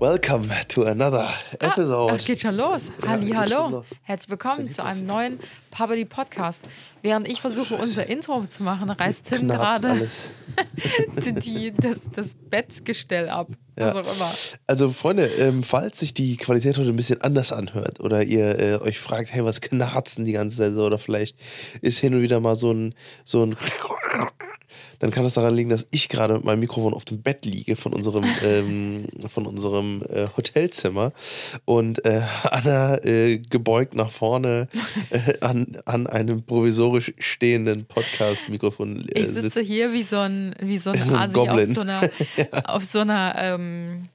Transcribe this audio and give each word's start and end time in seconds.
Welcome 0.00 0.48
to 0.68 0.84
another 0.84 1.28
episode. 1.58 2.12
Ah, 2.12 2.16
geht 2.18 2.40
schon 2.40 2.54
los. 2.54 2.88
Ja, 3.02 3.08
Halli, 3.08 3.26
geht 3.26 3.36
hallo. 3.36 3.68
los. 3.68 3.86
Herzlich 4.02 4.30
willkommen 4.30 4.70
zu 4.70 4.84
einem 4.84 5.06
neuen 5.06 5.40
Puberty 5.72 6.04
Podcast. 6.04 6.62
Während 7.02 7.26
ich 7.26 7.40
versuche, 7.40 7.74
unser 7.74 8.08
Intro 8.08 8.46
zu 8.46 8.62
machen, 8.62 8.90
reißt 8.90 9.24
Tim 9.24 9.40
Knarzt 9.40 9.82
gerade 9.82 10.08
die, 11.40 11.72
das, 11.72 12.02
das 12.14 12.34
Bettgestell 12.34 13.28
ab. 13.28 13.48
Ja. 13.76 13.92
Was 13.92 14.06
auch 14.06 14.14
immer. 14.14 14.34
Also 14.68 14.90
Freunde, 14.90 15.26
ähm, 15.26 15.64
falls 15.64 15.98
sich 15.98 16.14
die 16.14 16.36
Qualität 16.36 16.78
heute 16.78 16.90
ein 16.90 16.96
bisschen 16.96 17.20
anders 17.22 17.50
anhört 17.52 17.98
oder 17.98 18.22
ihr 18.22 18.56
äh, 18.56 18.76
euch 18.76 19.00
fragt, 19.00 19.32
hey, 19.32 19.44
was 19.44 19.60
knarzen 19.60 20.24
die 20.24 20.32
ganze 20.32 20.58
Zeit 20.58 20.74
so 20.74 20.84
oder 20.84 20.98
vielleicht 20.98 21.36
ist 21.82 21.98
hin 21.98 22.14
und 22.14 22.22
wieder 22.22 22.38
mal 22.38 22.54
so 22.54 22.72
ein, 22.72 22.94
so 23.24 23.44
ein 23.44 23.56
dann 24.98 25.10
kann 25.10 25.24
das 25.24 25.34
daran 25.34 25.54
liegen, 25.54 25.70
dass 25.70 25.86
ich 25.90 26.08
gerade 26.08 26.34
mit 26.34 26.44
meinem 26.44 26.60
Mikrofon 26.60 26.94
auf 26.94 27.04
dem 27.04 27.22
Bett 27.22 27.44
liege 27.44 27.76
von 27.76 27.92
unserem, 27.92 28.24
ähm, 28.44 29.06
von 29.28 29.46
unserem 29.46 30.02
äh, 30.08 30.26
Hotelzimmer 30.36 31.12
und 31.64 32.04
äh, 32.04 32.22
Anna 32.44 33.02
äh, 33.04 33.38
gebeugt 33.38 33.94
nach 33.94 34.10
vorne 34.10 34.68
äh, 35.10 35.38
an, 35.40 35.78
an 35.84 36.06
einem 36.06 36.42
provisorisch 36.42 37.12
stehenden 37.18 37.86
Podcast-Mikrofon 37.86 39.08
äh, 39.08 39.20
Ich 39.20 39.26
sitze 39.26 39.42
sitzt. 39.42 39.58
hier 39.58 39.92
wie 39.92 40.02
so 40.02 40.18
ein, 40.18 40.54
wie 40.60 40.78
so 40.78 40.90
ein 40.90 40.98
So 41.08 41.14
ein 41.14 41.20
Asi 41.20 41.38
auf 41.38 41.66
so 41.66 41.80
einer, 41.80 42.10
auf 42.64 42.84
so 42.84 42.98
einer, 43.00 43.34
ähm, 43.38 44.08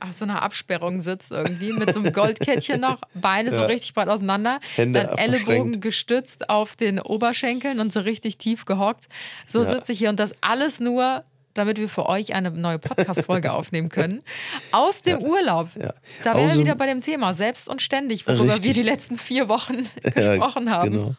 auf 0.00 0.12
so 0.14 0.24
einer 0.24 0.42
Absperrung 0.42 1.00
sitzt 1.00 1.30
irgendwie 1.30 1.72
mit 1.72 1.92
so 1.92 2.00
einem 2.00 2.12
Goldkettchen 2.12 2.80
noch, 2.80 3.00
Beine 3.14 3.50
so 3.52 3.60
Ja. 3.62 3.66
richtig 3.66 3.94
breit 3.94 4.08
auseinander, 4.08 4.60
Hände 4.76 5.00
dann 5.00 5.18
Ellenbogen 5.18 5.80
gestützt 5.80 6.50
auf 6.50 6.76
den 6.76 7.00
Oberschenkeln 7.00 7.80
und 7.80 7.92
so 7.92 8.00
richtig 8.00 8.36
tief 8.38 8.64
gehockt. 8.64 9.06
So 9.46 9.62
Ja. 9.62 9.68
sitze 9.68 9.92
ich 9.92 9.98
hier 9.98 10.10
und 10.10 10.20
das 10.20 10.34
alles 10.40 10.80
nur, 10.80 11.24
damit 11.54 11.78
wir 11.78 11.88
für 11.88 12.06
euch 12.06 12.34
eine 12.34 12.50
neue 12.50 12.78
Podcast-Folge 12.78 13.52
aufnehmen 13.54 13.88
können. 13.88 14.22
Aus 14.72 15.02
dem 15.02 15.20
Urlaub. 15.20 15.68
Ja. 15.80 15.94
Da 16.22 16.34
wären 16.34 16.50
wir 16.50 16.58
wieder 16.58 16.74
bei 16.74 16.86
dem 16.86 17.00
Thema 17.00 17.32
selbst 17.32 17.68
und 17.68 17.80
ständig, 17.80 18.26
worüber 18.26 18.54
Richtig. 18.54 18.64
wir 18.64 18.74
die 18.74 18.82
letzten 18.82 19.16
vier 19.16 19.48
Wochen 19.48 19.88
Ja, 20.16 20.36
gesprochen 20.36 20.70
haben. 20.70 20.90
Genau. 20.90 21.14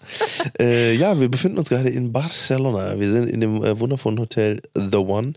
äh, 0.59 0.93
ja, 0.93 1.19
wir 1.19 1.29
befinden 1.29 1.57
uns 1.57 1.69
gerade 1.69 1.89
in 1.89 2.11
Barcelona. 2.11 2.99
Wir 2.99 3.09
sind 3.09 3.29
in 3.29 3.41
dem 3.41 3.63
äh, 3.63 3.79
wundervollen 3.79 4.19
Hotel 4.19 4.61
The 4.75 4.97
One. 4.97 5.33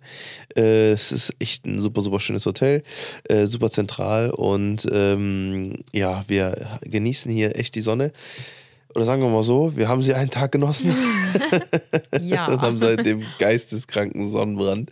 Äh, 0.56 0.92
es 0.92 1.12
ist 1.12 1.34
echt 1.38 1.64
ein 1.66 1.78
super, 1.80 2.02
super 2.02 2.20
schönes 2.20 2.44
Hotel, 2.46 2.82
äh, 3.24 3.46
super 3.46 3.70
zentral 3.70 4.30
und 4.30 4.86
ähm, 4.90 5.78
ja, 5.92 6.24
wir 6.28 6.78
genießen 6.82 7.30
hier 7.30 7.56
echt 7.56 7.74
die 7.74 7.82
Sonne. 7.82 8.12
Oder 8.94 9.04
sagen 9.04 9.22
wir 9.22 9.28
mal 9.28 9.42
so, 9.42 9.76
wir 9.76 9.88
haben 9.88 10.02
sie 10.02 10.14
einen 10.14 10.30
Tag 10.30 10.52
genossen 10.52 10.94
Ja. 12.20 12.46
und 12.52 12.60
haben 12.60 12.78
seitdem 12.78 13.22
geisteskranken 13.38 14.30
Sonnenbrand. 14.30 14.90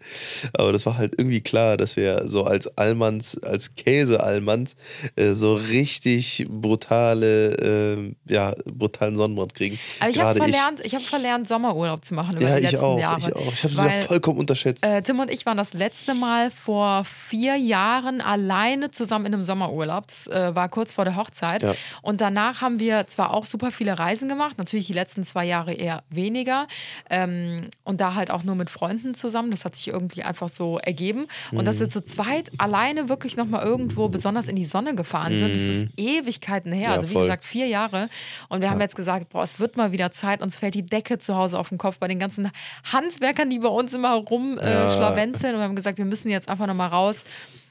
Aber 0.53 0.73
das 0.73 0.85
war 0.87 0.97
halt 0.99 1.15
irgendwie 1.19 1.41
klar, 1.41 1.77
dass 1.77 1.97
wir 1.97 2.25
so 2.29 2.45
als 2.45 2.67
Allmanns, 2.77 3.39
als 3.43 3.75
Käse-Allmanns 3.75 4.77
äh, 5.17 5.33
so 5.33 5.55
richtig 5.55 6.47
brutale, 6.49 7.55
äh, 7.57 8.33
ja, 8.33 8.55
brutalen 8.67 9.17
Sonnenbrand 9.17 9.55
kriegen. 9.55 9.79
Aber 10.01 10.11
ich 10.11 10.21
habe 10.21 10.39
verlernt, 10.39 10.81
ich, 10.85 10.95
habe 10.95 11.05
verlernt, 11.05 11.49
Sommerurlaub 11.49 12.05
zu 12.05 12.15
machen 12.15 12.37
über 12.37 12.49
Ja, 12.49 12.57
die 12.57 12.65
ich 12.65 12.71
letzten 12.73 12.85
auch, 12.85 12.99
Jahre. 13.01 13.21
ich 13.31 13.37
auch. 13.37 13.53
Ich 13.53 13.65
habe 13.65 13.75
sie 13.75 14.07
vollkommen 14.07 14.39
unterschätzt. 14.39 14.85
äh, 14.85 15.03
Tim 15.03 15.21
und 15.21 15.31
ich 15.31 15.47
waren 15.47 15.57
das 15.57 15.73
letzte 15.73 16.15
Mal 16.15 16.51
vor 16.51 17.05
vier 17.05 17.57
Jahren 17.57 18.21
alleine 18.21 18.91
zusammen 18.91 19.27
in 19.27 19.35
einem 19.35 19.43
Sommerurlaub. 19.43 20.07
Das 20.09 20.27
äh, 20.27 20.55
war 20.55 20.69
kurz 20.69 20.93
vor 20.93 21.05
der 21.05 21.17
Hochzeit. 21.17 21.63
Ja. 21.63 21.75
Und 22.03 22.21
danach 22.21 22.61
haben 22.61 22.79
wir 22.79 23.07
zwar 23.09 23.33
auch 23.33 23.47
super 23.47 23.71
viele 23.87 23.99
Reisen 24.01 24.29
gemacht, 24.29 24.59
natürlich 24.59 24.87
die 24.89 24.93
letzten 24.95 25.23
zwei 25.23 25.45
Jahre 25.45 25.73
eher 25.73 26.03
weniger. 26.11 26.67
Ähm, 27.09 27.69
und 27.85 28.01
da 28.01 28.15
halt 28.15 28.33
auch 28.33 28.43
nur 28.43 28.57
mit 28.57 28.69
Freunden 28.69 29.15
zusammen. 29.15 29.53
Das 29.53 29.65
hat 29.65 29.77
sich 29.77 29.87
irgendwie 29.89 30.25
einfach 30.25 30.49
so 30.49 30.79
ergeben. 30.79 31.27
Und 31.53 31.67
dass 31.67 31.77
Mhm. 31.77 31.81
wir 31.81 31.91
zu 31.91 32.05
zweit 32.05 32.51
alleine 32.59 33.09
wirklich 33.09 33.37
nochmal 33.37 33.65
irgendwo 33.65 34.09
besonders 34.09 34.49
in 34.49 34.57
die 34.57 34.65
Sonne 34.65 34.97
gefahren 34.97 35.39
sind, 35.39 35.55
das 35.55 35.63
ist 35.63 35.87
Ewigkeiten 35.97 36.73
her. 36.73 36.79
Mhm. 36.79 36.85
Ja, 36.87 36.95
also 36.97 37.11
wie 37.11 37.13
voll. 37.15 37.23
gesagt, 37.23 37.45
vier 37.45 37.69
Jahre. 37.69 38.09
Und 38.49 38.61
wir 38.61 38.71
haben 38.71 38.81
jetzt 38.81 38.97
gesagt, 38.97 39.29
boah, 39.29 39.45
es 39.45 39.61
wird 39.61 39.77
mal 39.77 39.93
wieder 39.93 40.11
Zeit, 40.11 40.43
uns 40.43 40.57
fällt 40.57 40.75
die 40.75 40.85
Decke 40.85 41.19
zu 41.19 41.37
Hause 41.37 41.59
auf 41.61 41.69
den 41.69 41.79
Kopf 41.79 41.99
bei 41.99 42.09
den 42.09 42.19
ganzen 42.19 42.51
Handwerkern, 42.93 43.51
die 43.51 43.61
bei 43.61 43.69
uns 43.69 43.95
immer 43.95 44.15
rumschlawenzeln. 44.15 45.45
Äh, 45.45 45.49
Ja. 45.49 45.55
und 45.55 45.61
wir 45.61 45.65
haben 45.69 45.77
gesagt, 45.77 45.99
wir 45.99 46.05
müssen 46.07 46.29
jetzt 46.29 46.49
einfach 46.49 46.67
nochmal 46.67 46.89
raus. 46.89 47.23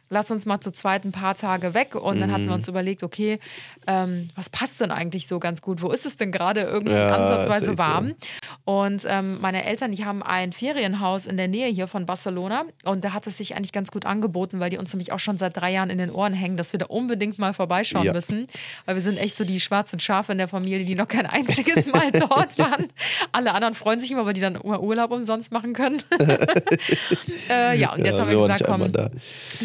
Lass 0.09 0.29
uns 0.31 0.45
mal 0.45 0.59
zu 0.61 0.71
zweit 0.71 1.03
ein 1.05 1.11
paar 1.11 1.35
Tage 1.35 1.73
weg. 1.73 1.95
Und 1.95 2.19
dann 2.19 2.29
Mhm. 2.29 2.33
hatten 2.33 2.45
wir 2.47 2.53
uns 2.53 2.67
überlegt, 2.67 3.01
okay, 3.03 3.39
ähm, 3.87 4.29
was 4.35 4.49
passt 4.49 4.79
denn 4.79 4.91
eigentlich 4.91 5.27
so 5.27 5.39
ganz 5.39 5.61
gut? 5.61 5.81
Wo 5.81 5.89
ist 5.89 6.05
es 6.05 6.15
denn 6.17 6.31
gerade 6.31 6.61
irgendwie 6.61 6.93
Ja, 6.95 7.15
ansatzweise 7.15 7.77
warm? 7.77 8.09
so. 8.09 8.15
Und 8.71 9.05
ähm, 9.07 9.39
meine 9.41 9.63
Eltern, 9.65 9.91
die 9.91 10.05
haben 10.05 10.21
ein 10.23 10.53
Ferienhaus 10.53 11.25
in 11.25 11.37
der 11.37 11.47
Nähe 11.47 11.67
hier 11.69 11.87
von 11.87 12.05
Barcelona. 12.05 12.65
Und 12.83 13.03
da 13.03 13.13
hat 13.13 13.27
es 13.27 13.37
sich 13.37 13.55
eigentlich 13.55 13.71
ganz 13.71 13.91
gut 13.91 14.05
angeboten, 14.05 14.59
weil 14.59 14.69
die 14.69 14.77
uns 14.77 14.93
nämlich 14.93 15.11
auch 15.11 15.19
schon 15.19 15.37
seit 15.37 15.57
drei 15.57 15.71
Jahren 15.71 15.89
in 15.89 15.97
den 15.97 16.11
Ohren 16.11 16.33
hängen, 16.33 16.57
dass 16.57 16.71
wir 16.71 16.77
da 16.79 16.85
unbedingt 16.87 17.39
mal 17.39 17.53
vorbeischauen 17.53 18.05
Ja. 18.05 18.13
müssen. 18.13 18.47
Weil 18.85 18.95
wir 18.95 19.01
sind 19.01 19.17
echt 19.17 19.37
so 19.37 19.43
die 19.43 19.59
schwarzen 19.59 19.99
Schafe 19.99 20.31
in 20.31 20.37
der 20.37 20.47
Familie, 20.47 20.85
die 20.85 20.95
noch 20.95 21.07
kein 21.07 21.25
einziges 21.25 21.85
Mal 21.93 22.11
dort 22.11 22.57
waren. 22.59 22.87
Alle 23.31 23.53
anderen 23.53 23.75
freuen 23.75 23.99
sich 24.01 24.11
immer, 24.11 24.25
weil 24.25 24.33
die 24.33 24.41
dann 24.41 24.55
Ur- 24.57 24.81
Urlaub 24.81 25.11
umsonst 25.11 25.51
machen 25.51 25.73
können. 25.73 26.01
äh, 27.49 27.77
ja, 27.79 27.93
und 27.93 28.05
jetzt 28.05 28.17
Ja, 28.17 28.23
haben 28.23 28.31
wir 28.31 28.47
gesagt, 28.47 28.63
komm. 28.65 28.91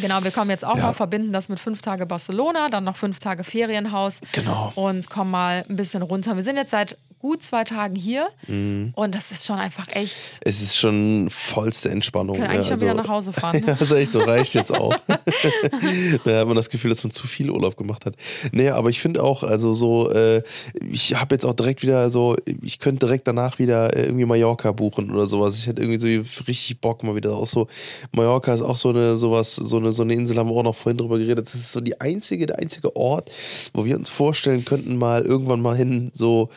Genau, 0.01 0.22
wir 0.22 0.30
kommen 0.33 0.51
jetzt 0.51 0.65
auch 0.65 0.77
Ja. 0.77 0.83
mal 0.85 0.93
verbinden 0.93 1.33
das 1.33 1.49
mit 1.49 1.61
fünf 1.61 1.81
Tage 1.83 2.07
Barcelona, 2.07 2.69
dann 2.69 2.85
noch 2.85 2.97
fünf 2.97 3.19
Tage 3.21 3.45
Ferienhaus. 3.45 4.21
Genau. 4.33 4.73
Und 4.75 5.09
kommen 5.11 5.31
mal 5.31 5.65
ein 5.69 5.77
bisschen 5.77 6.03
runter. 6.03 6.37
Wir 6.37 6.43
sind 6.43 6.57
jetzt 6.57 6.71
seit 6.71 6.97
gut 7.21 7.43
zwei 7.43 7.65
Tagen 7.65 7.95
hier 7.97 8.29
Mhm. 8.49 8.93
und 8.97 9.15
das 9.15 9.31
ist 9.31 9.47
schon 9.47 9.59
einfach 9.59 9.87
echt. 9.89 10.17
Es 10.43 10.61
ist 10.63 10.77
schon 10.77 11.29
vollste 11.31 11.91
Entspannung. 11.91 12.37
Wir 12.37 12.43
können 12.43 12.55
eigentlich 12.55 12.67
ja, 12.69 12.73
schon 12.73 12.81
wieder 12.81 12.91
also- 12.91 13.03
nach 13.03 13.09
Hause 13.11 13.33
fahren. 13.33 13.63
Ja, 13.67 13.75
das 13.75 13.83
ist 13.83 13.93
echt 13.93 14.13
so, 14.13 14.21
reicht 14.21 14.55
jetzt 14.55 14.73
auch. 14.75 14.97
da 16.25 16.41
hat 16.41 16.47
man 16.47 16.57
das 16.57 16.71
Gefühl, 16.71 16.89
dass 16.91 17.03
man 17.05 17.11
zu 17.11 17.27
viel 17.27 17.51
Urlaub 17.51 17.77
gemacht 17.77 18.07
hat. 18.07 18.15
Nee, 18.53 18.71
aber 18.71 18.91
ich 18.91 19.01
finde 19.01 19.23
auch, 19.23 19.43
also 19.43 19.75
so, 19.75 20.11
äh, 20.11 20.43
ich 20.91 21.15
habe 21.15 21.35
jetzt 21.35 21.45
auch 21.45 21.53
direkt 21.55 21.83
wieder 21.83 22.11
so, 22.11 22.37
ich 22.63 22.79
könnte 22.79 23.07
direkt 23.07 23.29
danach 23.29 23.59
wieder 23.59 23.95
äh, 23.97 24.05
irgendwie 24.07 24.25
Mallorca 24.25 24.73
buchen 24.73 25.11
oder 25.11 25.27
sowas. 25.27 25.59
Ich 25.59 25.67
hätte 25.67 25.83
irgendwie 25.83 26.25
so 26.25 26.43
richtig 26.45 26.81
Bock 26.81 27.03
mal 27.03 27.15
wieder 27.15 27.33
auch 27.35 27.47
so. 27.47 27.69
Mallorca 28.13 28.55
ist 28.55 28.63
auch 28.63 28.77
so 28.77 28.91
eine, 28.91 29.17
sowas, 29.17 29.55
so 29.57 29.77
eine, 29.77 29.93
so 29.93 30.03
eine 30.03 30.15
Insel, 30.15 30.37
haben 30.39 30.49
wir 30.49 30.57
auch 30.57 30.63
noch 30.63 30.75
vorhin 30.75 30.99
drüber 30.99 31.19
geredet. 31.19 31.47
Das 31.47 31.55
ist 31.55 31.73
so 31.73 31.81
die 31.81 32.01
einzige, 32.01 32.47
der 32.47 32.59
einzige 32.59 32.97
Ort, 32.97 33.31
wo 33.75 33.85
wir 33.85 33.97
uns 33.97 34.09
vorstellen 34.09 34.65
könnten, 34.65 34.97
mal 34.97 35.23
irgendwann 35.23 35.61
mal 35.61 35.77
hin, 35.77 36.11
so, 36.15 36.49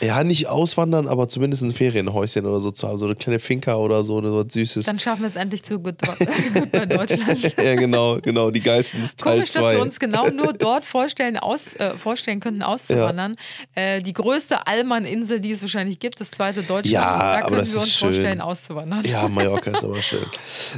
ja, 0.00 0.22
nicht 0.24 0.48
auswandern, 0.48 1.08
aber 1.08 1.28
zumindest 1.28 1.62
ein 1.62 1.72
Ferienhäuschen 1.72 2.46
oder 2.46 2.60
so 2.60 2.70
zu 2.70 2.88
haben. 2.88 2.98
So 2.98 3.06
eine 3.06 3.14
kleine 3.14 3.38
Finca 3.38 3.76
oder 3.76 4.04
so, 4.04 4.20
so 4.22 4.44
was 4.44 4.52
Süßes. 4.52 4.86
Dann 4.86 4.98
schaffen 4.98 5.22
wir 5.22 5.28
es 5.28 5.36
endlich 5.36 5.62
zu 5.62 5.78
gut, 5.78 5.96
gut 6.54 6.72
bei 6.72 6.86
Deutschland. 6.86 7.56
ja, 7.56 7.74
genau, 7.74 8.18
genau, 8.20 8.50
die 8.50 8.60
Geistens 8.60 9.16
Teil 9.16 9.34
Komisch, 9.34 9.52
dass 9.52 9.62
2. 9.62 9.72
wir 9.72 9.82
uns 9.82 9.98
genau 9.98 10.28
nur 10.28 10.52
dort 10.58 10.84
vorstellen, 10.84 11.36
aus, 11.36 11.74
äh, 11.74 11.94
vorstellen 11.96 12.40
könnten, 12.40 12.62
auszuwandern. 12.62 13.36
Äh, 13.74 14.02
die 14.02 14.12
größte 14.12 14.66
Allmann-Insel, 14.66 15.40
die 15.40 15.52
es 15.52 15.62
wahrscheinlich 15.62 15.98
gibt, 15.98 16.20
das 16.20 16.30
zweite 16.30 16.62
Deutschland. 16.62 16.86
Ja, 16.86 17.18
da 17.18 17.38
aber 17.38 17.48
können 17.48 17.58
das 17.60 17.72
wir 17.72 17.76
ist 17.78 17.82
uns 17.84 17.92
schön. 17.92 18.08
vorstellen, 18.08 18.40
auszuwandern. 18.40 19.04
Ja, 19.04 19.28
Mallorca 19.28 19.70
ist 19.70 19.84
aber 19.84 20.00
schön. 20.00 20.26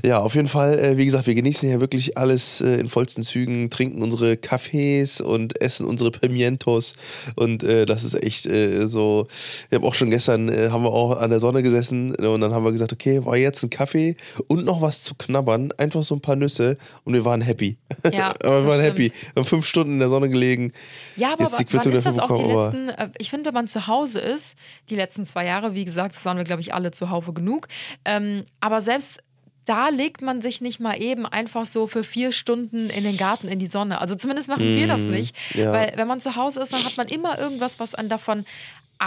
Ja, 0.05 0.21
auf 0.21 0.35
jeden 0.35 0.49
Fall, 0.49 0.79
äh, 0.79 0.97
wie 0.97 1.05
gesagt, 1.05 1.27
wir 1.27 1.35
genießen 1.35 1.69
hier 1.69 1.81
wirklich 1.81 2.17
alles 2.17 2.61
äh, 2.61 2.81
in 2.81 2.89
vollsten 2.89 3.23
Zügen, 3.23 3.71
trinken 3.71 4.03
unsere 4.03 4.37
Kaffees 4.37 5.21
und 5.21 5.61
essen 5.61 5.87
unsere 5.87 6.11
Pimientos 6.11 6.95
und 7.37 7.63
äh, 7.63 7.87
das 7.87 8.05
ist 8.05 8.15
echt 8.15 8.47
äh, 8.47 8.87
so, 8.95 9.29
wir 9.69 9.77
haben 9.77 9.85
auch 9.85 9.93
schon 9.95 10.09
gestern, 10.09 10.49
äh, 10.49 10.71
haben 10.71 10.83
wir 10.85 10.91
auch 10.93 11.19
an 11.19 11.29
der 11.29 11.41
Sonne 11.41 11.63
gesessen 11.63 12.15
und 12.15 12.41
dann 12.41 12.55
haben 12.55 12.65
wir 12.65 12.73
gesagt, 12.73 12.95
okay, 12.95 13.23
war 13.27 13.37
jetzt 13.37 13.63
ein 13.63 13.69
Kaffee 13.69 14.17
und 14.47 14.65
noch 14.65 14.81
was 14.81 15.03
zu 15.03 15.15
knabbern, 15.15 15.71
einfach 15.77 16.03
so 16.03 16.15
ein 16.15 16.23
paar 16.23 16.37
Nüsse 16.37 16.79
und 17.05 17.13
wir 17.13 17.27
waren 17.27 17.43
happy. 17.43 17.77
Ja, 18.11 18.31
aber 18.43 18.63
wir 18.63 18.69
waren 18.71 18.81
happy. 18.81 19.09
stimmt. 19.11 19.35
Wir 19.35 19.41
haben 19.43 19.47
fünf 19.49 19.67
Stunden 19.67 19.93
in 19.95 19.99
der 19.99 20.09
Sonne 20.09 20.31
gelegen. 20.31 20.73
Ja, 21.17 21.35
aber 21.35 21.45
Jetzt 21.45 21.59
die 21.59 21.75
wa- 21.75 21.81
wann 21.85 21.93
ist 21.93 22.07
das 22.07 22.19
auch 22.19 22.29
die 22.29 22.43
bekommen, 22.43 22.57
aber- 22.57 22.65
letzten, 22.73 22.89
äh, 22.89 23.11
ich 23.19 23.29
finde, 23.29 23.47
wenn 23.49 23.55
man 23.55 23.69
zu 23.69 23.87
Hause 23.87 24.21
ist, 24.21 24.57
die 24.89 24.95
letzten 24.95 25.27
zwei 25.27 25.45
Jahre, 25.45 25.75
wie 25.75 25.85
gesagt, 25.85 26.15
das 26.17 26.25
waren 26.25 26.39
wir, 26.39 26.45
glaube 26.45 26.63
ich, 26.63 26.73
alle 26.73 26.91
zu 26.93 27.11
Hause 27.11 27.35
genug, 27.35 27.69
ähm, 28.07 28.45
aber 28.61 28.81
selbst 28.81 29.19
da 29.67 29.89
legt 29.89 30.21
man 30.21 30.43
sich 30.43 30.61
nicht 30.61 30.79
mal 30.79 31.01
eben 31.01 31.25
einfach 31.25 31.65
so 31.65 31.87
für 31.87 32.05
vier 32.05 32.33
Stunden 32.33 32.91
in 32.91 33.03
den 33.03 33.17
Garten 33.17 33.49
in 33.49 33.59
die 33.59 33.67
Sonne. 33.67 33.99
Also 33.99 34.15
zumindest 34.15 34.47
machen 34.47 34.77
wir 34.77 34.87
das 34.87 35.01
nicht. 35.05 35.35
Mhm. 35.55 35.61
ja. 35.63 35.73
Weil 35.73 35.93
wenn 35.97 36.07
man 36.07 36.21
zu 36.21 36.37
Hause 36.37 36.61
ist, 36.61 36.71
dann 36.75 36.85
hat 36.85 36.99
man 36.99 37.09
immer 37.09 37.39
irgendwas, 37.39 37.81
was 37.81 37.95
einen 37.95 38.11
davon 38.11 38.45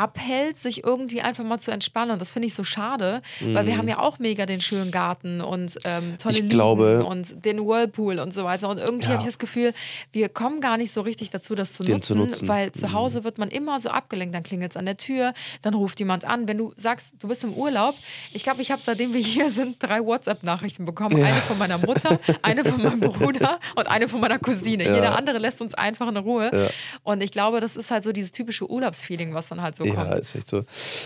abhält, 0.02 0.58
sich 0.60 0.84
irgendwie 0.84 1.22
einfach 1.22 1.44
mal 1.44 1.60
zu 1.60 1.72
entspannen. 1.72 2.12
Und 2.12 2.20
das 2.20 2.32
finde 2.32 2.48
ich 2.48 2.54
so 2.54 2.64
schade, 2.64 3.22
weil 3.42 3.66
wir 3.66 3.78
haben 3.78 3.88
ja 3.88 3.98
auch 4.00 4.20
mega 4.20 4.46
den 4.46 4.62
schönen 4.62 4.92
Garten 4.92 5.42
und 5.42 5.76
ähm, 5.86 6.18
tolle 6.20 6.38
Mhm. 6.38 6.44
Ich 6.44 6.50
glaube- 6.50 7.04
und 7.06 7.46
den 7.46 7.66
Whirlpool 7.66 8.20
und 8.20 8.32
so 8.34 8.44
weiter. 8.44 8.70
Und 8.70 8.78
irgendwie 8.78 9.06
Ja. 9.06 9.12
habe 9.14 9.22
ich 9.22 9.26
das 9.26 9.40
Gefühl, 9.40 9.74
wir 10.12 10.30
kommen 10.30 10.62
gar 10.62 10.78
nicht 10.78 10.92
so 10.92 11.02
richtig 11.02 11.32
dazu, 11.32 11.56
das 11.56 11.74
zu 11.74 11.84
nutzen, 11.84 12.02
zu 12.04 12.16
nutzen. 12.16 12.46
Mhm. 12.46 12.50
weil 12.50 12.72
zu 12.74 12.94
Hause 12.94 13.24
wird 13.24 13.38
man 13.40 13.50
immer 13.50 13.80
so 13.80 13.90
abgelenkt. 13.90 14.36
Dann 14.36 14.44
klingelt 14.44 14.72
es 14.74 14.78
an 14.78 14.86
der 14.86 14.98
Tür, 14.98 15.34
dann 15.64 15.74
ruft 15.74 16.00
jemand 16.00 16.26
an. 16.26 16.48
Wenn 16.48 16.58
du 16.60 16.74
sagst, 16.78 17.14
du 17.20 17.28
bist 17.28 17.44
im 17.44 17.54
Urlaub, 17.54 17.96
ich 18.34 18.44
glaube, 18.44 18.62
ich 18.62 18.70
habe 18.72 18.82
seitdem 18.82 19.14
wir 19.14 19.22
hier 19.22 19.50
sind 19.52 19.78
drei 19.82 20.00
WhatsApp-Nachrichten 20.06 20.86
bekommen. 20.86 21.16
Eine 21.16 21.36
von 21.42 21.58
meiner 21.58 21.78
Mutter, 21.80 22.20
eine 22.44 22.64
von 22.64 22.82
meinem 22.84 23.00
Bruder 23.00 23.60
und 23.76 23.88
eine 23.88 24.08
von 24.08 24.20
meiner 24.22 24.38
Cousine. 24.38 24.84
Jeder 24.84 25.18
andere 25.18 25.40
lässt 25.40 25.60
uns 25.62 25.74
einfach 25.74 26.08
in 26.08 26.18
Ruhe. 26.18 26.70
Und 27.04 27.22
ich 27.24 27.32
glaube, 27.32 27.62
das 27.62 27.76
ist 27.76 27.90
halt 27.90 28.04
so 28.04 28.12
dieses 28.12 28.32
typische 28.32 28.70
Urlaubsfeeling, 28.70 29.34
was 29.34 29.48
dann 29.48 29.62
halt 29.62 29.76
so 29.76 29.87
Ja, 29.94 30.06
kommt. 30.06 30.19
ist 30.22 30.36
echt 30.36 30.50
so. 30.50 30.63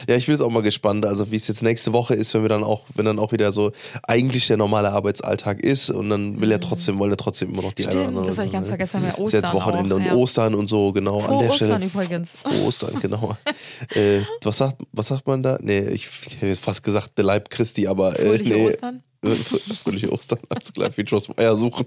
Ja, 0.08 0.16
ich 0.16 0.26
bin 0.26 0.34
jetzt 0.34 0.42
auch 0.42 0.50
mal 0.50 0.62
gespannt, 0.62 1.06
also 1.06 1.32
wie 1.32 1.36
es 1.36 1.48
jetzt 1.48 1.64
nächste 1.64 1.94
Woche 1.94 2.14
ist, 2.14 2.34
wenn 2.34 2.42
wir 2.44 2.50
dann 2.50 2.64
auch, 2.64 2.86
wenn 2.96 3.06
dann 3.06 3.20
auch 3.20 3.32
wieder 3.32 3.52
so 3.54 3.72
eigentlich 4.04 4.48
der 4.48 4.58
normale 4.58 4.92
Arbeitsalltag 4.92 5.62
ist 5.62 5.90
und 5.90 6.10
dann 6.10 6.40
will 6.42 6.52
ja 6.52 6.58
trotzdem, 6.58 7.00
wollen 7.00 7.12
ja 7.12 7.18
trotzdem 7.18 7.52
immer 7.54 7.62
noch 7.62 7.74
die 7.74 7.84
Stimmt, 7.84 7.96
eine 7.96 8.04
oder 8.04 8.10
andere. 8.10 8.28
das 8.28 8.38
hab 8.40 8.46
ich 8.46 8.52
ganz 8.52 8.68
ne? 8.68 8.72
vergessen, 8.72 9.02
wir 9.02 9.10
haben 9.12 9.18
ja 9.20 9.26
Ist 9.26 9.34
jetzt 9.34 9.44
Ostern 9.46 9.56
Wochenende 9.56 9.96
auch, 9.96 10.00
und 10.00 10.06
ja. 10.06 10.16
Ostern 10.16 10.56
und 10.56 10.68
so, 10.68 10.92
genau. 10.94 11.20
Frohe 11.20 11.32
an 11.34 11.40
der 11.40 11.50
Ostern 11.50 11.70
Stelle. 11.70 11.86
übrigens. 11.86 12.34
Frohe 12.34 12.64
Ostern, 12.68 13.00
genau. 13.02 13.38
äh, 13.96 14.22
was, 14.44 14.58
sagt, 14.58 14.78
was 14.92 15.08
sagt 15.08 15.28
man 15.28 15.44
da? 15.44 15.58
Nee, 15.62 15.80
ich, 15.90 16.08
ich 16.26 16.36
hätte 16.36 16.48
jetzt 16.48 16.62
fast 16.64 16.84
gesagt, 16.84 17.18
der 17.18 17.26
Leib 17.26 17.50
Christi, 17.50 17.88
aber 17.88 18.20
äh, 18.20 18.26
Fröhliche 18.26 18.54
nee. 18.54 18.68
Ostern? 18.68 19.04
Frö- 19.24 19.74
Fröhliche 19.84 20.12
Ostern, 20.12 20.40
alles 20.50 20.74
klar, 20.74 20.92
viel 20.92 21.08
Spaß 21.08 21.28
beim 21.28 21.38
Eiersuchen. 21.46 21.86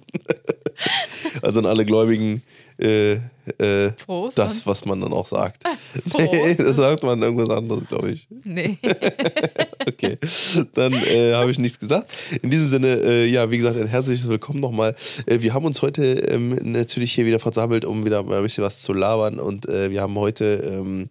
also 1.43 1.59
an 1.61 1.67
alle 1.67 1.85
Gläubigen, 1.85 2.43
äh, 2.79 3.19
äh, 3.59 3.93
das, 4.35 4.67
was 4.67 4.85
man 4.85 5.01
dann 5.01 5.13
auch 5.13 5.27
sagt. 5.27 5.63
Frohe 6.09 6.25
Nee, 6.33 6.55
das 6.55 6.77
sagt 6.77 7.03
man 7.03 7.23
irgendwas 7.23 7.51
anderes, 7.51 7.87
glaube 7.89 8.13
ich. 8.13 8.27
Nee. 8.45 8.79
Okay, 9.87 10.17
dann 10.73 10.95
äh, 10.95 11.35
habe 11.35 11.51
ich 11.51 11.59
nichts 11.59 11.79
gesagt. 11.79 12.11
In 12.41 12.49
diesem 12.49 12.69
Sinne, 12.69 13.03
äh, 13.03 13.27
ja, 13.27 13.51
wie 13.51 13.59
gesagt, 13.59 13.77
ein 13.77 13.87
herzliches 13.87 14.27
Willkommen 14.27 14.59
nochmal. 14.59 14.97
Äh, 15.27 15.43
wir 15.43 15.53
haben 15.53 15.67
uns 15.67 15.83
heute 15.83 16.03
ähm, 16.21 16.59
natürlich 16.63 17.13
hier 17.13 17.27
wieder 17.27 17.39
versammelt, 17.39 17.85
um 17.85 18.07
wieder 18.07 18.23
mal 18.23 18.39
ein 18.39 18.43
bisschen 18.45 18.65
was 18.65 18.81
zu 18.81 18.95
labern. 18.95 19.39
Und 19.39 19.69
äh, 19.69 19.91
wir 19.91 20.01
haben 20.01 20.15
heute 20.19 20.55
ähm, 20.65 21.11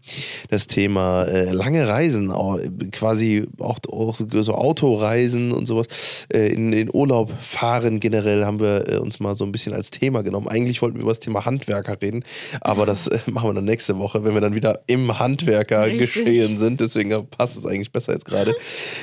das 0.50 0.66
Thema 0.66 1.24
lange 1.24 1.88
Reisen, 1.88 2.32
auch, 2.32 2.58
quasi 2.92 3.46
auch, 3.60 3.78
auch 3.92 4.16
so, 4.16 4.54
Autoreisen 4.56 5.52
und 5.52 5.68
sowas. 5.68 5.86
In 6.34 6.72
den 6.72 6.90
Urlaub 6.92 7.32
fahren 7.40 8.00
generell 8.00 8.44
haben 8.44 8.60
wir 8.60 9.02
uns 9.04 9.20
mal 9.20 9.36
so 9.36 9.46
ein 9.46 9.52
bisschen 9.52 9.74
als 9.74 9.92
Thema 9.92 10.24
genommen. 10.24 10.48
Eigentlich 10.48 10.82
wollten 10.82 10.98
wir 10.98 11.04
über 11.04 11.12
das 11.12 11.20
Thema 11.20 11.46
Handwerker 11.54 12.02
reden, 12.02 12.24
aber 12.62 12.86
das 12.86 13.08
äh, 13.08 13.20
machen 13.32 13.50
wir 13.50 13.54
dann 13.54 13.66
nächste 13.66 13.98
Woche, 13.98 14.24
wenn 14.24 14.34
wir 14.34 14.42
dann 14.42 14.56
wieder 14.56 14.82
im 14.88 15.20
Handwerker 15.20 15.86
Richtig. 15.86 16.14
geschehen 16.14 16.58
sind. 16.58 16.80
Deswegen 16.82 17.16
passt 17.28 17.58
es 17.58 17.66
eigentlich 17.66 17.92
besser 17.92 18.14
jetzt 18.14 18.26
gerade. 18.26 18.56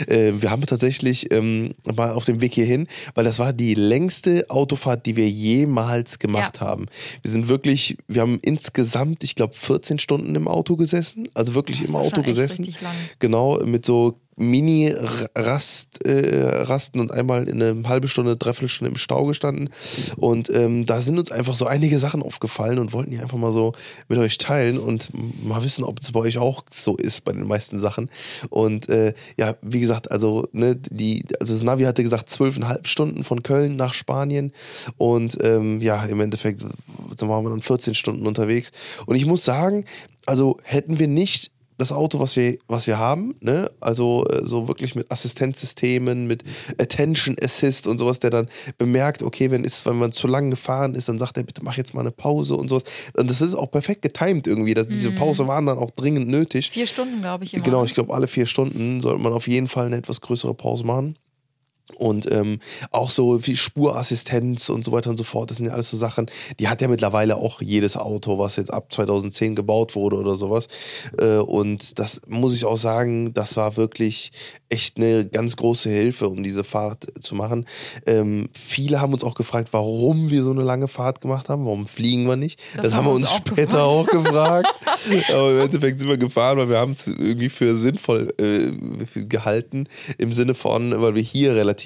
Äh, 0.07 0.33
wir 0.41 0.51
haben 0.51 0.65
tatsächlich 0.67 1.33
ähm, 1.33 1.75
mal 1.97 2.11
auf 2.13 2.25
dem 2.25 2.41
Weg 2.41 2.55
hierhin, 2.55 2.87
weil 3.15 3.25
das 3.25 3.39
war 3.39 3.53
die 3.53 3.75
längste 3.75 4.47
Autofahrt, 4.51 5.07
die 5.07 5.17
wir 5.17 5.29
jemals 5.29 6.19
gemacht 6.19 6.57
Ja. 6.57 6.67
haben. 6.67 6.87
Wir 7.23 7.31
sind 7.31 7.49
wirklich, 7.49 7.97
wir 8.09 8.23
haben 8.23 8.39
insgesamt, 8.43 9.25
ich 9.25 9.35
glaube, 9.35 9.55
14 9.55 9.99
Stunden 9.99 10.35
im 10.35 10.49
Auto 10.49 10.77
gesessen. 10.77 11.29
Also 11.35 11.55
wirklich 11.55 11.85
im 11.85 11.95
Auto 11.97 12.23
gesessen. 12.23 12.75
Genau, 13.19 13.59
mit 13.65 13.87
so 13.87 14.19
Mini-Rast, 14.41 16.07
äh, 16.07 16.99
und 16.99 17.13
einmal 17.13 17.49
in 17.49 17.63
eine 17.63 17.89
halbe 17.89 18.09
Stunde, 18.09 18.37
dreiviertel 18.37 18.69
Stunde 18.69 18.93
im 18.93 18.97
Stau 18.97 19.27
gestanden. 19.27 19.69
Und 20.17 20.49
ähm, 20.51 20.87
da 20.87 21.01
sind 21.01 21.19
uns 21.19 21.31
einfach 21.31 21.55
so 21.55 21.67
einige 21.67 21.99
Sachen 21.99 22.23
aufgefallen 22.23 22.79
und 22.79 22.93
wollten 22.93 23.11
die 23.11 23.19
einfach 23.19 23.37
mal 23.37 23.53
so 23.53 23.73
mit 24.09 24.19
euch 24.19 24.39
teilen 24.39 24.79
und 24.79 25.11
mal 25.45 25.63
wissen, 25.63 25.85
ob 25.85 26.01
es 26.01 26.11
bei 26.13 26.21
euch 26.21 26.39
auch 26.39 26.65
so 26.71 26.97
ist 26.97 27.25
bei 27.25 27.33
den 27.33 27.47
meisten 27.47 27.79
Sachen. 27.79 28.11
Und 28.49 28.89
äh, 28.89 29.13
ja, 29.37 29.57
wie 29.61 29.81
gesagt, 29.81 30.11
also, 30.11 30.49
ne, 30.53 30.77
die, 30.77 31.25
also 31.39 31.53
das 31.53 31.63
Navi 31.63 31.85
hatte 31.85 32.03
gesagt, 32.03 32.31
zwölfeinhalb 32.31 32.89
Stunden 32.89 33.25
von 33.25 33.43
Köln 33.43 33.77
nach 33.77 33.93
Spanien. 33.93 34.53
Und 34.97 35.37
ähm, 35.43 35.81
ja, 35.83 36.05
im 36.07 36.21
Endeffekt 36.21 36.65
waren 36.65 37.45
wir 37.45 37.51
dann 37.51 37.61
14 37.63 37.95
Stunden 37.95 38.27
unterwegs. 38.27 38.73
Und 39.05 39.17
ich 39.17 39.27
muss 39.27 39.45
sagen, 39.45 39.85
also 40.25 40.57
hätten 40.63 40.99
wir 40.99 41.09
nicht 41.09 41.51
das 41.81 41.93
Auto, 41.93 42.21
was 42.21 42.37
wir, 42.37 42.59
was 42.69 42.87
wir 42.87 42.99
haben, 42.99 43.35
ne? 43.41 43.71
Also 43.81 44.25
äh, 44.27 44.45
so 44.45 44.69
wirklich 44.69 44.95
mit 44.95 45.11
Assistenzsystemen, 45.11 46.27
mit 46.27 46.45
Attention 46.79 47.37
Assist 47.43 47.87
und 47.87 47.99
sowas, 47.99 48.21
der 48.21 48.31
dann 48.31 48.49
bemerkt, 48.79 49.23
okay, 49.23 49.51
wenn 49.51 49.65
ist, 49.65 49.87
wenn 49.87 49.99
man 49.99 50.13
zu 50.13 50.29
lang 50.29 50.51
gefahren 50.51 50.95
ist, 50.95 51.09
dann 51.09 51.19
sagt 51.19 51.37
er, 51.37 51.43
bitte 51.43 51.65
mach 51.65 51.77
jetzt 51.77 51.95
mal 51.95 52.03
eine 52.03 52.11
Pause 52.11 52.55
und 52.57 52.69
sowas. 52.69 52.85
Und 53.15 53.31
das 53.31 53.41
ist 53.41 53.55
auch 53.55 53.71
perfekt 53.71 54.03
getimed 54.03 54.47
irgendwie. 54.47 54.75
Das, 54.75 54.89
Diese 54.89 55.11
Pause 55.11 55.47
waren 55.47 55.67
dann 55.67 55.79
auch 55.79 55.91
dringend 55.91 56.29
nötig. 56.29 56.71
Vier 56.71 56.87
Stunden, 56.87 57.21
glaube 57.21 57.45
ich, 57.45 57.55
immer. 57.55 57.63
Genau, 57.63 57.85
ich 57.85 57.95
glaube, 57.95 58.13
alle 58.13 58.29
vier 58.29 58.47
Stunden 58.47 59.01
sollte 59.01 59.23
man 59.23 59.33
auf 59.33 59.49
jeden 59.49 59.69
Fall 59.69 59.87
eine 59.87 59.97
etwas 59.97 60.21
größere 60.21 60.55
Pause 60.55 60.85
machen. 60.85 61.17
Und 61.97 62.31
ähm, 62.31 62.61
auch 62.91 63.11
so 63.11 63.47
wie 63.47 63.57
Spurassistenz 63.57 64.69
und 64.69 64.85
so 64.85 64.93
weiter 64.93 65.11
und 65.11 65.17
so 65.17 65.25
fort, 65.25 65.51
das 65.51 65.59
sind 65.59 65.67
ja 65.67 65.73
alles 65.73 65.91
so 65.91 65.97
Sachen, 65.97 66.31
die 66.59 66.69
hat 66.69 66.81
ja 66.83 66.89
mittlerweile 66.89 67.37
auch 67.37 67.61
jedes 67.61 67.97
Auto, 67.97 68.39
was 68.39 68.57
jetzt 68.57 68.73
ab 68.73 68.93
2010 68.93 69.55
gebaut 69.55 69.95
wurde 69.95 70.17
oder 70.17 70.37
sowas. 70.37 70.69
Äh, 71.19 71.37
und 71.37 71.99
das 71.99 72.21
muss 72.29 72.55
ich 72.55 72.65
auch 72.65 72.79
sagen, 72.79 73.35
das 73.35 73.57
war 73.57 73.77
wirklich 73.77 74.33
echt 74.69 74.97
eine 74.97 75.27
ganz 75.27 75.57
große 75.57 75.91
Hilfe, 75.91 76.29
um 76.29 76.43
diese 76.43 76.65
Fahrt 76.65 77.09
zu 77.21 77.35
machen. 77.35 77.67
Ähm, 78.07 78.49
viele 78.55 79.01
haben 79.01 79.13
uns 79.13 79.25
auch 79.25 79.35
gefragt, 79.35 79.69
warum 79.73 80.31
wir 80.31 80.45
so 80.45 80.53
eine 80.53 80.63
lange 80.63 80.89
Fahrt 80.89 81.21
gemacht 81.21 81.49
haben, 81.49 81.65
warum 81.65 81.87
fliegen 81.87 82.27
wir 82.27 82.37
nicht. 82.37 82.61
Das, 82.75 82.85
Das 82.85 82.95
haben 82.95 83.07
wir 83.07 83.13
uns 83.13 83.29
auch 83.29 83.37
später 83.37 83.65
gefragt. 83.65 83.81
auch 83.81 84.07
gefragt. 84.25 84.69
Aber 85.31 85.51
im 85.51 85.61
Endeffekt 85.61 85.99
sind 85.99 86.09
wir 86.09 86.19
gefahren, 86.19 86.59
weil 86.59 86.69
wir 86.69 86.79
haben 86.79 86.93
es 86.93 87.07
irgendwie 87.07 87.49
für 87.49 87.77
sinnvoll 87.77 88.33
äh, 88.39 88.71
gehalten, 89.25 89.87
im 90.19 90.33
Sinne 90.33 90.55
von, 90.55 91.01
weil 91.01 91.15
wir 91.15 91.23
hier 91.23 91.55
relativ 91.55 91.80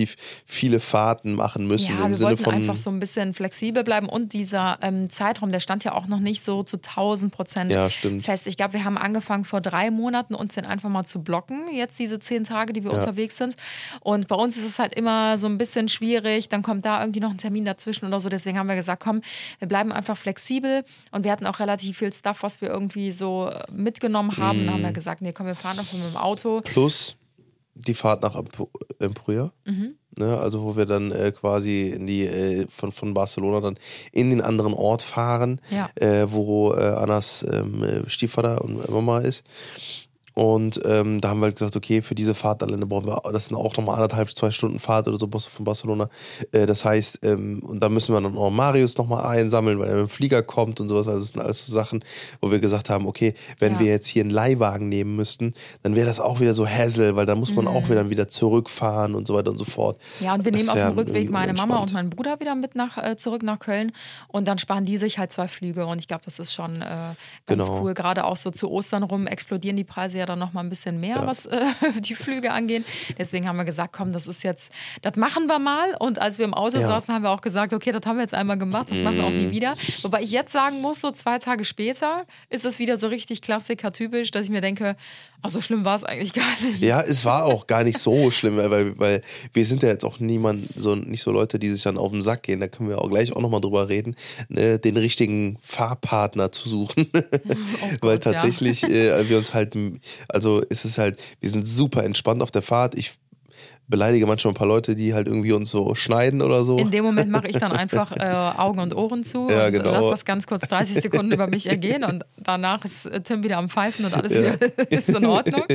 viele 0.47 0.81
Fahrten 0.81 1.35
machen 1.35 1.67
müssen. 1.67 1.97
Ja, 1.97 2.05
Im 2.05 2.11
wir 2.11 2.17
Sinne 2.17 2.31
wollten 2.31 2.45
von, 2.45 2.55
einfach 2.55 2.77
so 2.77 2.91
ein 2.91 3.01
bisschen 3.01 3.35
flexibel 3.35 3.85
bleiben 3.85 4.09
und 4.09 4.33
dieser 4.33 4.79
ähm, 4.83 5.11
Zeitraum, 5.11 5.51
der 5.53 5.61
stand 5.61 5.85
ja 5.85 5.93
auch 5.93 6.07
noch 6.07 6.21
nicht 6.21 6.43
so 6.45 6.63
zu 6.63 6.77
1000 6.77 7.33
Prozent 7.33 7.71
Ja, 7.71 7.89
fest. 8.21 8.47
Ich 8.47 8.57
glaube, 8.57 8.75
wir 8.75 8.85
haben 8.85 8.99
angefangen 8.99 9.45
vor 9.45 9.61
drei 9.61 9.91
Monaten 9.91 10.35
uns 10.35 10.55
den 10.55 10.65
einfach 10.67 10.89
mal 10.91 11.05
zu 11.05 11.23
blocken, 11.23 11.73
jetzt 11.75 11.99
diese 11.99 12.19
zehn 12.21 12.45
Tage, 12.45 12.73
die 12.73 12.83
wir 12.85 12.91
Ja. 12.93 12.99
unterwegs 12.99 13.37
sind. 13.37 13.57
Und 14.01 14.29
bei 14.29 14.37
uns 14.37 14.57
ist 14.57 14.65
es 14.65 14.79
halt 14.79 14.95
immer 14.95 15.39
so 15.39 15.47
ein 15.47 15.59
bisschen 15.59 15.89
schwierig, 15.89 16.49
dann 16.49 16.63
kommt 16.63 16.85
da 16.85 17.01
irgendwie 17.01 17.21
noch 17.21 17.31
ein 17.31 17.39
Termin 17.39 17.65
dazwischen 17.65 18.07
oder 18.07 18.21
so. 18.21 18.29
Deswegen 18.29 18.59
haben 18.59 18.69
wir 18.69 18.77
gesagt, 18.77 19.03
komm, 19.03 19.21
wir 19.59 19.69
bleiben 19.69 19.93
einfach 19.93 20.17
flexibel 20.17 20.85
und 21.13 21.25
wir 21.25 21.33
hatten 21.33 21.47
auch 21.47 21.61
relativ 21.61 21.99
viel 21.99 22.13
Stuff, 22.13 22.43
was 22.43 22.61
wir 22.61 22.69
irgendwie 22.69 23.13
so 23.13 23.51
mitgenommen 23.73 24.37
haben. 24.37 24.61
Und 24.61 24.67
dann 24.67 24.75
haben 24.75 24.81
Mhm. 24.81 24.87
wir 24.87 24.93
gesagt, 24.93 25.23
nee, 25.23 25.33
komm, 25.33 25.47
wir 25.47 25.55
fahren 25.57 25.79
einfach 25.79 25.93
mit 25.95 26.07
dem 26.07 26.17
Auto. 26.17 26.61
plus 26.63 27.17
die 27.75 27.95
Fahrt 27.95 28.23
nach 28.23 28.41
Empuria. 28.99 29.53
Mhm. 29.65 29.95
Ne, 30.17 30.39
also 30.39 30.63
wo 30.63 30.77
wir 30.77 30.87
dann 30.87 31.11
äh, 31.11 31.33
quasi 31.33 31.89
in 31.89 32.07
die 32.07 32.23
äh, 32.23 32.67
von, 32.69 32.93
von 32.93 33.15
Barcelona 33.15 33.61
dann 33.61 33.77
in 34.13 34.31
den 34.31 34.41
anderen 34.41 34.73
Ort 34.73 35.03
fahren, 35.03 35.61
Ja. 35.71 35.91
äh, 35.97 36.31
wo 36.31 36.73
äh, 36.73 36.85
Annas 36.87 37.45
ähm, 37.51 37.83
äh, 37.83 38.09
Stiefvater 38.09 38.63
und 38.63 38.89
Mama 38.89 39.19
ist. 39.19 39.43
Und 40.35 40.81
ähm, 40.85 41.21
da 41.21 41.29
haben 41.29 41.39
wir 41.41 41.47
halt 41.47 41.57
gesagt, 41.57 41.77
okay, 41.77 42.03
für 42.03 42.17
diese 42.17 42.35
Fahrt 42.35 42.61
alleine 42.63 42.87
brauchen 42.87 43.07
wir, 43.07 43.21
das 43.33 43.47
sind 43.47 43.57
auch 43.57 43.77
nochmal 43.77 43.95
anderthalb, 43.95 44.29
zwei 44.37 44.51
Stunden 44.51 44.81
Fahrt 44.81 45.07
oder 45.07 45.17
so 45.17 45.29
von 45.29 45.65
Barcelona. 45.65 46.09
Äh, 46.51 46.67
das 46.67 46.85
heißt, 46.85 47.21
ähm, 47.23 47.61
und 47.65 47.83
da 47.85 47.89
müssen 47.89 48.13
wir 48.15 48.21
dann 48.21 48.37
auch 48.37 48.51
Marius 48.51 48.99
nochmal 48.99 49.25
einsammeln, 49.27 49.79
weil 49.79 49.89
er 49.89 49.95
mit 49.95 50.07
dem 50.07 50.09
Flieger 50.09 50.43
kommt 50.43 50.81
und 50.81 50.89
sowas. 50.89 51.07
Also 51.07 51.21
das 51.21 51.31
sind 51.31 51.41
alles 51.41 51.67
so 51.67 51.73
Sachen, 51.73 52.05
wo 52.41 52.51
wir 52.51 52.59
gesagt 52.59 52.91
haben, 52.91 53.07
okay, 53.07 53.35
wenn 53.61 53.75
Ja. 53.75 53.79
wir 53.79 53.87
jetzt 53.87 54.09
hier 54.09 54.23
einen 54.23 54.31
Leihwagen 54.31 54.89
nehmen 54.89 55.15
müssten, 55.15 55.55
dann 55.83 55.95
wäre 55.95 56.07
das 56.09 56.19
auch 56.19 56.41
wieder 56.41 56.53
so 56.53 56.67
Hassel, 56.67 57.15
weil 57.15 57.27
dann 57.27 57.39
muss 57.39 57.55
man 57.55 57.69
auch 57.69 57.89
wieder, 57.89 58.11
wieder 58.11 58.29
zurückfahren 58.29 59.15
und 59.15 59.29
so 59.29 59.35
weiter 59.35 59.53
und 59.53 59.59
so 59.59 59.65
fort. 59.65 59.99
Mhm. 60.19 60.27
Ja, 60.27 60.35
und 60.35 60.45
wir 60.45 60.51
Das 60.51 60.61
nehmen 60.63 60.71
auf 60.71 60.77
dem 60.79 60.99
Rückweg 60.99 61.31
meine 61.31 61.53
Mama 61.53 61.79
und 61.79 61.93
meinen 61.93 62.11
Bruder 62.11 62.41
wieder 62.41 62.57
mit 62.57 62.75
nach, 62.75 62.99
äh, 62.99 63.17
zurück 63.17 63.45
nach 63.45 63.61
Köln 63.61 63.93
und 64.29 64.49
dann 64.49 64.59
sparen 64.59 64.85
die 64.85 64.99
sich 64.99 65.19
halt 65.19 65.31
zwei 65.31 65.47
Flüge 65.47 65.87
und 65.87 66.01
ich 66.01 66.09
glaube, 66.09 66.23
das 66.25 66.39
ist 66.41 66.53
schon 66.53 66.83
äh, 66.83 66.85
ganz 66.85 67.15
Genau. 67.47 67.83
cool. 67.83 67.95
Gerade 67.95 68.25
auch 68.25 68.37
so 68.37 68.51
zu 68.51 68.69
Ostern 68.71 69.05
rum 69.05 69.29
explodieren 69.29 69.77
die 69.77 69.85
Preise 69.85 70.19
ja 70.19 70.24
dann 70.27 70.39
nochmal 70.39 70.65
ein 70.65 70.69
bisschen 70.71 71.01
mehr, 71.01 71.27
was 71.27 71.47
äh, 71.47 71.61
die 72.01 72.15
Flüge 72.15 72.53
angehen. 72.53 72.85
Deswegen 73.19 73.49
haben 73.49 73.57
wir 73.57 73.65
gesagt, 73.65 73.93
komm, 73.93 74.13
das 74.13 74.27
ist 74.27 74.43
jetzt, 74.45 74.73
das 75.03 75.17
machen 75.17 75.47
wir 75.47 75.59
mal 75.59 75.95
und 75.99 76.19
als 76.21 76.39
wir 76.39 76.45
im 76.45 76.55
Auto 76.55 76.79
Ja. 76.79 76.87
saßen, 76.87 77.13
haben 77.15 77.23
wir 77.23 77.31
auch 77.31 77.41
gesagt, 77.41 77.73
okay, 77.73 77.93
das 77.93 78.03
haben 78.07 78.17
wir 78.17 78.23
jetzt 78.23 78.35
einmal 78.35 78.59
gemacht, 78.59 78.89
das 78.91 78.99
machen 79.01 79.17
wir 79.17 79.25
auch 79.25 79.31
Mhm. 79.31 79.47
nie 79.49 79.51
wieder. 79.51 79.75
Wobei 80.03 80.23
ich 80.23 80.31
jetzt 80.31 80.53
sagen 80.53 80.81
muss, 80.81 81.01
so 81.01 81.11
zwei 81.11 81.39
Tage 81.39 81.65
später 81.65 82.25
ist 82.51 82.65
es 82.65 82.79
wieder 82.79 82.97
so 82.97 83.09
richtig 83.09 83.43
Klassiker-typisch, 83.43 84.31
dass 84.31 84.45
ich 84.45 84.51
mir 84.51 84.61
denke, 84.61 84.97
ach, 85.43 85.51
so 85.51 85.61
schlimm 85.61 85.85
war 85.85 85.97
es 85.97 86.05
eigentlich 86.05 86.33
gar 86.33 86.45
nicht. 86.63 86.81
Ja, 86.81 87.01
es 87.03 87.25
war 87.25 87.45
auch 87.45 87.67
gar 87.67 87.85
nicht 87.85 87.99
so 87.99 88.31
schlimm, 88.31 88.57
weil, 88.57 88.99
weil 88.99 89.23
wir 89.53 89.67
sind 89.67 89.83
ja 89.83 89.89
jetzt 89.91 90.05
auch 90.05 90.19
niemand, 90.21 90.69
so 90.77 90.95
nicht 90.95 91.23
so 91.23 91.33
Leute, 91.33 91.59
die 91.59 91.69
sich 91.71 91.83
dann 91.83 91.99
auf 91.99 92.13
den 92.13 92.23
Sack 92.23 92.43
gehen. 92.45 92.61
Da 92.61 92.69
können 92.69 92.89
wir 92.89 93.01
auch 93.01 93.11
gleich 93.11 93.33
auch 93.33 93.41
nochmal 93.43 93.61
drüber 93.61 93.89
reden, 93.89 94.17
ne, 94.49 94.79
den 94.79 94.97
richtigen 94.97 95.59
Fahrpartner 95.63 96.51
zu 96.53 96.69
suchen. 96.69 97.11
weil 97.13 97.99
Gott, 98.01 98.25
ja. 98.25 98.33
tatsächlich 98.33 98.85
äh, 98.85 99.29
wir 99.29 99.39
uns 99.39 99.53
halt, 99.53 99.75
also 100.29 100.63
es 100.71 100.85
ist 100.85 100.99
halt, 100.99 101.19
wir 101.41 101.51
sind 101.51 101.67
super 101.67 102.05
entspannt 102.05 102.43
auf 102.43 102.51
der 102.51 102.63
Fahrt. 102.63 102.95
Ich 102.97 103.13
beleidige 103.87 104.27
manchmal 104.27 104.53
ein 104.53 104.57
paar 104.57 104.67
Leute, 104.67 104.95
die 104.95 105.13
halt 105.13 105.27
irgendwie 105.27 105.53
uns 105.53 105.71
so 105.71 105.95
schneiden 105.95 106.41
oder 106.41 106.65
so. 106.65 106.79
In 106.79 106.91
dem 106.91 107.05
Moment 107.05 107.31
mache 107.31 107.49
ich 107.49 107.57
dann 107.59 107.71
einfach 107.77 108.13
äh, 108.17 108.21
Augen 108.59 108.79
und 108.81 108.95
Ohren 108.97 109.25
zu 109.25 109.49
Ja, 109.51 109.67
und 109.67 109.73
genau. 109.73 109.93
lasse 109.93 110.09
das 110.11 110.25
ganz 110.25 110.47
kurz 110.47 110.67
30 110.69 111.03
Sekunden 111.03 111.33
über 111.33 111.47
mich 111.49 111.67
ergehen 111.69 112.03
und 112.03 112.25
danach 112.39 112.85
ist 112.87 113.05
äh, 113.07 113.21
Tim 113.21 113.43
wieder 113.45 113.59
am 113.59 113.69
Pfeifen 113.69 114.07
und 114.07 114.15
alles 114.15 114.33
Ja. 114.33 114.41
wieder 114.55 114.59
ist 114.91 115.09
in 115.11 115.27
Ordnung. 115.27 115.65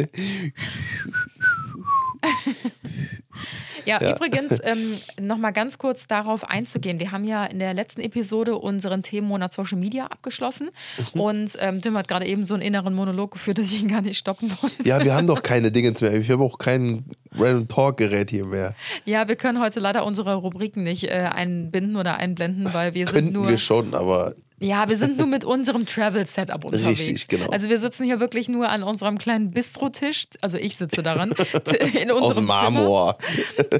Ja, 3.86 4.02
Ja. 4.02 4.16
übrigens, 4.16 4.60
ähm, 4.64 4.98
nochmal 5.20 5.54
ganz 5.54 5.78
kurz 5.78 6.08
darauf 6.08 6.50
einzugehen. 6.50 7.00
Wir 7.00 7.12
haben 7.12 7.24
ja 7.24 7.46
in 7.46 7.60
der 7.60 7.74
letzten 7.74 8.02
Episode 8.02 8.56
unseren 8.56 9.04
Themenmonat 9.04 9.54
Social 9.54 9.78
Media 9.78 10.06
abgeschlossen 10.08 10.70
Mhm. 11.14 11.20
und 11.22 11.58
ähm, 11.60 11.82
Tim 11.82 11.98
hat 11.98 12.08
gerade 12.08 12.26
eben 12.26 12.44
so 12.44 12.54
einen 12.54 12.64
inneren 12.64 12.94
Monolog 12.94 13.32
geführt, 13.32 13.58
dass 13.60 13.72
ich 13.74 13.82
ihn 13.82 13.88
gar 13.90 14.02
nicht 14.02 14.18
stoppen 14.18 14.52
wollte. 14.62 14.84
Ja, 14.84 15.04
wir 15.04 15.14
haben 15.16 15.28
doch 15.28 15.42
keine 15.44 15.72
Dingens 15.72 16.02
mehr. 16.02 16.14
Ich 16.14 16.30
habe 16.30 16.44
auch 16.44 16.58
kein 16.60 17.06
Random 17.38 17.68
Talk 17.68 17.98
Gerät 17.98 18.30
hier 18.30 18.46
mehr. 18.46 18.74
Ja, 19.06 19.28
wir 19.28 19.36
können 19.36 19.60
heute 19.62 19.80
leider 19.80 20.06
unsere 20.06 20.36
Rubriken 20.36 20.84
nicht 20.84 21.04
äh, 21.06 21.30
einbinden 21.34 21.96
oder 21.96 22.18
einblenden, 22.18 22.74
weil 22.74 22.94
wir 22.94 23.06
sind 23.08 23.14
Könnten 23.16 23.34
nur. 23.34 23.50
wir 23.50 23.58
schon, 23.58 23.94
aber 23.94 24.34
Ja, 24.60 24.90
wir 24.90 24.98
sind 24.98 25.18
nur 25.18 25.28
mit 25.28 25.46
unserem 25.46 25.86
Travel-Setup 25.86 26.64
unterwegs. 26.66 27.00
Richtig, 27.00 27.28
genau. 27.28 27.50
Also 27.50 27.70
wir 27.70 27.80
sitzen 27.80 28.04
hier 28.04 28.20
wirklich 28.20 28.50
nur 28.50 28.70
an 28.70 28.84
unserem 28.84 29.18
kleinen 29.18 29.52
Bistrotisch. 29.52 30.28
Also 30.42 30.58
ich 30.58 30.76
sitze 30.76 31.02
daran. 31.02 31.32
In 32.02 32.12
unserem 32.12 32.22
aus 32.22 32.42
Marmor. 32.42 33.18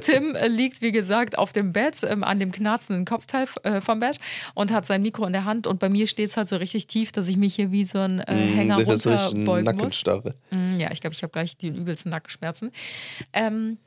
Tim 0.00 0.34
äh, 0.36 0.48
liegt, 0.48 0.80
wie 0.82 0.92
gesagt, 0.92 1.36
auf 1.38 1.52
dem 1.52 1.72
Bett, 1.72 1.98
ähm, 2.02 2.24
an 2.24 2.38
dem 2.38 2.50
knarzenden 2.52 3.04
Kopfteil 3.04 3.46
äh, 3.62 3.80
vom 3.80 4.00
Bett 4.00 4.18
und 4.54 4.72
hat 4.72 4.86
sein 4.86 5.02
Mikro 5.02 5.26
in 5.26 5.32
der 5.32 5.44
Hand. 5.44 5.66
Und 5.66 5.80
bei 5.80 5.88
mir 5.88 6.06
steht 6.06 6.30
es 6.30 6.36
halt 6.36 6.48
so 6.48 6.56
richtig 6.56 6.86
tief, 6.86 7.12
dass 7.12 7.28
ich 7.28 7.36
mich 7.36 7.54
hier 7.54 7.70
wie 7.72 7.84
so 7.84 7.98
ein 7.98 8.20
äh, 8.20 8.34
Hänger 8.34 8.78
Mm, 8.78 8.80
ist 8.90 9.06
richtig 9.06 9.32
runterbeugen 9.32 9.76
muss. 9.76 10.02
Mm, 10.50 10.78
Ja, 10.78 10.90
ich 10.92 11.00
glaube, 11.00 11.14
ich 11.14 11.22
habe 11.22 11.32
gleich 11.32 11.56
die 11.56 11.68
übelsten 11.68 12.10
Nackenschmerzen. 12.10 12.70
Ähm, 13.32 13.78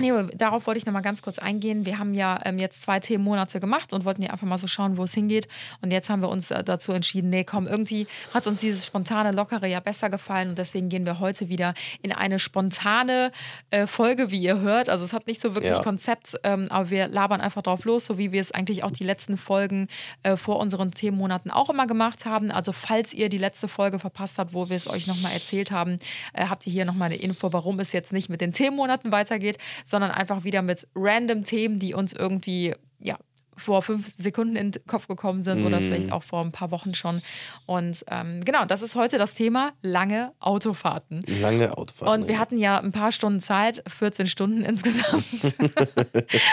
nee, 0.00 0.12
darauf 0.36 0.66
wollte 0.66 0.78
ich 0.78 0.86
nochmal 0.86 1.02
ganz 1.02 1.22
kurz 1.22 1.38
eingehen. 1.38 1.86
Wir 1.86 1.98
haben 1.98 2.14
ja 2.14 2.38
ähm, 2.44 2.58
jetzt 2.58 2.82
zwei 2.82 3.00
Themenmonate 3.00 3.60
gemacht 3.60 3.92
und 3.92 4.04
wollten 4.04 4.22
ja 4.22 4.30
einfach 4.30 4.46
mal 4.46 4.58
so 4.58 4.66
schauen, 4.66 4.96
wo 4.96 5.04
es 5.04 5.14
hingeht. 5.14 5.48
Und 5.82 5.90
jetzt 5.90 6.10
haben 6.10 6.22
wir 6.22 6.28
uns 6.28 6.50
äh, 6.50 6.62
dazu 6.64 6.92
entschieden, 6.92 7.30
nee, 7.30 7.44
komm, 7.44 7.66
irgendwie 7.66 8.06
hat 8.32 8.46
uns 8.46 8.60
dieses 8.60 8.86
spontane, 8.86 9.32
lockere 9.32 9.66
ja 9.66 9.80
besser 9.80 10.10
gefallen. 10.10 10.50
Und 10.50 10.58
deswegen 10.58 10.88
gehen 10.88 11.06
wir 11.06 11.20
heute 11.20 11.48
wieder 11.48 11.74
in 12.02 12.12
eine 12.12 12.38
spontane 12.38 13.32
äh, 13.70 13.86
Folge, 13.86 14.30
wie 14.30 14.40
ihr 14.40 14.60
hört. 14.60 14.88
Also 14.88 15.04
es 15.04 15.12
hat 15.12 15.26
nicht 15.26 15.40
so 15.40 15.54
wirklich 15.54 15.72
Ja. 15.72 15.82
Konzept, 15.82 16.36
ähm, 16.44 16.66
aber 16.70 16.90
wir 16.90 17.08
labern 17.08 17.40
einfach 17.40 17.62
drauf 17.62 17.84
los, 17.84 18.06
so 18.06 18.18
wie 18.18 18.32
wir 18.32 18.40
es 18.40 18.52
eigentlich 18.52 18.84
auch 18.84 18.90
die 18.90 19.04
letzten 19.04 19.36
Folgen 19.36 19.88
äh, 20.22 20.36
vor 20.36 20.58
unseren 20.58 20.90
Themenmonaten 20.90 21.50
auch 21.50 21.70
immer 21.70 21.86
gemacht 21.86 22.26
haben. 22.26 22.50
Also 22.50 22.72
falls 22.72 23.12
ihr 23.14 23.28
die 23.28 23.38
letzte 23.38 23.68
Folge 23.68 23.98
verpasst 23.98 24.38
habt, 24.38 24.52
wo 24.52 24.68
wir 24.68 24.76
es 24.76 24.88
euch 24.88 25.06
nochmal 25.06 25.32
erzählt 25.32 25.70
haben, 25.70 25.98
äh, 26.32 26.46
habt 26.46 26.66
ihr 26.66 26.72
hier 26.72 26.84
nochmal 26.84 27.06
eine 27.06 27.16
Info, 27.16 27.52
warum 27.52 27.80
es 27.80 27.92
jetzt 27.92 28.12
nicht 28.12 28.28
mit 28.28 28.40
den 28.40 28.52
Themenmonaten 28.52 29.12
weitergeht, 29.12 29.58
sondern 29.86 30.10
einfach 30.10 30.44
wieder 30.44 30.60
mit 30.60 30.86
random 30.94 31.44
Themen, 31.44 31.78
die 31.78 31.94
uns 31.94 32.12
irgendwie, 32.12 32.74
ja, 32.98 33.16
vor 33.56 33.82
fünf 33.82 34.14
Sekunden 34.16 34.56
in 34.56 34.72
den 34.72 34.86
Kopf 34.86 35.08
gekommen 35.08 35.42
sind 35.42 35.64
oder 35.66 35.80
vielleicht 35.80 36.12
auch 36.12 36.22
vor 36.22 36.42
ein 36.42 36.52
paar 36.52 36.70
Wochen 36.70 36.94
schon. 36.94 37.22
Und 37.64 38.04
ähm, 38.10 38.44
genau, 38.44 38.64
das 38.64 38.82
ist 38.82 38.94
heute 38.94 39.18
das 39.18 39.34
Thema 39.34 39.72
lange 39.82 40.32
Autofahrten. 40.40 41.22
Lange 41.40 41.76
Autofahren. 41.76 42.22
Und 42.22 42.28
wir 42.28 42.38
hatten 42.38 42.58
ja 42.58 42.78
ein 42.78 42.92
paar 42.92 43.12
Stunden 43.12 43.40
Zeit, 43.40 43.82
14 43.88 44.26
Stunden 44.26 44.62
insgesamt, 44.62 45.24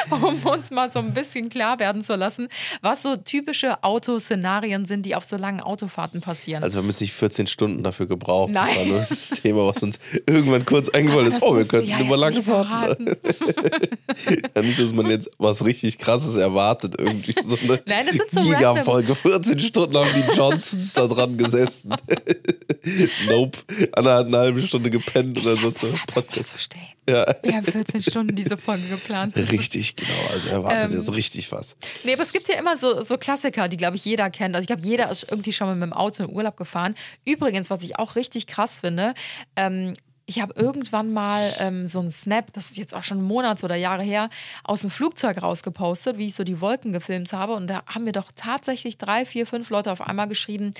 um 0.09 0.43
uns 0.43 0.71
mal 0.71 0.91
so 0.91 0.99
ein 0.99 1.13
bisschen 1.13 1.49
klar 1.49 1.79
werden 1.79 2.03
zu 2.03 2.15
lassen, 2.15 2.47
was 2.81 3.01
so 3.01 3.17
typische 3.17 3.83
Autoszenarien 3.83 4.85
sind, 4.85 5.05
die 5.05 5.15
auf 5.15 5.25
so 5.25 5.37
langen 5.37 5.61
Autofahrten 5.61 6.21
passieren. 6.21 6.63
Also 6.63 6.77
wir 6.77 6.83
haben 6.83 6.89
jetzt 6.89 7.01
nicht 7.01 7.13
14 7.13 7.47
Stunden 7.47 7.83
dafür 7.83 8.07
gebraucht. 8.07 8.51
Nein. 8.51 8.67
Das 8.67 8.77
war 8.77 8.85
nur 8.85 9.05
das 9.09 9.29
Thema, 9.29 9.67
was 9.67 9.83
uns 9.83 9.99
irgendwann 10.25 10.65
kurz 10.65 10.89
eingefallen 10.89 11.31
ist. 11.31 11.41
Oh, 11.41 11.55
wir 11.55 11.65
könnten 11.65 11.89
ja 11.89 11.99
über 11.99 12.17
lange 12.17 12.41
fahren. 12.43 12.95
nicht, 14.61 14.79
dass 14.79 14.93
man 14.93 15.07
jetzt 15.07 15.29
was 15.37 15.65
richtig 15.65 15.97
krasses 15.97 16.35
erwartet. 16.35 16.92
Irgendwie 16.97 17.35
so 17.45 17.57
eine 17.57 17.81
Nein, 17.85 18.07
das 18.07 18.15
sind 18.17 18.31
so 18.31 18.41
Giga-Folge. 18.43 19.15
14 19.15 19.59
Stunden 19.59 19.97
haben 19.97 20.09
die 20.15 20.37
Johnsons 20.37 20.93
da 20.93 21.07
dran 21.07 21.37
gesessen. 21.37 21.93
nope. 23.27 23.57
Anna 23.93 24.15
hat 24.15 24.27
eine 24.27 24.37
halbe 24.37 24.61
Stunde 24.61 24.89
gepennt 24.89 25.37
Ich 25.37 25.45
oder 25.45 25.55
so. 25.57 25.71
das 25.71 25.81
mal 25.91 26.43
so 26.43 26.57
stehen. 26.57 26.81
Ja. 27.09 27.25
Wir 27.43 27.55
haben 27.55 27.65
14 27.65 28.01
Stunden 28.01 28.35
diese 28.35 28.57
Folge 28.57 28.87
geplant. 28.87 29.35
Richtig, 29.35 29.95
genau. 29.95 30.09
Also 30.31 30.49
erwartet 30.49 30.91
Ähm, 30.91 30.97
jetzt 30.97 31.11
richtig 31.13 31.51
was. 31.51 31.75
Nee, 32.03 32.13
aber 32.13 32.23
es 32.23 32.31
gibt 32.31 32.47
ja 32.47 32.55
immer 32.57 32.77
so, 32.77 33.03
so 33.03 33.17
Klassiker, 33.17 33.67
die, 33.67 33.77
glaube 33.77 33.97
ich, 33.97 34.05
jeder 34.05 34.29
kennt. 34.29 34.55
Also 34.55 34.63
ich 34.63 34.67
glaube, 34.67 34.83
jeder 34.83 35.09
ist 35.11 35.27
irgendwie 35.29 35.51
schon 35.51 35.67
mal 35.67 35.75
mit 35.75 35.83
dem 35.83 35.93
Auto 35.93 36.23
in 36.23 36.29
Urlaub 36.29 36.55
gefahren. 36.55 36.95
Übrigens, 37.25 37.69
was 37.69 37.83
ich 37.83 37.97
auch 37.99 38.15
richtig 38.15 38.47
krass 38.47 38.79
finde, 38.79 39.13
ähm, 39.55 39.93
ich 40.25 40.41
habe 40.41 40.53
irgendwann 40.55 41.11
mal 41.11 41.53
ähm, 41.59 41.85
so 41.85 41.99
einen 41.99 42.11
Snap, 42.11 42.53
das 42.53 42.71
ist 42.71 42.77
jetzt 42.77 42.93
auch 42.93 43.03
schon 43.03 43.21
Monate 43.21 43.65
oder 43.65 43.75
Jahre 43.75 44.03
her, 44.03 44.29
aus 44.63 44.81
dem 44.81 44.89
Flugzeug 44.89 45.41
rausgepostet, 45.41 46.17
wie 46.17 46.27
ich 46.27 46.35
so 46.35 46.43
die 46.43 46.61
Wolken 46.61 46.93
gefilmt 46.93 47.33
habe. 47.33 47.53
Und 47.53 47.67
da 47.67 47.83
haben 47.87 48.05
mir 48.05 48.13
doch 48.13 48.31
tatsächlich 48.35 48.97
drei, 48.97 49.25
vier, 49.25 49.45
fünf 49.45 49.69
Leute 49.69 49.91
auf 49.91 50.01
einmal 50.01 50.29
geschrieben, 50.29 50.73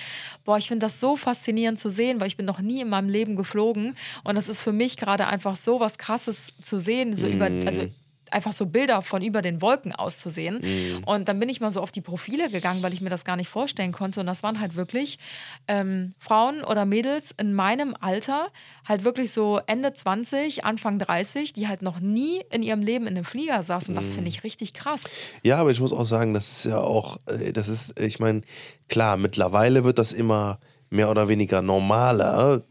boah, 0.46 0.58
ich 0.58 0.68
finde 0.70 0.86
das 0.86 1.00
so 1.00 1.18
faszinierend 1.18 1.80
zu 1.80 1.90
sehen, 1.90 2.22
weil 2.22 2.28
ich 2.28 2.38
bin 2.38 2.46
noch 2.46 2.60
nie 2.60 2.82
in 2.82 2.90
meinem 2.90 3.10
Leben 3.10 3.36
geflogen. 3.36 3.98
Und 4.24 4.36
das 4.36 4.48
ist 4.48 4.62
für 4.62 4.74
mich 4.74 4.96
gerade 4.96 5.28
einfach 5.28 5.58
so 5.58 5.82
was 5.82 5.98
Krasses 5.98 6.54
zu 6.62 6.80
sehen, 6.80 7.14
so 7.14 7.28
über, 7.28 7.46
also 7.68 7.88
einfach 8.34 8.54
so 8.54 8.66
Bilder 8.66 9.02
von 9.02 9.22
über 9.22 9.42
den 9.42 9.62
Wolken 9.62 9.94
auszusehen. 9.94 10.60
Mhm. 10.62 11.04
Und 11.06 11.28
dann 11.28 11.40
bin 11.40 11.50
ich 11.50 11.62
mal 11.62 11.72
so 11.72 11.82
auf 11.82 11.92
die 11.92 12.02
Profile 12.02 12.50
gegangen, 12.50 12.84
weil 12.84 12.94
ich 12.94 13.02
mir 13.02 13.10
das 13.10 13.26
gar 13.26 13.36
nicht 13.36 13.50
vorstellen 13.50 13.92
konnte. 13.92 14.20
Und 14.20 14.28
das 14.28 14.44
waren 14.44 14.60
halt 14.60 14.76
wirklich 14.76 15.20
ähm, 15.68 16.14
Frauen 16.18 16.64
oder 16.64 16.86
Mädels 16.86 17.32
in 17.32 17.54
meinem 17.54 17.96
Alter, 18.00 18.50
halt 18.88 19.04
wirklich 19.04 19.32
so 19.32 19.60
Ende 19.66 19.94
20, 19.94 20.66
Anfang 20.66 21.00
30, 21.00 21.54
die 21.54 21.68
halt 21.68 21.82
noch 21.82 22.00
nie 22.00 22.42
in 22.52 22.64
ihrem 22.64 22.82
Leben 22.82 23.08
in 23.08 23.16
einem 23.16 23.26
Flieger 23.26 23.64
saßen. 23.64 23.94
Mhm. 23.94 23.98
Das 23.98 24.12
finde 24.12 24.30
ich 24.30 24.44
richtig 24.44 24.74
krass. 24.74 25.04
Ja, 25.44 25.58
aber 25.58 25.72
ich 25.72 25.80
muss 25.80 25.94
auch 25.94 26.06
sagen, 26.06 26.34
das 26.34 26.52
ist 26.52 26.66
ja 26.66 26.80
auch, 26.80 27.18
äh, 27.28 27.54
das 27.54 27.68
ist, 27.68 28.00
ich 28.00 28.20
meine, 28.20 28.42
klar, 28.90 29.18
mittlerweile 29.18 29.84
wird 29.84 30.00
das 30.00 30.12
immer 30.12 30.60
mehr 30.94 31.10
oder 31.10 31.28
weniger 31.28 31.62
normaler 31.64 32.62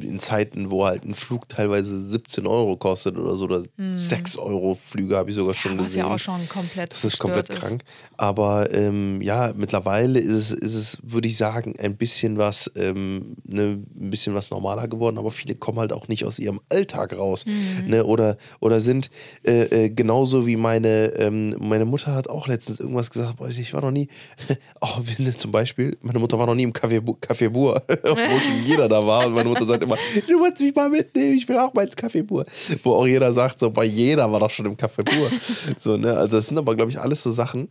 in 0.00 0.20
Zeiten, 0.20 0.70
wo 0.70 0.86
halt 0.86 1.04
ein 1.04 1.14
Flug 1.14 1.48
teilweise 1.48 2.08
17 2.10 2.46
Euro 2.46 2.76
kostet 2.76 3.18
oder 3.18 3.34
so, 3.36 3.44
oder 3.46 3.62
6 3.96 4.36
Euro 4.36 4.78
Flüge 4.80 5.16
habe 5.16 5.30
ich 5.30 5.36
sogar 5.36 5.54
schon 5.54 5.76
Was 5.78 5.86
gesehen. 5.86 6.00
ja 6.00 6.14
auch 6.14 6.18
schon 6.18 6.48
komplett 6.48 6.92
Das 6.92 7.04
ist 7.04 7.18
komplett 7.18 7.48
gestört 7.48 7.68
krank. 7.80 7.84
Aber 8.16 8.72
ähm, 8.72 9.20
ja, 9.22 9.52
mittlerweile 9.56 10.20
ist 10.20 10.32
es, 10.32 10.50
ist 10.52 10.74
es, 10.76 10.98
würde 11.02 11.26
ich 11.26 11.36
sagen, 11.36 11.74
ein 11.80 11.96
bisschen 11.96 12.38
was, 12.38 12.70
ähm, 12.76 13.36
ne, 13.44 13.62
ein 13.62 14.10
bisschen 14.10 14.34
was 14.34 14.50
normaler 14.50 14.86
geworden, 14.86 15.18
aber 15.18 15.32
viele 15.32 15.56
kommen 15.56 15.80
halt 15.80 15.92
auch 15.92 16.06
nicht 16.06 16.24
aus 16.24 16.38
ihrem 16.38 16.60
Alltag 16.68 17.18
raus. 17.18 17.44
Mhm. 17.44 17.90
Ne, 17.90 18.04
oder, 18.04 18.36
oder 18.60 18.78
sind 18.78 19.10
äh, 19.42 19.86
äh, 19.86 19.90
genauso 19.90 20.46
wie 20.46 20.56
meine, 20.56 21.06
ähm, 21.16 21.56
meine 21.60 21.86
Mutter 21.86 22.14
hat 22.14 22.28
auch 22.30 22.46
letztens 22.46 22.78
irgendwas 22.78 23.10
gesagt, 23.10 23.34
ich 23.58 23.74
war 23.74 23.80
noch 23.80 23.90
nie, 23.90 24.08
oh, 24.80 25.00
wenn, 25.18 25.36
zum 25.36 25.50
Beispiel, 25.50 25.96
meine 26.02 26.20
Mutter 26.20 26.38
war 26.38 26.46
noch 26.46 26.54
nie 26.54 26.62
im 26.62 26.72
Café, 26.72 27.00
Bu- 27.00 27.16
Bur, 27.64 27.82
wo 28.02 28.38
schon 28.40 28.64
jeder 28.64 28.88
da 28.88 29.06
war. 29.06 29.26
Und 29.26 29.34
meine 29.34 29.48
Mutter 29.48 29.66
sagt 29.66 29.82
immer, 29.82 29.96
du 30.28 30.38
musst 30.38 30.60
mich 30.60 30.74
mal 30.74 30.88
mitnehmen, 30.88 31.36
ich 31.36 31.48
will 31.48 31.58
auch 31.58 31.72
mal 31.72 31.86
ins 31.86 32.26
Bur. 32.26 32.44
Wo 32.82 32.94
auch 32.94 33.06
jeder 33.06 33.32
sagt, 33.32 33.58
so, 33.60 33.70
bei 33.70 33.84
jeder 33.84 34.30
war 34.30 34.40
doch 34.40 34.50
schon 34.50 34.66
im 34.66 34.76
Bur. 34.76 35.30
so, 35.76 35.96
ne? 35.96 36.16
Also 36.16 36.36
das 36.36 36.48
sind 36.48 36.58
aber, 36.58 36.74
glaube 36.74 36.90
ich, 36.90 37.00
alles 37.00 37.22
so 37.22 37.30
Sachen, 37.30 37.68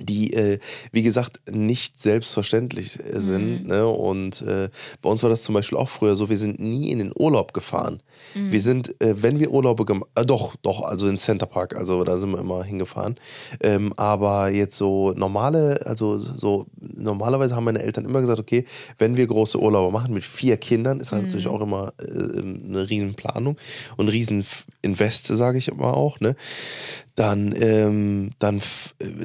die, 0.00 0.32
äh, 0.32 0.58
wie 0.92 1.02
gesagt, 1.02 1.40
nicht 1.50 1.98
selbstverständlich 1.98 2.98
sind. 3.12 3.66
Ne? 3.66 3.86
Und 3.86 4.42
äh, 4.42 4.68
bei 5.02 5.10
uns 5.10 5.22
war 5.22 5.30
das 5.30 5.42
zum 5.42 5.54
Beispiel 5.54 5.78
auch 5.78 5.88
früher 5.88 6.16
so, 6.16 6.28
wir 6.28 6.38
sind 6.38 6.60
nie 6.60 6.90
in 6.90 6.98
den 6.98 7.12
Urlaub 7.16 7.52
gefahren. 7.52 8.02
Wir 8.34 8.60
sind, 8.60 9.00
äh, 9.00 9.22
wenn 9.22 9.38
wir 9.38 9.50
Urlaube 9.50 9.84
gemacht, 9.84 10.10
äh, 10.14 10.24
doch, 10.24 10.56
doch, 10.62 10.82
also 10.82 11.06
in 11.06 11.18
Center 11.18 11.46
Park, 11.46 11.74
also 11.76 12.04
da 12.04 12.18
sind 12.18 12.30
wir 12.30 12.38
immer 12.38 12.64
hingefahren. 12.64 13.16
Ähm, 13.60 13.92
aber 13.96 14.50
jetzt 14.50 14.76
so 14.76 15.12
normale, 15.12 15.80
also 15.86 16.18
so 16.18 16.66
normalerweise 16.80 17.56
haben 17.56 17.64
meine 17.64 17.82
Eltern 17.82 18.04
immer 18.04 18.20
gesagt, 18.20 18.38
okay, 18.38 18.64
wenn 18.98 19.16
wir 19.16 19.26
große 19.26 19.60
Urlaube 19.60 19.92
machen 19.92 20.14
mit 20.14 20.24
vier 20.24 20.56
Kindern, 20.56 21.00
ist 21.00 21.12
das 21.12 21.22
natürlich 21.22 21.48
auch 21.48 21.60
immer 21.60 21.92
äh, 21.98 22.38
eine 22.38 22.88
Riesenplanung 22.88 23.56
und 23.96 24.06
ein 24.06 24.10
Rieseninvest, 24.10 25.28
sage 25.28 25.58
ich 25.58 25.68
immer 25.68 25.94
auch, 25.94 26.20
ne? 26.20 26.36
Dann, 27.18 27.52
ähm, 27.60 28.30
dann, 28.38 28.62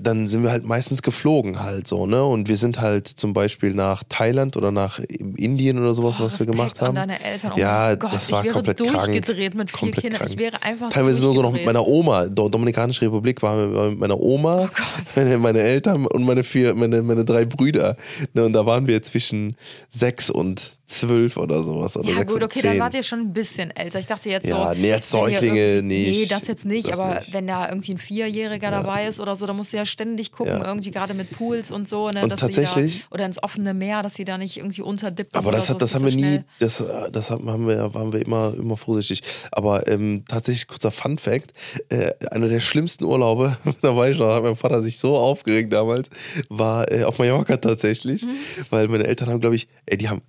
dann 0.01 0.27
sind 0.27 0.41
wir 0.41 0.49
halt 0.49 0.65
meistens 0.65 1.03
geflogen 1.03 1.61
halt 1.61 1.87
so, 1.87 2.07
ne? 2.07 2.23
Und 2.23 2.47
wir 2.47 2.55
sind 2.55 2.81
halt 2.81 3.07
zum 3.07 3.33
Beispiel 3.33 3.75
nach 3.75 4.03
Thailand 4.09 4.57
oder 4.57 4.71
nach 4.71 4.97
Indien 4.97 5.77
oder 5.77 5.93
sowas, 5.93 6.17
Boah, 6.17 6.25
was 6.25 6.39
wir 6.39 6.47
gemacht 6.47 6.81
haben. 6.81 6.97
Oh 6.97 7.57
ja, 7.59 7.93
Gott, 7.93 8.13
das 8.13 8.25
ich 8.25 8.31
war 8.31 8.43
wäre 8.43 8.53
komplett 8.53 8.79
durchgedreht 8.79 9.51
krank. 9.51 9.55
mit 9.55 9.69
vier 9.69 9.79
komplett 9.79 10.01
Kindern. 10.01 10.19
Krank. 10.19 10.31
Ich 10.31 10.39
wäre 10.39 10.63
einfach 10.63 10.89
Teilweise 10.89 11.19
sogar 11.19 11.43
noch 11.43 11.51
mit. 11.51 11.61
Oh 11.61 11.65
meiner 11.65 11.87
Oma. 11.87 12.25
Do 12.25 12.49
Dominikanische 12.49 13.05
Republik 13.05 13.43
waren 13.43 13.73
wir 13.73 13.89
mit 13.91 13.99
meiner 13.99 14.19
Oma, 14.19 14.71
meine, 15.15 15.37
meine 15.37 15.59
Eltern 15.59 16.07
und 16.07 16.23
meine 16.23 16.43
vier, 16.43 16.73
meine, 16.73 17.03
meine 17.03 17.25
drei 17.25 17.45
Brüder. 17.45 17.95
Ne, 18.33 18.43
und 18.43 18.53
da 18.53 18.65
waren 18.65 18.87
wir 18.87 19.03
zwischen 19.03 19.55
sechs 19.89 20.31
und 20.31 20.77
zwölf 20.93 21.37
oder 21.37 21.63
sowas. 21.63 21.97
Oder 21.97 22.09
Ja, 22.11 22.23
gut, 22.23 22.43
okay, 22.43 22.61
dann 22.61 22.79
wart 22.79 22.93
ihr 22.93 23.03
schon 23.03 23.19
ein 23.19 23.33
bisschen 23.33 23.71
älter. 23.75 23.99
Ich 23.99 24.05
dachte 24.07 24.29
jetzt 24.29 24.49
Ja, 24.49 24.73
so. 24.73 24.79
nee, 24.79 24.91
als 24.93 25.09
Säuglinge 25.11 25.81
nicht. 25.83 26.09
Nee, 26.19 26.25
das 26.27 26.47
jetzt 26.47 26.65
nicht, 26.65 26.87
Das 26.89 26.99
aber 26.99 27.19
nicht. 27.19 27.33
wenn 27.33 27.47
da 27.47 27.67
irgendwie 27.69 27.93
ein 27.93 27.97
Vierjähriger 27.97 28.71
dabei 28.71 29.07
ist 29.07 29.19
oder 29.19 29.35
so, 29.35 29.45
dann 29.45 29.55
musst 29.57 29.73
du 29.73 29.77
ja 29.77 29.85
ständig 29.85 30.31
gucken, 30.31 30.53
Ja. 30.59 30.65
irgendwie 30.67 30.91
gerade 30.91 31.13
mit 31.13 31.31
Pools 31.31 31.71
und 31.71 31.87
so. 31.87 32.09
Ne, 32.09 32.23
Und 32.23 32.29
tatsächlich- 32.29 33.01
Da, 33.09 33.15
oder 33.15 33.25
ins 33.25 33.41
offene 33.43 33.73
Meer, 33.73 34.03
dass 34.03 34.15
sie 34.15 34.25
da 34.25 34.37
nicht 34.37 34.57
irgendwie 34.57 34.81
unterdippen. 34.81 35.37
Aber 35.37 35.51
das, 35.51 35.67
so, 35.67 35.73
hat, 35.73 35.81
das 35.81 35.91
geht 35.93 36.01
haben 36.01 36.09
so 36.11 36.17
wir 36.19 36.25
nie, 36.31 36.43
das, 36.59 36.79
äh, 36.79 37.11
das 37.11 37.29
haben 37.29 37.67
wir, 37.67 37.93
waren 37.93 38.13
wir 38.13 38.21
immer, 38.25 38.53
immer 38.57 38.77
vorsichtig. 38.77 39.21
Aber 39.51 39.87
ähm, 39.87 40.23
tatsächlich, 40.27 40.67
kurzer 40.67 40.91
Fun 40.91 41.17
Fact, 41.17 41.53
äh, 41.89 42.11
einer 42.31 42.47
der 42.47 42.59
schlimmsten 42.59 43.03
Urlaube, 43.03 43.57
da 43.81 43.95
weiß 43.95 44.13
ich 44.13 44.19
noch, 44.19 44.27
da 44.29 44.35
hat 44.35 44.43
mein 44.43 44.55
Vater 44.55 44.81
sich 44.81 44.99
so 44.99 45.15
aufgeregt 45.17 45.71
damals, 45.73 46.09
war 46.49 46.91
äh, 46.91 47.03
auf 47.03 47.19
Mallorca 47.19 47.57
tatsächlich, 47.57 48.23
Mhm. 48.23 48.29
weil 48.69 48.87
meine 48.87 49.05
Eltern 49.05 49.29
haben, 49.29 49.39
glaube 49.39 49.55
ich, 49.55 49.67
ey, 49.85 49.97
die 49.97 50.09
haben 50.09 50.21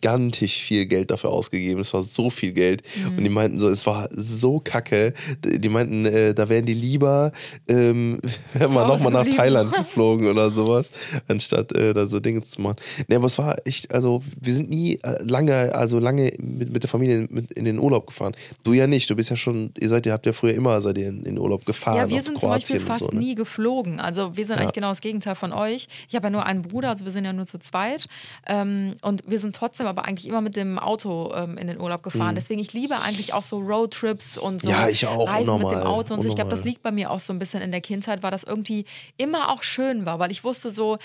gigantisch 0.00 0.62
viel 0.62 0.86
Geld 0.86 1.10
dafür 1.10 1.30
ausgegeben. 1.30 1.80
Es 1.80 1.92
war 1.94 2.02
so 2.02 2.30
viel 2.30 2.52
Geld. 2.52 2.82
Mhm. 2.96 3.18
Und 3.18 3.24
die 3.24 3.30
meinten 3.30 3.60
so, 3.60 3.68
es 3.68 3.86
war 3.86 4.08
so 4.12 4.60
kacke. 4.60 5.12
Die 5.44 5.68
meinten, 5.68 6.06
äh, 6.06 6.34
da 6.34 6.48
wären 6.48 6.66
die 6.66 6.74
lieber, 6.74 7.32
ähm, 7.66 8.20
wären 8.54 8.72
wir 8.72 8.86
nochmal 8.86 9.12
nach. 9.12 9.28
Thailand 9.28 9.72
geflogen 9.76 10.26
oder 10.26 10.50
sowas, 10.50 10.88
anstatt 11.28 11.72
äh, 11.72 11.92
da 11.92 12.06
so 12.06 12.18
Dinge 12.18 12.42
zu 12.42 12.60
machen. 12.62 12.76
Nee, 13.08 13.16
aber 13.16 13.26
es 13.26 13.36
war 13.38 13.56
echt, 13.66 13.92
also 13.92 14.22
wir 14.40 14.54
sind 14.54 14.70
nie 14.70 14.98
äh, 15.02 15.22
lange, 15.22 15.74
also 15.74 15.98
lange 15.98 16.32
mit, 16.38 16.72
mit 16.72 16.82
der 16.82 16.88
Familie 16.88 17.26
mit 17.30 17.52
in 17.52 17.64
den 17.66 17.78
Urlaub 17.78 18.06
gefahren. 18.06 18.34
Du 18.64 18.72
ja 18.72 18.86
nicht, 18.86 19.10
du 19.10 19.16
bist 19.16 19.30
ja 19.30 19.36
schon, 19.36 19.72
ihr 19.78 19.88
seid, 19.88 20.06
ihr 20.06 20.12
habt 20.12 20.24
ja 20.26 20.32
früher 20.32 20.54
immer 20.54 20.80
seid 20.80 20.98
ihr 20.98 21.08
in, 21.08 21.18
in 21.18 21.24
den 21.24 21.38
Urlaub 21.38 21.64
gefahren. 21.66 21.96
Ja, 21.96 22.08
wir 22.08 22.22
sind 22.22 22.40
zum 22.40 22.50
Beispiel 22.50 22.76
Kroatien 22.78 22.86
fast 22.86 23.04
so, 23.04 23.10
ne? 23.10 23.18
nie 23.18 23.34
geflogen. 23.34 24.00
Also 24.00 24.36
wir 24.36 24.46
sind 24.46 24.56
Ja. 24.56 24.62
eigentlich 24.62 24.72
genau 24.74 24.88
das 24.88 25.00
Gegenteil 25.00 25.34
von 25.34 25.52
euch. 25.52 25.88
Ich 26.08 26.14
habe 26.14 26.26
ja 26.26 26.30
nur 26.30 26.46
einen 26.46 26.62
Bruder, 26.62 26.90
also 26.90 27.04
wir 27.04 27.12
sind 27.12 27.24
ja 27.24 27.32
nur 27.32 27.46
zu 27.46 27.58
zweit. 27.58 28.08
Ähm, 28.46 28.96
und 29.02 29.22
wir 29.26 29.38
sind 29.38 29.54
trotzdem 29.54 29.86
aber 29.88 30.04
eigentlich 30.04 30.28
immer 30.28 30.40
mit 30.40 30.56
dem 30.56 30.78
Auto 30.78 31.32
ähm, 31.34 31.58
in 31.58 31.66
den 31.66 31.80
Urlaub 31.80 32.02
gefahren. 32.02 32.34
Deswegen, 32.34 32.60
ich 32.60 32.72
liebe 32.72 33.00
eigentlich 33.00 33.32
auch 33.34 33.42
so 33.42 33.58
Roadtrips 33.58 34.36
und 34.38 34.62
so 34.62 34.68
Mhm. 34.68 34.74
Ja, 34.74 34.88
ich 34.88 35.06
auch, 35.06 35.28
Reisen 35.28 35.54
mit 35.54 35.64
unnormal, 35.64 35.82
dem 35.82 35.86
Auto 35.86 36.14
und 36.14 36.22
so. 36.22 36.28
Ich 36.28 36.34
glaube, 36.34 36.50
das 36.50 36.64
liegt 36.64 36.82
bei 36.82 36.90
mir 36.92 37.10
auch 37.10 37.20
so 37.20 37.32
ein 37.32 37.38
bisschen 37.38 37.62
in 37.62 37.70
der 37.70 37.80
Kindheit, 37.80 38.22
weil 38.22 38.30
das 38.30 38.44
irgendwie 38.44 38.84
immer 39.16 39.50
auch 39.50 39.62
schön 39.62 40.06
war, 40.06 40.18
weil 40.18 40.30
ich 40.30 40.44
wusste 40.44 40.70
so, 40.70 40.98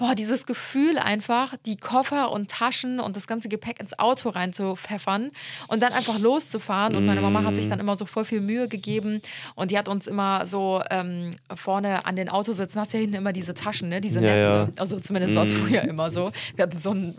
Boah, 0.00 0.14
dieses 0.14 0.46
Gefühl 0.46 0.98
einfach, 0.98 1.54
die 1.66 1.76
Koffer 1.76 2.32
und 2.32 2.50
Taschen 2.50 3.00
und 3.00 3.16
das 3.16 3.26
ganze 3.26 3.50
Gepäck 3.50 3.78
ins 3.80 3.98
Auto 3.98 4.30
reinzupfeffern 4.30 5.30
und 5.68 5.82
dann 5.82 5.92
einfach 5.92 6.18
loszufahren. 6.18 6.96
Und 6.96 7.04
meine 7.04 7.20
Mama 7.20 7.42
hat 7.44 7.54
sich 7.54 7.68
dann 7.68 7.80
immer 7.80 7.98
so 7.98 8.06
voll 8.06 8.24
viel 8.24 8.40
Mühe 8.40 8.66
gegeben 8.66 9.20
und 9.56 9.70
die 9.70 9.76
hat 9.76 9.88
uns 9.88 10.06
immer 10.06 10.46
so 10.46 10.82
ähm, 10.90 11.36
vorne 11.54 12.06
an 12.06 12.16
den 12.16 12.30
Autositzen, 12.30 12.80
hast 12.80 12.94
ja 12.94 12.98
hinten 13.00 13.16
immer 13.16 13.34
diese 13.34 13.52
Taschen, 13.52 13.90
ne? 13.90 14.00
diese 14.00 14.20
Ja, 14.20 14.30
Netze. 14.30 14.72
ja. 14.74 14.80
Also 14.80 14.98
zumindest 15.00 15.34
war 15.36 15.42
es 15.42 15.52
früher 15.52 15.82
immer 15.82 16.10
so. 16.10 16.32
Wir 16.56 16.62
hatten 16.62 16.78
so 16.78 16.92
ein, 16.92 17.14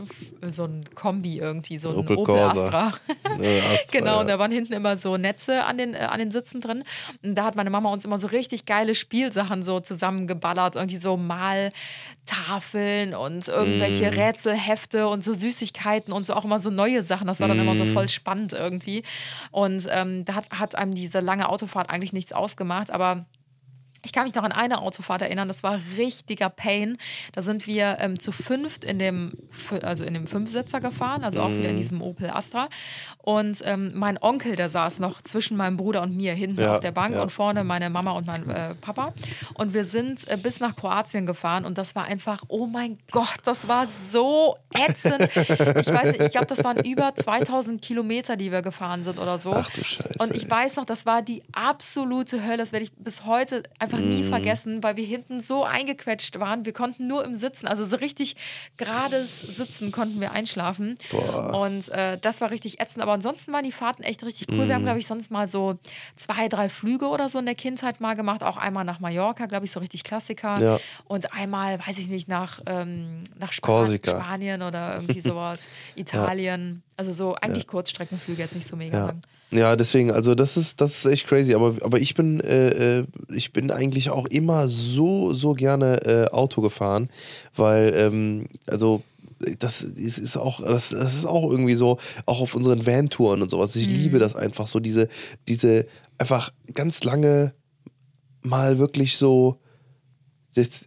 so 0.49 0.63
ein 0.63 0.83
Kombi 0.95 1.37
irgendwie, 1.37 1.77
so 1.77 1.89
ein 1.89 1.97
Opel 1.97 2.17
Opel. 2.17 2.39
Astra. 2.39 2.93
Ne, 3.37 3.61
Astra, 3.71 3.91
Genau, 3.99 4.13
ja. 4.15 4.19
und 4.21 4.27
da 4.27 4.39
waren 4.39 4.51
hinten 4.51 4.73
immer 4.73 4.97
so 4.97 5.17
Netze 5.17 5.65
an 5.65 5.77
den, 5.77 5.93
äh, 5.93 5.99
an 5.99 6.17
den 6.17 6.31
Sitzen 6.31 6.61
drin. 6.61 6.83
Und 7.23 7.35
da 7.35 7.43
hat 7.43 7.55
meine 7.55 7.69
Mama 7.69 7.91
uns 7.91 8.05
immer 8.05 8.17
so 8.17 8.25
richtig 8.25 8.65
geile 8.65 8.95
Spielsachen 8.95 9.63
so 9.63 9.81
zusammengeballert. 9.81 10.73
Irgendwie 10.75 10.97
so 10.97 11.15
Maltafeln 11.15 12.70
und 13.13 13.47
irgendwelche 13.47 14.11
Mhm. 14.11 14.17
Rätselhefte 14.19 15.07
und 15.07 15.23
so 15.23 15.33
Süßigkeiten 15.33 16.13
und 16.13 16.25
so 16.25 16.33
auch 16.33 16.45
immer 16.45 16.59
so 16.59 16.69
neue 16.69 17.03
Sachen. 17.03 17.27
Das 17.27 17.39
war 17.39 17.47
dann 17.47 17.59
immer 17.59 17.75
so 17.77 17.85
Mhm. 17.85 17.93
voll 17.93 18.09
spannend 18.09 18.53
irgendwie. 18.53 19.03
Und 19.51 19.87
ähm, 19.91 20.25
da 20.25 20.35
hat, 20.35 20.49
hat 20.51 20.75
einem 20.75 20.93
diese 20.95 21.19
lange 21.19 21.49
Autofahrt 21.49 21.89
eigentlich 21.89 22.13
nichts 22.13 22.33
ausgemacht, 22.33 22.91
aber. 22.91 23.25
Ich 24.03 24.13
kann 24.13 24.23
mich 24.23 24.33
noch 24.35 24.43
an 24.43 24.51
eine 24.51 24.81
Autofahrt 24.81 25.21
erinnern, 25.21 25.47
das 25.47 25.63
war 25.63 25.79
richtiger 25.97 26.49
Pain. 26.49 26.97
Da 27.33 27.41
sind 27.41 27.67
wir 27.67 27.97
ähm, 27.99 28.19
zu 28.19 28.31
fünft 28.31 28.83
in 28.85 28.99
dem, 28.99 29.33
also 29.83 30.03
in 30.03 30.13
dem 30.13 30.27
Fünfsitzer 30.27 30.79
gefahren, 30.79 31.23
also 31.23 31.41
auch 31.41 31.49
wieder 31.49 31.61
Mhm. 31.61 31.69
in 31.69 31.77
diesem 31.77 32.01
Opel 32.01 32.29
Astra. 32.29 32.67
Und 33.19 33.61
ähm, 33.65 33.91
mein 33.95 34.17
Onkel, 34.21 34.55
der 34.55 34.69
saß 34.69 34.99
noch 34.99 35.21
zwischen 35.21 35.55
meinem 35.57 35.77
Bruder 35.77 36.01
und 36.01 36.15
mir 36.15 36.33
hinten 36.33 36.61
Ja, 36.61 36.73
auf 36.75 36.79
der 36.79 36.91
Bank 36.91 37.15
ja. 37.15 37.21
und 37.21 37.31
vorne 37.31 37.63
meine 37.63 37.89
Mama 37.89 38.11
und 38.11 38.25
mein 38.25 38.49
äh, 38.49 38.73
Papa. 38.75 39.13
Und 39.53 39.73
wir 39.73 39.85
sind 39.85 40.27
äh, 40.29 40.37
bis 40.37 40.59
nach 40.59 40.75
Kroatien 40.75 41.25
gefahren 41.25 41.65
und 41.65 41.77
das 41.77 41.95
war 41.95 42.05
einfach, 42.05 42.41
oh 42.47 42.65
mein 42.65 42.97
Gott, 43.11 43.35
das 43.43 43.67
war 43.67 43.85
so 43.87 44.55
ätzend. 44.73 45.21
Ich 45.35 45.87
weiß 45.87 46.11
nicht, 46.13 46.21
ich 46.21 46.31
glaube, 46.31 46.47
das 46.47 46.63
waren 46.63 46.83
über 46.83 47.13
2000 47.15 47.81
Kilometer, 47.81 48.35
die 48.37 48.51
wir 48.51 48.61
gefahren 48.61 49.03
sind 49.03 49.19
oder 49.19 49.37
so. 49.37 49.53
Ach 49.53 49.69
du 49.69 49.83
Scheiße, 49.83 50.09
Und 50.19 50.33
ich 50.33 50.45
ey. 50.45 50.49
weiß 50.51 50.75
noch, 50.77 50.85
das 50.85 51.05
war 51.05 51.21
die 51.21 51.43
absolute 51.53 52.43
Hölle. 52.43 52.57
Das 52.57 52.71
werde 52.71 52.85
ich 52.85 52.91
bis 52.93 53.25
heute 53.25 53.63
einfach 53.79 53.90
nie 53.99 54.23
Mhm. 54.23 54.29
vergessen, 54.29 54.83
weil 54.83 54.95
wir 54.95 55.05
hinten 55.05 55.41
so 55.41 55.63
eingequetscht 55.63 56.39
waren. 56.39 56.65
Wir 56.65 56.73
konnten 56.73 57.07
nur 57.07 57.25
im 57.25 57.35
Sitzen, 57.35 57.67
also 57.67 57.83
so 57.85 57.97
richtig 57.97 58.35
gerades 58.77 59.39
Sitzen 59.39 59.91
konnten 59.91 60.19
wir 60.21 60.31
einschlafen. 60.31 60.97
Boah. 61.11 61.59
Und 61.61 61.89
äh, 61.89 62.17
das 62.19 62.41
war 62.41 62.51
richtig 62.51 62.79
ätzend. 62.79 63.01
Aber 63.03 63.13
ansonsten 63.13 63.51
waren 63.53 63.63
die 63.63 63.71
Fahrten 63.71 64.03
echt 64.03 64.23
richtig 64.23 64.47
cool. 64.49 64.65
Mhm. 64.65 64.67
Wir 64.67 64.75
haben, 64.75 64.83
glaube 64.83 64.99
ich, 64.99 65.07
sonst 65.07 65.31
mal 65.31 65.47
so 65.47 65.77
zwei, 66.15 66.47
drei 66.47 66.69
Flüge 66.69 67.07
oder 67.07 67.29
so 67.29 67.39
in 67.39 67.45
der 67.45 67.55
Kindheit 67.55 67.99
mal 68.01 68.15
gemacht. 68.15 68.43
Auch 68.43 68.57
einmal 68.57 68.85
nach 68.85 68.99
Mallorca, 68.99 69.45
glaube 69.45 69.65
ich, 69.65 69.71
so 69.71 69.79
richtig 69.79 70.03
Klassiker. 70.03 70.59
Ja. 70.59 70.79
Und 71.05 71.33
einmal, 71.33 71.79
weiß 71.85 71.97
ich 71.97 72.07
nicht, 72.07 72.27
nach, 72.27 72.59
ähm, 72.65 73.23
nach 73.37 73.51
Span. 73.53 73.99
Spanien 74.03 74.61
oder 74.61 74.95
irgendwie 74.95 75.21
sowas. 75.21 75.67
Italien. 75.95 76.83
Also 76.97 77.13
so 77.13 77.35
eigentlich 77.35 77.67
Kurzstreckenflüge, 77.67 78.41
jetzt 78.41 78.55
nicht 78.55 78.67
so 78.67 78.75
mega 78.75 78.97
Ja. 78.97 79.05
lang. 79.07 79.21
Ja, 79.51 79.75
deswegen, 79.75 80.11
also 80.11 80.33
das 80.33 80.55
ist, 80.55 80.79
das 80.79 80.99
ist 80.99 81.05
echt 81.11 81.27
crazy. 81.27 81.53
Aber, 81.53 81.75
aber 81.81 81.99
ich 81.99 82.15
bin, 82.15 82.39
äh, 82.39 82.99
äh, 82.99 83.05
ich 83.33 83.51
bin 83.51 83.69
eigentlich 83.69 84.09
auch 84.09 84.25
immer 84.25 84.69
so, 84.69 85.33
so 85.33 85.53
gerne 85.53 86.05
äh, 86.05 86.27
Auto 86.31 86.61
gefahren, 86.61 87.09
weil, 87.55 87.93
ähm, 87.95 88.47
also 88.65 89.03
das 89.59 89.81
ist, 89.81 90.17
ist 90.19 90.37
auch, 90.37 90.61
das, 90.61 90.89
das 90.89 91.15
ist 91.15 91.25
auch 91.25 91.49
irgendwie 91.49 91.75
so, 91.75 91.97
auch 92.25 92.41
auf 92.41 92.55
unseren 92.55 92.85
Van-Touren 92.85 93.41
und 93.41 93.49
sowas. 93.49 93.75
Ich 93.75 93.89
liebe 93.89 94.19
das 94.19 94.35
einfach 94.35 94.67
so, 94.67 94.79
diese, 94.79 95.09
diese 95.47 95.85
einfach 96.17 96.53
ganz 96.73 97.03
lange 97.03 97.53
mal 98.43 98.77
wirklich 98.77 99.17
so. 99.17 99.57
Das, 100.53 100.85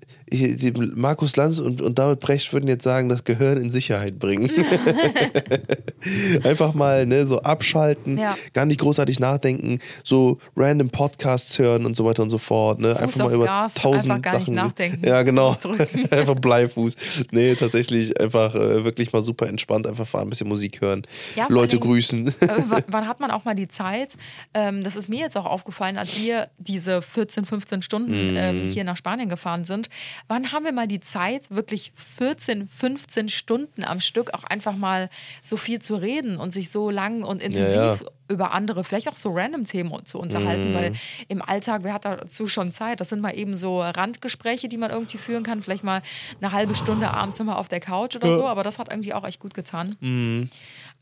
Markus 0.97 1.37
Lanz 1.37 1.59
und, 1.59 1.81
und 1.81 1.99
David 1.99 2.21
Brecht 2.21 2.53
würden 2.53 2.69
jetzt 2.69 2.85
sagen, 2.85 3.09
das 3.09 3.25
Gehirn 3.25 3.59
in 3.59 3.71
Sicherheit 3.71 4.19
bringen. 4.19 4.51
Einfach 6.45 6.75
mal 6.75 7.07
ne, 7.07 7.27
so 7.27 7.41
abschalten, 7.41 8.19
Ja. 8.19 8.37
gar 8.53 8.67
nicht 8.67 8.81
großartig 8.81 9.21
nachdenken, 9.21 9.79
so 10.03 10.39
random 10.57 10.91
Podcasts 10.91 11.59
hören 11.59 11.87
und 11.87 11.97
so 11.97 12.05
weiter 12.05 12.23
und 12.23 12.31
so 12.31 12.39
fort. 12.39 12.81
Ne? 12.81 12.97
Einfach 12.99 13.25
mal 13.25 13.33
über 13.35 13.45
Gas, 13.45 13.75
tausend 13.75 14.11
einfach 14.11 14.23
gar 14.23 14.35
nicht 14.35 14.47
Sachen. 14.47 14.55
nachdenken. 14.55 15.07
Ja, 15.07 15.23
genau. 15.23 15.55
Einfach 16.11 16.35
Bleifuß. 16.35 16.95
Nee, 17.31 17.55
tatsächlich 17.55 18.19
einfach 18.21 18.55
äh, 18.55 18.85
wirklich 18.85 19.13
mal 19.13 19.23
super 19.23 19.47
entspannt, 19.49 19.87
einfach 19.87 20.07
fahren, 20.07 20.27
ein 20.27 20.31
bisschen 20.31 20.49
Musik 20.49 20.81
hören, 20.81 21.03
Ja, 21.37 21.47
Leute 21.49 21.77
Dingen- 21.77 21.83
grüßen. 21.89 22.29
Äh, 22.29 22.33
wann, 22.69 22.85
wann 22.89 23.09
hat 23.09 23.21
man 23.21 23.31
auch 23.31 23.45
mal 23.45 23.55
die 23.55 23.69
Zeit? 23.69 24.17
Ähm, 24.53 24.83
das 24.85 24.97
ist 24.97 25.09
mir 25.09 25.21
jetzt 25.21 25.37
auch 25.37 25.47
aufgefallen, 25.47 25.97
als 25.97 26.19
wir 26.19 26.49
diese 26.59 27.03
14, 27.03 27.45
15 27.47 27.83
Stunden 27.83 28.31
Mhm. 28.31 28.37
ähm, 28.37 28.63
hier 28.63 28.85
nach 28.85 28.97
Spanien 28.97 29.29
gefahren 29.29 29.65
sind. 29.65 29.89
Wann 30.27 30.53
haben 30.53 30.65
wir 30.65 30.73
mal 30.73 30.89
die 30.89 31.01
Zeit, 31.01 31.51
wirklich 31.51 31.93
14, 31.97 32.67
15 32.69 33.29
Stunden 33.29 33.85
am 33.85 34.01
Stück 34.01 34.33
auch 34.33 34.45
einfach 34.45 34.75
mal 34.75 35.11
so 35.43 35.57
viel 35.59 35.81
zu 35.83 35.97
reden 35.97 36.39
und 36.39 36.51
sich 36.53 36.71
so 36.71 36.89
lang 36.89 37.23
und 37.25 37.43
intensiv 37.43 37.75
Ja, 37.77 37.95
ja. 37.95 37.99
über 38.29 38.53
andere, 38.53 38.85
vielleicht 38.85 39.07
auch 39.09 39.17
so 39.17 39.33
random 39.35 39.65
Themen 39.67 39.93
zu 40.07 40.19
unterhalten, 40.19 40.71
Mhm. 40.71 40.75
weil 40.75 40.93
im 41.29 41.43
Alltag, 41.43 41.83
wer 41.85 41.93
hat 41.93 42.07
dazu 42.07 42.49
schon 42.49 42.73
Zeit? 42.73 43.01
Das 43.01 43.11
sind 43.11 43.21
mal 43.21 43.37
eben 43.37 43.55
so 43.55 43.83
Randgespräche, 43.83 44.67
die 44.69 44.79
man 44.79 44.91
irgendwie 44.91 45.19
führen 45.19 45.43
kann, 45.43 45.63
vielleicht 45.63 45.85
mal 45.85 46.01
eine 46.41 46.53
halbe 46.53 46.75
Stunde 46.75 47.11
abends 47.11 47.39
immer 47.39 47.59
auf 47.59 47.69
der 47.69 47.81
Couch 47.81 48.17
oder 48.17 48.35
so, 48.35 48.47
aber 48.49 48.63
das 48.65 48.79
hat 48.79 48.89
irgendwie 48.91 49.13
auch 49.13 49.25
echt 49.27 49.41
gut 49.41 49.53
getan. 49.53 49.97
Mhm. 50.01 50.49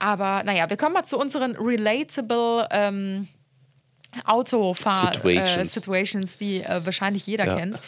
Aber 0.00 0.42
naja, 0.42 0.68
wir 0.68 0.76
kommen 0.76 0.94
mal 0.94 1.04
zu 1.04 1.16
unseren 1.16 1.54
relatable 1.56 2.66
ähm, 2.72 3.28
Autofahr 4.24 5.12
Situations. 5.64 6.32
Äh, 6.34 6.36
die 6.40 6.60
äh, 6.62 6.84
wahrscheinlich 6.84 7.26
jeder 7.26 7.46
Ja. 7.46 7.56
kennt. 7.56 7.80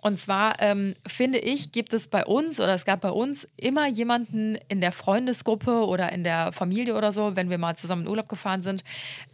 Und 0.00 0.20
zwar 0.20 0.60
ähm, 0.60 0.94
finde 1.06 1.38
ich, 1.38 1.72
gibt 1.72 1.92
es 1.92 2.06
bei 2.06 2.24
uns 2.24 2.60
oder 2.60 2.74
es 2.74 2.84
gab 2.84 3.00
bei 3.00 3.10
uns 3.10 3.48
immer 3.56 3.88
jemanden 3.88 4.56
in 4.68 4.80
der 4.80 4.92
Freundesgruppe 4.92 5.86
oder 5.86 6.12
in 6.12 6.22
der 6.22 6.52
Familie 6.52 6.94
oder 6.94 7.12
so, 7.12 7.34
wenn 7.34 7.50
wir 7.50 7.58
mal 7.58 7.74
zusammen 7.74 8.02
in 8.02 8.08
Urlaub 8.08 8.28
gefahren 8.28 8.62
sind, 8.62 8.84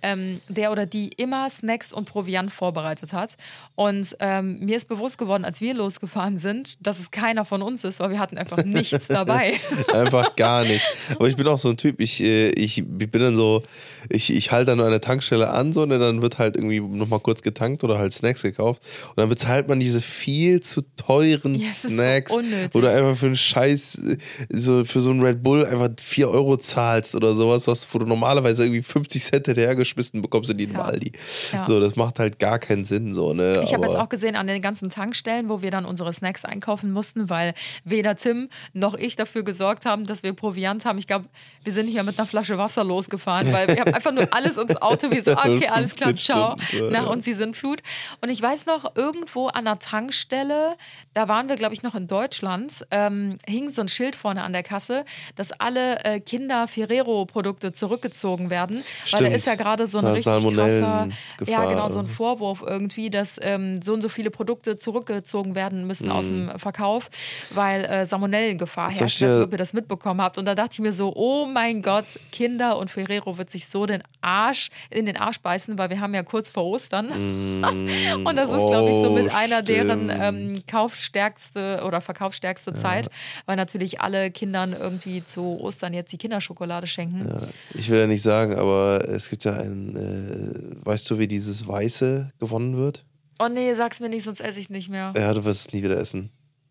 ähm, 0.01 0.41
der 0.49 0.73
oder 0.73 0.87
die 0.87 1.09
immer 1.09 1.51
Snacks 1.51 1.93
und 1.93 2.07
Proviant 2.07 2.51
vorbereitet 2.51 3.13
hat. 3.13 3.37
Und 3.75 4.17
ähm, 4.21 4.59
mir 4.61 4.79
ist 4.79 4.89
bewusst 4.89 5.19
geworden, 5.19 5.45
als 5.45 5.61
wir 5.61 5.75
losgefahren 5.75 6.39
sind, 6.39 6.79
dass 6.81 6.99
es 6.99 7.11
keiner 7.11 7.45
von 7.45 7.61
uns 7.61 7.85
ist, 7.85 8.01
weil 8.01 8.11
wir 8.11 8.19
hatten 8.19 8.39
einfach 8.39 8.65
nichts 8.65 9.07
dabei. 9.09 9.61
Einfach 9.93 10.35
gar 10.35 10.65
nicht. 10.65 10.85
Aber 11.11 11.29
ich 11.29 11.37
bin 11.37 11.47
auch 11.47 11.59
so 11.59 11.69
ein 11.69 11.77
Typ, 11.77 12.01
ich, 12.01 12.23
äh, 12.23 12.49
ich, 12.51 12.79
ich 12.79 13.11
bin 13.11 13.21
dann 13.21 13.37
so, 13.37 13.63
ich, 14.09 14.33
ich 14.33 14.51
halte 14.51 14.71
dann 14.71 14.79
nur 14.79 14.87
eine 14.87 15.03
Tankstelle 15.03 15.51
an, 15.51 15.75
so, 15.75 15.85
ne, 15.85 15.99
dann 15.99 16.23
wird 16.23 16.39
halt 16.39 16.57
irgendwie 16.57 16.81
nochmal 16.81 17.21
kurz 17.21 17.43
getankt 17.43 17.85
oder 17.85 17.99
halt 17.99 18.15
Snacks 18.15 18.41
gekauft. 18.41 18.83
Und 19.11 19.19
dann 19.19 19.29
bezahlt 19.29 19.69
man 19.69 19.79
diese 19.79 20.01
vielen 20.01 20.54
viel 20.55 20.61
zu 20.61 20.83
teuren 20.97 21.55
Ja, 21.55 21.69
Snacks, 21.69 22.33
du 22.33 22.87
einfach 22.87 23.17
für 23.17 23.27
einen 23.27 23.37
Scheiß, 23.37 23.97
äh, 23.97 24.19
so 24.51 24.85
für 24.85 25.01
so 25.01 25.11
einen 25.11 25.23
Red 25.23 25.43
Bull 25.43 25.67
einfach 25.67 25.91
4 26.01 26.29
Euro 26.29 26.57
zahlst 26.57 27.15
oder 27.15 27.33
sowas, 27.33 27.67
was, 27.67 27.87
wo 27.93 27.99
du 27.99 28.07
normalerweise 28.07 28.65
irgendwie 28.65 28.83
50 28.83 29.23
Cent 29.23 29.47
hinterhergeschmissen 29.47 30.23
bekommst 30.23 30.51
in 30.51 30.59
jedem 30.59 30.77
Ja. 30.77 30.83
Aldi. 30.83 31.13
Ja. 31.53 31.65
So, 31.67 31.81
das 31.81 31.97
macht 31.97 32.19
halt 32.19 32.39
gar 32.39 32.59
keinen 32.59 32.85
Sinn. 32.85 33.15
So, 33.15 33.33
ne? 33.33 33.63
Ich 33.65 33.75
habe 33.75 33.85
jetzt 33.85 33.97
auch 33.97 34.09
gesehen 34.09 34.37
an 34.37 34.47
den 34.47 34.63
ganzen 34.63 34.91
Tankstellen, 34.91 35.49
wo 35.49 35.63
wir 35.63 35.71
dann 35.71 35.85
unsere 35.85 36.13
Snacks 36.13 36.45
einkaufen 36.45 36.93
mussten, 36.93 37.29
weil 37.29 37.55
weder 37.85 38.17
Tim 38.17 38.49
noch 38.73 38.95
ich 38.95 39.17
dafür 39.17 39.43
gesorgt 39.43 39.85
haben, 39.87 40.07
dass 40.07 40.23
wir 40.23 40.33
Proviant 40.33 40.85
haben. 40.85 40.99
Ich 40.99 41.07
glaube, 41.07 41.27
wir 41.65 41.73
sind 41.73 41.89
hier 41.89 42.03
mit 42.03 42.19
einer 42.19 42.27
Flasche 42.27 42.59
Wasser 42.59 42.85
losgefahren, 42.85 43.53
weil 43.53 43.69
wir 43.69 43.81
haben 43.81 43.95
einfach 43.95 44.13
nur 44.13 44.29
alles 44.33 44.57
ins 44.57 44.81
Auto. 44.81 45.11
Wir 45.11 45.23
so, 45.23 45.33
okay, 45.37 45.69
alles 45.69 45.97
klar, 45.97 46.11
15 46.11 46.17
ciao. 46.17 46.57
Stunden, 46.61 46.93
Nach 46.93 47.09
uns 47.09 47.25
die 47.25 47.35
Sintflut. 47.35 47.81
Und 48.21 48.29
ich 48.29 48.41
weiß 48.41 48.67
noch, 48.67 48.95
irgendwo 48.97 49.49
an 49.49 49.65
der 49.65 49.79
Tankstelle, 49.79 50.44
là. 50.45 50.77
Da 51.15 51.29
waren 51.29 51.49
wir, 51.49 51.57
glaube 51.57 51.75
ich, 51.75 51.83
noch 51.83 51.95
in 51.95 52.07
Deutschland, 52.07 52.85
ähm, 52.91 53.39
hing 53.47 53.71
so 53.71 53.81
ein 53.83 53.89
Schild 53.89 54.17
vorne 54.17 54.43
an 54.43 54.53
der 54.53 54.63
Kasse, 54.63 55.05
dass 55.37 55.53
alle 55.53 56.05
äh, 56.05 56.21
Kinder-Ferrero-Produkte 56.21 57.73
zurückgezogen 57.73 58.51
werden. 58.51 58.77
Weil 58.77 58.85
da 59.11 59.17
Stimmt. 59.19 59.37
ist 59.37 59.47
ja 59.47 59.55
gerade 59.55 59.87
so 59.87 59.99
ein 59.99 60.03
Sa- 60.23 60.37
richtig 60.37 60.55
krasser, 60.57 61.09
ja 61.47 61.65
genau, 61.67 61.89
so 61.89 61.99
ein 62.01 62.09
Vorwurf 62.09 62.63
irgendwie, 62.67 63.11
dass 63.11 63.39
ähm, 63.43 63.81
so 63.83 63.93
und 63.95 64.03
so 64.03 64.09
viele 64.09 64.31
Produkte 64.31 64.77
zurückgezogen 64.77 65.55
werden 65.55 65.87
müssen 65.87 66.11
aus 66.11 66.29
dem 66.29 66.51
Verkauf, 66.59 67.11
weil 67.51 67.85
äh, 67.85 68.07
Salmonellengefahr 68.07 68.91
herrscht, 68.91 69.23
als 69.23 69.37
dir- 69.39 69.45
ob 69.45 69.53
ihr 69.53 69.59
das 69.59 69.73
mitbekommen 69.73 70.21
habt. 70.21 70.39
Und 70.39 70.47
da 70.47 70.55
dachte 70.55 70.71
ich 70.75 70.81
mir 70.81 70.93
so, 70.93 71.13
oh 71.15 71.47
mein 71.47 71.83
Gott, 71.83 72.05
Kinder 72.33 72.79
und 72.79 72.91
Ferrero 72.91 73.39
wird 73.39 73.51
sich 73.51 73.67
so 73.69 73.87
den 73.87 74.03
Arsch 74.21 74.71
in 74.91 75.07
den 75.07 75.17
Arsch 75.17 75.39
beißen, 75.41 75.79
weil 75.79 75.91
wir 75.91 76.01
haben 76.01 76.15
ja 76.15 76.23
kurz 76.23 76.49
vor 76.51 76.65
Ostern. 76.65 77.11
und 78.25 78.37
das 78.37 78.51
ist, 78.51 78.57
glaube 78.59 78.89
ich, 78.91 78.95
so 78.97 79.11
mit 79.11 79.25
Oh, 79.33 79.37
einer 79.37 79.63
deren 79.63 80.11
stimmt. 80.11 80.23
ähm, 80.23 80.63
kaufstärkste 81.05 81.83
oder 81.87 82.01
verkaufsstärkste 82.01 82.75
Zeit, 82.75 83.11
weil 83.47 83.57
natürlich 83.57 84.01
alle 84.01 84.31
Kindern 84.31 84.73
irgendwie 84.73 85.25
zu 85.25 85.61
Ostern 85.61 85.95
jetzt 85.95 86.13
die 86.13 86.19
Kinderschokolade 86.19 86.87
schenken. 86.87 87.29
Ich 87.75 87.91
will 87.91 87.99
ja 87.99 88.07
nicht 88.07 88.23
sagen, 88.23 88.57
aber 88.57 89.07
es 89.09 89.29
gibt 89.29 89.45
ja 89.45 89.53
ein, 89.53 89.97
äh, 89.97 90.85
weißt 90.85 91.11
du, 91.11 91.19
wie 91.19 91.29
dieses 91.29 91.67
Weiße 91.67 92.31
gewonnen 92.39 92.77
wird? 92.77 93.05
Oh 93.39 93.49
nee, 93.49 93.75
sag's 93.75 94.01
mir 94.01 94.09
nicht, 94.09 94.25
sonst 94.25 94.41
esse 94.41 94.61
ich 94.61 94.71
nicht 94.71 94.89
mehr. 94.89 95.13
Ja, 95.17 95.35
du 95.35 95.45
wirst 95.45 95.69
es 95.69 95.73
nie 95.73 95.83
wieder 95.83 95.99
essen. 95.99 96.31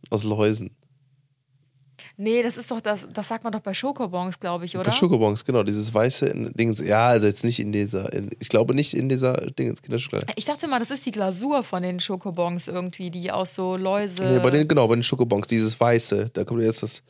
Aus 0.09 0.23
Läusen. 0.23 0.75
Nee, 2.15 2.43
das 2.43 2.57
ist 2.57 2.69
doch, 2.69 2.79
das, 2.79 3.05
das 3.11 3.27
sagt 3.27 3.43
man 3.43 3.51
doch 3.51 3.59
bei 3.61 3.73
Schokobons, 3.73 4.39
glaube 4.39 4.65
ich, 4.65 4.75
oder? 4.77 4.85
Bei 4.85 4.91
Schokobons, 4.91 5.43
genau, 5.43 5.63
dieses 5.63 5.91
weiße 5.93 6.27
in- 6.27 6.53
Dings. 6.53 6.79
Ja, 6.79 7.07
also 7.07 7.25
jetzt 7.25 7.43
nicht 7.43 7.59
in 7.59 7.71
dieser, 7.71 8.13
in, 8.13 8.29
ich 8.39 8.49
glaube 8.49 8.75
nicht 8.75 8.93
in 8.93 9.09
dieser 9.09 9.33
Dingens 9.51 9.81
Kinderschokolade. 9.81 10.27
Ich 10.35 10.45
dachte 10.45 10.67
mal, 10.67 10.79
das 10.79 10.91
ist 10.91 11.05
die 11.05 11.11
Glasur 11.11 11.63
von 11.63 11.81
den 11.81 11.99
Schokobons 11.99 12.67
irgendwie, 12.67 13.09
die 13.09 13.31
aus 13.31 13.55
so 13.55 13.75
Läuse. 13.77 14.23
Nee, 14.25 14.39
bei 14.39 14.51
den, 14.51 14.67
genau, 14.67 14.87
bei 14.87 14.95
den 14.95 15.03
Schokobons, 15.03 15.47
dieses 15.47 15.79
weiße, 15.79 16.29
da 16.33 16.43
kommt 16.43 16.61
jetzt 16.61 16.83
das, 16.83 17.01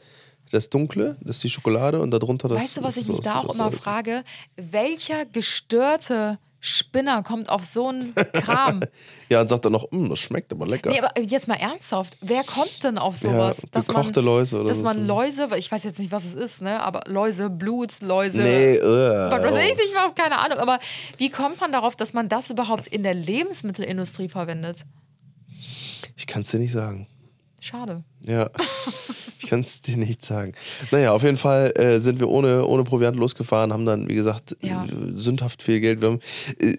das 0.52 0.70
Dunkle, 0.70 1.18
das 1.22 1.36
ist 1.38 1.44
die 1.44 1.50
Schokolade 1.50 2.00
und 2.02 2.12
darunter 2.12 2.48
das. 2.48 2.60
weißt 2.60 2.78
du, 2.78 2.84
was 2.84 2.96
ich 2.96 3.08
mich 3.10 3.20
da 3.20 3.42
auch 3.42 3.54
immer 3.54 3.72
frage? 3.74 4.24
Welcher 4.56 5.26
gestörte 5.26 6.40
Spinner 6.66 7.24
kommt 7.24 7.50
auf 7.50 7.66
so 7.66 7.90
einen 7.90 8.16
Kram? 8.16 8.80
Ja, 9.30 9.42
und 9.42 9.48
sagt 9.48 9.66
dann 9.66 9.72
noch, 9.72 9.90
"Mm, 9.92 10.10
das 10.10 10.20
schmeckt 10.20 10.52
aber 10.52 10.68
lecker. 10.68 10.92
nee, 10.92 11.00
aber 11.00 11.20
jetzt 11.20 11.48
mal 11.48 11.56
ernsthaft, 11.56 12.16
wer 12.22 12.44
kommt 12.44 12.84
denn 12.84 13.00
auf 13.00 13.18
sowas? 13.18 13.64
ja, 13.74 13.82
gekochte 13.82 14.22
man, 14.22 14.26
Läuse 14.26 14.60
oder 14.60 14.68
dass 14.70 14.78
so. 14.78 14.84
man 14.84 15.08
Läuse, 15.08 15.50
ich 15.58 15.72
weiß 15.72 15.84
jetzt 15.84 15.98
nicht, 15.98 16.12
was 16.12 16.24
es 16.24 16.36
ist, 16.36 16.62
ne? 16.62 16.80
Aber 16.82 17.02
Läuse, 17.08 17.50
Blut, 17.50 18.00
Läuse. 18.02 18.44
Nee, 18.44 18.78
uh, 18.78 19.30
Gott, 19.32 19.42
weiß 19.42 19.56
ich 19.72 19.76
nicht 19.76 19.94
was, 19.96 20.14
keine 20.14 20.38
Ahnung. 20.38 20.60
Aber 20.60 20.78
wie 21.18 21.32
kommt 21.32 21.60
man 21.60 21.72
darauf, 21.72 21.96
dass 21.96 22.14
man 22.14 22.30
das 22.30 22.52
überhaupt 22.52 22.86
in 22.86 23.02
der 23.02 23.16
Lebensmittelindustrie 23.16 24.30
verwendet? 24.30 24.86
Ich 26.16 26.28
kann 26.28 26.42
es 26.44 26.52
dir 26.52 26.60
nicht 26.60 26.74
sagen. 26.74 27.08
Schade. 27.64 28.04
Ja, 28.22 28.50
ich 29.40 29.48
kann 29.48 29.62
es 29.62 29.82
dir 29.82 29.96
nicht 29.98 30.24
sagen. 30.24 30.54
Naja, 30.92 31.14
auf 31.14 31.24
jeden 31.24 31.38
Fall 31.38 31.72
äh, 31.78 32.00
sind 32.00 32.20
wir 32.20 32.28
ohne, 32.30 32.66
ohne 32.66 32.84
Proviant 32.84 33.16
losgefahren, 33.16 33.72
haben 33.72 33.86
dann, 33.86 34.10
wie 34.10 34.16
gesagt, 34.16 34.58
Ja. 34.62 34.84
äh, 34.86 34.88
sündhaft 35.16 35.64
viel 35.64 35.80
Geld. 35.80 36.02
Wir 36.02 36.10
haben, 36.10 36.20
äh, 36.60 36.76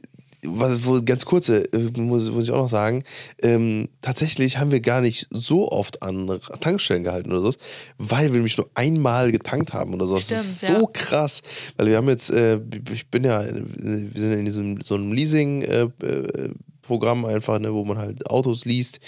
was, 0.47 0.85
wo, 0.85 1.01
ganz 1.03 1.25
kurze, 1.25 1.73
äh, 1.73 1.91
muss, 1.99 2.31
muss 2.31 2.45
ich 2.45 2.51
auch 2.51 2.59
noch 2.59 2.69
sagen, 2.69 3.03
ähm, 3.41 3.89
tatsächlich 4.03 4.59
haben 4.59 4.71
wir 4.71 4.81
gar 4.81 5.01
nicht 5.01 5.27
so 5.31 5.73
oft 5.73 6.03
an 6.03 6.39
Tankstellen 6.61 7.03
gehalten 7.03 7.33
oder 7.33 7.41
so, 7.51 7.55
weil 7.97 8.27
wir 8.27 8.35
nämlich 8.37 8.59
nur 8.59 8.69
einmal 8.75 9.33
getankt 9.33 9.73
haben 9.73 9.95
oder 9.95 10.05
so. 10.05 10.17
Das 10.17 10.31
ist 10.31 10.59
Stimmt, 10.65 10.77
so 10.81 10.83
ja. 10.85 10.91
krass, 10.93 11.41
weil 11.79 11.87
wir 11.87 11.97
haben 11.97 12.11
jetzt, 12.11 12.29
äh, 12.29 12.61
ich 12.93 13.09
bin 13.09 13.25
ja, 13.25 13.43
äh, 13.43 13.55
wir 13.65 14.23
sind 14.23 14.33
in 14.41 14.45
diesem 14.45 14.81
so 14.83 14.97
einem 14.97 15.13
Leasing 15.13 15.63
äh, 15.63 15.89
äh, 16.03 16.51
Programm 16.87 17.25
einfach, 17.25 17.59
ne, 17.59 17.73
wo 17.73 17.85
man 17.85 17.99
halt 17.99 18.27
Autos 18.31 18.65
liest. 18.65 19.01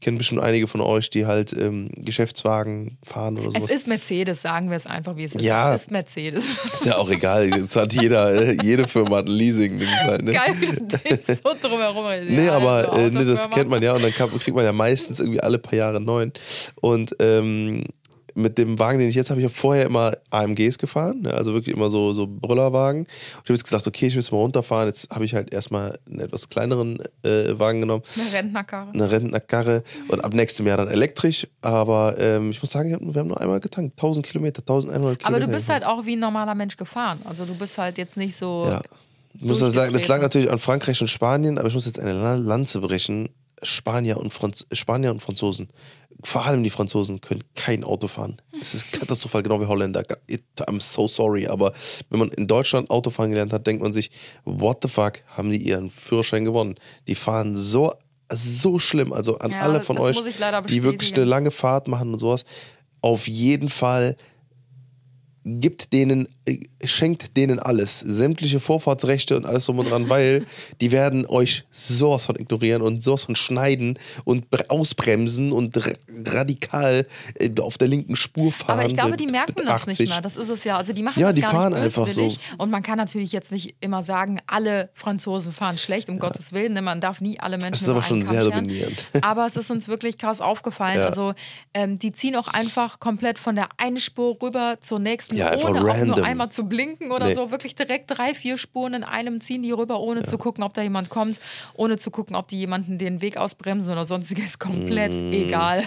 Kennen 0.00 0.18
bestimmt 0.18 0.40
einige 0.42 0.66
von 0.66 0.80
euch, 0.80 1.10
die 1.10 1.26
halt 1.26 1.52
ähm, 1.52 1.90
Geschäftswagen 1.96 2.98
fahren 3.02 3.38
oder 3.38 3.48
Es 3.48 3.54
sowas. 3.54 3.70
ist 3.70 3.86
Mercedes, 3.86 4.42
sagen 4.42 4.70
wir 4.70 4.76
es 4.76 4.86
einfach, 4.86 5.16
wie 5.16 5.24
es 5.24 5.34
ist. 5.34 5.42
Ja. 5.44 5.74
Es 5.74 5.82
ist 5.82 5.90
Mercedes. 5.90 6.44
Ist 6.74 6.86
ja 6.86 6.96
auch 6.98 7.10
egal. 7.10 7.48
Jetzt 7.48 7.76
hat 7.76 7.92
jeder, 7.92 8.32
äh, 8.34 8.56
jede 8.62 8.86
Firma 8.86 9.16
hat 9.18 9.26
ein 9.26 9.32
Leasing. 9.32 9.80
Halt, 10.04 10.22
ne? 10.22 10.32
Geil, 10.32 10.54
wie 10.60 10.66
du 10.66 10.74
dich 10.82 11.26
so 11.26 11.54
drumherum. 11.60 12.04
Nee, 12.28 12.46
Ja, 12.46 12.56
aber 12.56 12.92
äh, 12.98 13.10
nee, 13.10 13.24
das 13.24 13.50
kennt 13.50 13.68
man 13.70 13.82
ja 13.82 13.94
und 13.94 14.02
dann 14.02 14.12
kann, 14.12 14.30
kriegt 14.38 14.54
man 14.54 14.64
ja 14.64 14.72
meistens 14.72 15.20
irgendwie 15.20 15.40
alle 15.40 15.58
paar 15.58 15.74
Jahre 15.74 16.00
neuen. 16.00 16.32
Und 16.80 17.16
ähm, 17.20 17.84
mit 18.36 18.58
dem 18.58 18.78
Wagen, 18.78 18.98
den 18.98 19.08
ich 19.08 19.14
jetzt 19.14 19.30
habe, 19.30 19.40
ich 19.40 19.44
habe 19.46 19.54
vorher 19.54 19.86
immer 19.86 20.12
AMGs 20.30 20.78
gefahren, 20.78 21.22
ne? 21.22 21.32
also 21.34 21.54
wirklich 21.54 21.74
immer 21.74 21.90
so, 21.90 22.12
so 22.12 22.26
Brüllerwagen. 22.28 23.00
Und 23.00 23.08
ich 23.08 23.38
habe 23.48 23.54
jetzt 23.54 23.64
gesagt, 23.64 23.86
okay, 23.86 24.06
ich 24.06 24.14
will 24.14 24.20
jetzt 24.22 24.30
mal 24.30 24.38
runterfahren. 24.38 24.86
Jetzt 24.88 25.10
habe 25.10 25.24
ich 25.24 25.34
halt 25.34 25.52
erstmal 25.52 25.98
einen 26.08 26.20
etwas 26.20 26.48
kleineren 26.48 26.98
äh, 27.22 27.58
Wagen 27.58 27.80
genommen, 27.80 28.02
Eine 28.14 28.32
Rentnerkarre. 28.32 28.90
eine 28.92 29.10
Rentnerkarre 29.10 29.82
und 30.08 30.24
ab 30.24 30.34
nächstem 30.34 30.66
Jahr 30.66 30.76
dann 30.76 30.88
elektrisch. 30.88 31.46
Aber 31.62 32.16
ähm, 32.18 32.50
ich 32.50 32.60
muss 32.62 32.70
sagen, 32.70 32.90
wir 33.14 33.20
haben- 33.20 33.28
nur 33.28 33.40
einmal 33.40 33.60
getankt. 33.60 33.94
1000 33.98 34.26
Kilometer, 34.26 34.60
1100 34.60 35.18
Kilometer. 35.18 35.26
Aber 35.26 35.40
du 35.40 35.48
bist 35.50 35.68
halt 35.68 35.84
auch 35.84 36.04
wie 36.06 36.14
ein 36.16 36.20
normaler 36.20 36.54
Mensch 36.54 36.76
gefahren. 36.76 37.20
Also 37.24 37.44
du 37.46 37.54
bist 37.56 37.78
halt 37.78 37.98
jetzt 37.98 38.16
nicht 38.16 38.36
so. 38.36 38.66
Ja. 38.68 38.82
Ich 39.38 39.44
muss 39.44 39.58
das 39.60 39.74
sagen, 39.74 39.92
das 39.92 40.06
lag 40.08 40.16
durchgetreten. 40.18 40.22
natürlich 40.22 40.50
an 40.50 40.58
Frankreich 40.58 41.00
und 41.00 41.08
Spanien, 41.08 41.58
aber 41.58 41.68
ich 41.68 41.74
muss 41.74 41.86
jetzt 41.86 41.98
eine 41.98 42.12
La- 42.12 42.34
Lanze 42.36 42.80
brechen. 42.80 43.28
Spanier 43.62 44.18
und, 44.18 44.34
Franz 44.34 44.66
Spanier 44.72 45.10
und 45.10 45.20
Franzosen, 45.22 45.68
vor 46.26 46.44
allem 46.44 46.64
die 46.64 46.70
Franzosen, 46.70 47.20
können 47.20 47.44
kein 47.54 47.84
Auto 47.84 48.08
fahren. 48.08 48.42
Es 48.60 48.74
ist 48.74 48.90
katastrophal, 48.92 49.44
genau 49.44 49.60
wie 49.60 49.66
Holländer. 49.66 50.02
It- 50.26 50.42
I'm 50.62 50.80
so 50.82 51.06
sorry, 51.06 51.46
aber 51.46 51.72
wenn 52.10 52.18
man 52.18 52.28
in 52.30 52.48
Deutschland 52.48 52.90
Autofahren 52.90 53.30
gelernt 53.30 53.52
hat, 53.52 53.64
denkt 53.66 53.80
man 53.80 53.92
sich, 53.92 54.10
what 54.44 54.78
the 54.82 54.88
fuck, 54.88 55.20
haben 55.36 55.52
die 55.52 55.58
ihren 55.58 55.88
Führerschein 55.88 56.44
gewonnen? 56.44 56.74
Die 57.06 57.14
fahren 57.14 57.56
so, 57.56 57.94
so 58.34 58.80
schlimm. 58.80 59.12
Also 59.12 59.38
an 59.38 59.52
Ja, 59.52 59.60
alle 59.60 59.80
von 59.80 59.98
euch, 59.98 60.16
die 60.66 60.82
wirklich 60.82 61.14
eine 61.14 61.24
lange 61.24 61.52
Fahrt 61.52 61.86
machen 61.86 62.12
und 62.12 62.18
sowas, 62.18 62.44
auf 63.02 63.28
jeden 63.28 63.68
Fall 63.68 64.16
gibt 65.48 65.92
denen, 65.92 66.26
äh, 66.44 66.58
schenkt 66.84 67.36
denen 67.36 67.60
alles. 67.60 68.00
Sämtliche 68.00 68.58
Vorfahrtsrechte 68.58 69.36
und 69.36 69.46
alles 69.46 69.66
drum 69.66 69.78
und 69.78 69.88
dran, 69.90 70.08
weil 70.08 70.44
die 70.80 70.90
werden 70.90 71.24
euch 71.26 71.62
sowas 71.70 72.26
von 72.26 72.34
ignorieren 72.36 72.82
und 72.82 73.00
sowas 73.02 73.24
von 73.24 73.36
schneiden 73.36 73.96
und 74.24 74.50
bre- 74.50 74.68
ausbremsen 74.68 75.52
und 75.52 75.76
ra- 75.76 75.92
radikal 76.26 77.06
äh, 77.34 77.50
auf 77.60 77.78
der 77.78 77.88
linken 77.88 78.16
Spur 78.16 78.50
fahren. 78.52 78.80
Aber 78.80 78.88
ich 78.88 78.94
glaube, 78.94 79.16
die 79.16 79.26
merken 79.26 79.54
das 79.64 79.82
80. 79.82 79.98
nicht 80.00 80.08
mehr. 80.10 80.20
Das 80.20 80.36
ist 80.36 80.48
es 80.48 80.64
ja. 80.64 80.76
Also 80.78 80.92
die 80.92 81.02
machen 81.02 81.20
Ja, 81.20 81.28
das 81.28 81.34
die 81.36 81.40
gar 81.42 81.50
fahren 81.52 81.72
nicht 81.74 81.82
einfach 81.82 82.08
so. 82.08 82.34
Und 82.58 82.70
man 82.70 82.82
kann 82.82 82.98
natürlich 82.98 83.32
jetzt 83.32 83.52
nicht 83.52 83.76
immer 83.80 84.02
sagen, 84.02 84.40
alle 84.46 84.90
Franzosen 84.94 85.52
fahren 85.52 85.78
schlecht, 85.78 86.08
um 86.08 86.18
Gottes 86.18 86.52
Willen. 86.52 86.74
Denn 86.74 86.84
man 86.84 87.00
darf 87.00 87.20
nie 87.20 87.38
alle 87.38 87.56
Menschen 87.56 87.70
Das 87.72 87.82
ist 87.82 87.88
aber 87.88 88.02
schon 88.02 88.24
sehr 88.24 88.44
dominierend. 88.44 89.06
Aber 89.22 89.46
es 89.46 89.56
ist 89.56 89.70
uns 89.70 89.88
wirklich 89.88 90.18
krass 90.18 90.40
aufgefallen. 90.40 90.98
Ja. 90.98 91.06
Also 91.06 91.34
ähm, 91.72 91.98
die 91.98 92.12
ziehen 92.12 92.36
auch 92.36 92.48
einfach 92.48 92.98
komplett 93.00 93.38
von 93.38 93.54
der 93.54 93.68
einen 93.76 93.98
Spur 93.98 94.36
rüber 94.42 94.78
zur 94.80 94.98
nächsten, 94.98 95.35
Ja, 95.38 95.48
einfach 95.50 95.70
ohne 95.70 95.80
auch 95.80 95.84
random. 95.86 96.16
nur 96.18 96.24
einmal 96.24 96.50
zu 96.50 96.64
blinken 96.64 97.10
oder 97.12 97.26
Nee. 97.26 97.34
so. 97.34 97.50
Wirklich 97.50 97.74
direkt 97.74 98.10
drei, 98.10 98.34
vier 98.34 98.56
Spuren 98.58 98.94
in 98.94 99.04
einem 99.04 99.40
ziehen 99.40 99.62
die 99.62 99.72
rüber, 99.72 100.00
ohne 100.00 100.24
zu 100.24 100.38
gucken, 100.38 100.62
ob 100.64 100.74
da 100.74 100.82
jemand 100.82 101.10
kommt, 101.10 101.40
ohne 101.74 101.96
zu 101.98 102.10
gucken, 102.10 102.36
ob 102.36 102.48
die 102.48 102.58
jemanden 102.58 102.98
den 102.98 103.20
Weg 103.20 103.36
ausbremsen 103.36 103.92
oder 103.92 104.04
sonstiges. 104.06 104.58
Komplett 104.58 105.14
egal. 105.16 105.84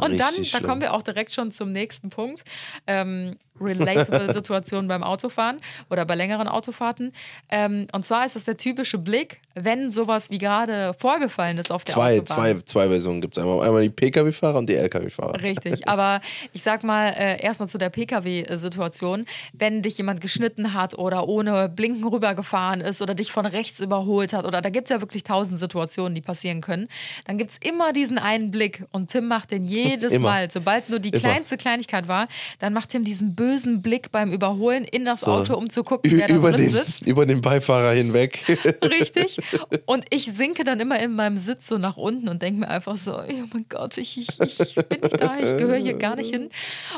Und 0.00 0.18
dann, 0.18 0.34
Mm. 0.34 0.44
da 0.50 0.60
kommen 0.60 0.80
wir 0.80 0.92
auch 0.94 1.02
direkt 1.02 1.32
schon 1.32 1.52
zum 1.52 1.72
nächsten 1.72 2.10
Punkt. 2.10 2.42
Ähm, 2.86 3.36
relatable 3.62 4.32
Situationen 4.32 4.88
beim 4.88 5.02
Autofahren 5.02 5.60
oder 5.90 6.04
bei 6.04 6.14
längeren 6.14 6.48
Autofahrten. 6.48 7.12
Ähm, 7.48 7.86
und 7.92 8.04
zwar 8.04 8.26
ist 8.26 8.36
das 8.36 8.44
der 8.44 8.56
typische 8.56 8.98
Blick, 8.98 9.40
wenn 9.54 9.90
sowas 9.90 10.30
wie 10.30 10.38
gerade 10.38 10.94
vorgefallen 10.98 11.58
ist 11.58 11.70
auf 11.70 11.84
der 11.84 11.94
Zwei, 11.94 12.12
Autobahn. 12.20 12.36
zwei, 12.36 12.62
zwei 12.64 12.88
Versionen 12.88 13.20
gibt 13.20 13.36
es. 13.36 13.42
Einmal, 13.42 13.66
einmal 13.66 13.82
die 13.82 13.90
Pkw-Fahrer 13.90 14.58
und 14.58 14.68
die 14.68 14.76
Lkw-Fahrer. 14.76 15.40
Richtig, 15.42 15.86
aber 15.88 16.20
ich 16.52 16.62
sag 16.62 16.84
mal 16.84 17.08
äh, 17.08 17.42
erstmal 17.42 17.68
zu 17.68 17.78
der 17.78 17.90
Pkw-Situation. 17.90 19.26
Wenn 19.52 19.82
dich 19.82 19.98
jemand 19.98 20.20
geschnitten 20.20 20.72
hat 20.74 20.98
oder 20.98 21.28
ohne 21.28 21.68
Blinken 21.68 22.06
rübergefahren 22.06 22.80
ist 22.80 23.02
oder 23.02 23.14
dich 23.14 23.32
von 23.32 23.46
rechts 23.46 23.80
überholt 23.80 24.32
hat, 24.32 24.46
oder 24.46 24.62
da 24.62 24.70
gibt 24.70 24.86
es 24.86 24.90
ja 24.90 25.00
wirklich 25.00 25.22
tausend 25.24 25.60
Situationen, 25.60 26.14
die 26.14 26.20
passieren 26.22 26.60
können, 26.60 26.88
dann 27.26 27.38
gibt 27.38 27.50
es 27.50 27.58
immer 27.58 27.92
diesen 27.92 28.18
einen 28.18 28.50
Blick 28.50 28.84
und 28.90 29.10
Tim 29.10 29.28
macht 29.28 29.50
den 29.50 29.64
jedes. 29.64 30.12
Mal. 30.22 30.50
Sobald 30.50 30.88
nur 30.88 30.98
die 31.00 31.10
kleinste 31.10 31.56
Kleinigkeit 31.56 32.06
war, 32.06 32.28
dann 32.58 32.72
macht 32.72 32.90
Tim 32.90 33.02
diesen 33.02 33.34
bösen 33.34 33.51
bösen 33.52 33.82
Blick 33.82 34.10
beim 34.10 34.32
Überholen 34.32 34.84
in 34.84 35.04
das 35.04 35.20
So. 35.20 35.26
Auto, 35.30 35.54
um 35.54 35.68
zu 35.68 35.82
gucken, 35.82 36.10
wer 36.12 36.26
da 36.26 36.34
über, 36.34 36.52
drin 36.52 36.62
den, 36.62 36.70
sitzt. 36.70 37.06
über 37.06 37.26
den 37.26 37.40
Beifahrer 37.42 37.92
hinweg. 37.92 38.44
Richtig. 38.84 39.36
Und 39.84 40.04
ich 40.10 40.24
sinke 40.26 40.64
dann 40.64 40.80
immer 40.80 40.98
in 41.00 41.14
meinem 41.14 41.36
Sitz 41.36 41.68
so 41.68 41.78
nach 41.78 41.96
unten 41.96 42.28
und 42.28 42.40
denke 42.42 42.60
mir 42.60 42.68
einfach 42.68 42.96
so, 42.96 43.18
oh 43.18 43.46
mein 43.52 43.66
Gott, 43.68 43.98
ich, 43.98 44.16
ich, 44.18 44.28
ich 44.40 44.74
bin 44.74 45.00
nicht 45.00 45.20
da, 45.22 45.36
ich 45.38 45.56
gehöre 45.58 45.76
hier 45.76 45.94
gar 45.94 46.16
nicht 46.16 46.32
hin. 46.32 46.48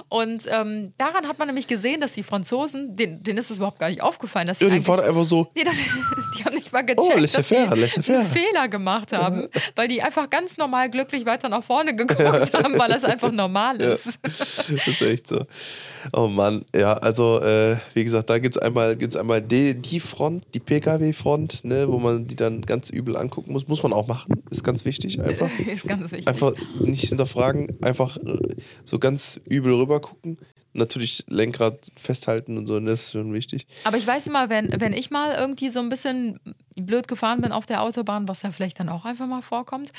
Und 0.08 0.44
ähm, 0.48 0.92
daran 0.98 1.26
hat 1.26 1.38
man 1.38 1.48
nämlich 1.48 1.66
gesehen, 1.66 2.00
dass 2.00 2.12
die 2.12 2.22
Franzosen, 2.22 2.96
denen, 2.96 3.22
denen 3.22 3.38
ist 3.38 3.50
es 3.50 3.56
überhaupt 3.56 3.78
gar 3.80 3.88
nicht 3.88 4.02
aufgefallen, 4.02 4.46
dass 4.46 4.58
sie 4.60 4.66
Ja, 4.66 4.70
die 4.74 4.80
fahren 4.80 5.00
einfach 5.00 5.24
so. 5.24 5.50
Nee, 5.56 5.64
das, 5.64 5.74
die 6.38 6.44
haben 6.44 6.54
nicht 6.54 6.72
mal 6.72 6.82
gecheckt, 6.82 7.16
Oh, 7.16 7.20
dass 7.20 7.48
sie 7.48 7.56
einen 7.56 8.28
Fehler 8.28 8.68
gemacht 8.68 9.12
haben, 9.12 9.48
weil 9.74 9.88
die 9.88 10.02
einfach 10.02 10.30
ganz 10.30 10.56
normal 10.56 10.88
glücklich 10.90 11.26
weiter 11.26 11.48
nach 11.48 11.64
vorne 11.64 11.96
geguckt 11.96 12.54
haben, 12.54 12.78
weil 12.78 12.88
das 12.90 13.04
einfach 13.04 13.32
normal 13.32 13.80
ist. 13.80 14.18
Das 14.22 14.68
ist 14.86 15.02
echt 15.02 15.26
so. 15.26 15.46
Oh 16.12 16.28
Mann, 16.34 16.64
ja, 16.74 16.94
also 16.94 17.40
äh, 17.40 17.76
wie 17.94 18.04
gesagt, 18.04 18.30
da 18.30 18.38
gibt 18.38 18.56
es 18.56 18.62
einmal, 18.62 18.96
gibt's 18.96 19.16
einmal 19.16 19.40
die, 19.40 19.74
die 19.74 20.00
Front, 20.00 20.44
die 20.54 20.60
Pkw-Front, 20.60 21.64
ne, 21.64 21.86
wo 21.88 21.98
man 21.98 22.26
die 22.26 22.36
dann 22.36 22.62
ganz 22.62 22.90
übel 22.90 23.16
angucken 23.16 23.52
muss. 23.52 23.68
Muss 23.68 23.82
man 23.82 23.92
auch 23.92 24.06
machen, 24.06 24.42
ist 24.50 24.64
ganz 24.64 24.84
wichtig 24.84 25.20
einfach. 25.20 25.50
ist 25.66 25.86
ganz 25.86 26.10
wichtig. 26.12 26.28
Einfach 26.28 26.52
nicht 26.80 27.08
hinterfragen, 27.08 27.68
einfach 27.82 28.16
äh, 28.16 28.38
so 28.84 28.98
ganz 28.98 29.40
übel 29.48 29.74
rüber 29.74 30.00
gucken. 30.00 30.38
Natürlich 30.76 31.24
Lenkrad 31.28 31.92
festhalten 31.96 32.58
und 32.58 32.66
so, 32.66 32.80
das 32.80 33.04
ist 33.04 33.12
schon 33.12 33.32
wichtig. 33.32 33.66
Aber 33.84 33.96
ich 33.96 34.06
weiß 34.06 34.26
immer, 34.26 34.50
wenn, 34.50 34.74
wenn 34.80 34.92
ich 34.92 35.10
mal 35.10 35.36
irgendwie 35.38 35.68
so 35.68 35.78
ein 35.78 35.88
bisschen 35.88 36.40
blöd 36.76 37.08
gefahren 37.08 37.40
bin 37.40 37.52
auf 37.52 37.66
der 37.66 37.82
Autobahn, 37.82 38.28
was 38.28 38.42
ja 38.42 38.50
vielleicht 38.50 38.80
dann 38.80 38.88
auch 38.88 39.04
einfach 39.04 39.26
mal 39.26 39.42
vorkommt, 39.42 39.92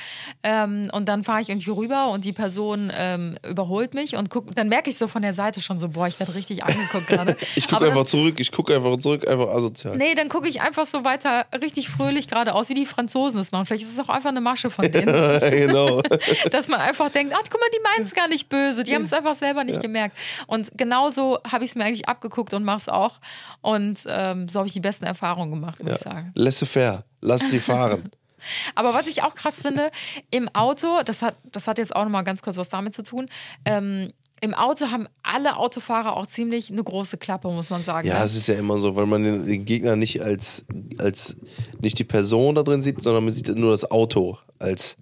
ähm, 0.43 0.89
und 0.91 1.07
dann 1.07 1.23
fahre 1.23 1.41
ich 1.41 1.49
irgendwie 1.49 1.69
rüber 1.71 2.09
und 2.09 2.25
die 2.25 2.33
Person 2.33 2.91
ähm, 2.95 3.35
überholt 3.47 3.93
mich 3.93 4.15
und 4.15 4.29
guck, 4.29 4.55
dann 4.55 4.69
merke 4.69 4.89
ich 4.89 4.97
so 4.97 5.07
von 5.07 5.21
der 5.21 5.33
Seite 5.33 5.61
schon 5.61 5.79
so, 5.79 5.89
boah, 5.89 6.07
ich 6.07 6.19
werde 6.19 6.35
richtig 6.35 6.63
angeguckt 6.63 7.07
gerade. 7.07 7.35
Ich 7.55 7.65
gucke 7.67 7.77
Aber 7.77 7.85
dann- 7.85 7.97
einfach 7.97 8.09
zurück, 8.09 8.39
ich 8.39 8.51
gucke 8.51 8.75
einfach 8.75 8.97
zurück, 8.97 9.27
einfach 9.27 9.47
asozial. 9.49 9.95
Nee, 9.97 10.13
dann 10.15 10.29
gucke 10.29 10.47
ich 10.49 10.61
einfach 10.61 10.85
so 10.85 11.03
weiter 11.03 11.45
richtig 11.61 11.89
fröhlich 11.89 12.27
geradeaus, 12.27 12.69
wie 12.69 12.73
die 12.73 12.85
Franzosen 12.85 13.39
es 13.39 13.51
machen. 13.51 13.65
Vielleicht 13.65 13.83
ist 13.83 13.93
es 13.93 13.99
auch 13.99 14.09
einfach 14.09 14.29
eine 14.29 14.41
Masche 14.41 14.69
von 14.69 14.91
denen, 14.91 15.05
genau. 15.39 16.01
dass 16.51 16.67
man 16.67 16.81
einfach 16.81 17.09
denkt, 17.09 17.33
ach, 17.35 17.43
guck 17.49 17.59
mal, 17.61 17.69
die 17.73 17.79
meinen 17.83 18.05
es 18.05 18.13
gar 18.13 18.27
nicht 18.27 18.49
böse. 18.49 18.83
Die 18.83 18.93
haben 18.93 19.03
es 19.03 19.13
einfach 19.13 19.35
selber 19.35 19.63
nicht 19.63 19.81
gemerkt. 19.81 20.17
Und 20.47 20.71
genauso 20.77 21.39
habe 21.49 21.63
ich 21.63 21.71
es 21.71 21.75
mir 21.75 21.85
eigentlich 21.85 22.07
abgeguckt 22.09 22.53
und 22.53 22.63
mache 22.63 22.77
es 22.77 22.89
auch. 22.89 23.19
Und 23.61 23.99
ähm, 24.07 24.47
so 24.47 24.59
habe 24.59 24.67
ich 24.67 24.73
die 24.73 24.79
besten 24.79 25.05
Erfahrungen 25.05 25.51
gemacht, 25.51 25.81
muss 25.83 25.93
ich 25.93 25.99
sagen. 25.99 26.31
Laissez-faire, 26.65 27.03
lass 27.21 27.49
sie 27.49 27.59
fahren. 27.59 28.11
Aber 28.75 28.93
was 28.93 29.07
ich 29.07 29.23
auch 29.23 29.35
krass 29.35 29.61
finde, 29.61 29.91
im 30.29 30.49
Auto, 30.49 31.01
das 31.03 31.21
hat, 31.21 31.35
das 31.51 31.67
hat 31.67 31.77
jetzt 31.77 31.95
auch 31.95 32.03
nochmal 32.03 32.23
ganz 32.23 32.41
kurz 32.41 32.57
was 32.57 32.69
damit 32.69 32.93
zu 32.93 33.03
tun, 33.03 33.27
ähm, 33.65 34.11
im 34.41 34.53
Auto 34.53 34.91
haben 34.91 35.07
alle 35.23 35.57
Autofahrer 35.57 36.15
auch 36.15 36.27
ziemlich 36.27 36.69
eine 36.69 36.83
große 36.83 37.17
Klappe, 37.17 37.47
muss 37.49 37.69
man 37.69 37.83
sagen. 37.83 38.07
Ja, 38.07 38.19
ne? 38.19 38.25
es 38.25 38.35
ist 38.35 38.47
ja 38.47 38.55
immer 38.55 38.77
so, 38.77 38.95
weil 38.95 39.05
man 39.05 39.23
den, 39.23 39.45
den 39.45 39.65
Gegner 39.65 39.95
nicht 39.95 40.21
als, 40.21 40.65
als 40.97 41.35
nicht 41.79 41.97
die 41.97 42.03
Person 42.03 42.53
da 42.53 42.61
drin 42.61 42.81
sieht, 42.81 43.01
sondern 43.01 43.23
man 43.25 43.33
sieht 43.33 43.47
nur 43.47 43.71
das 43.71 43.89
Auto 43.89 44.37
als, 44.59 44.97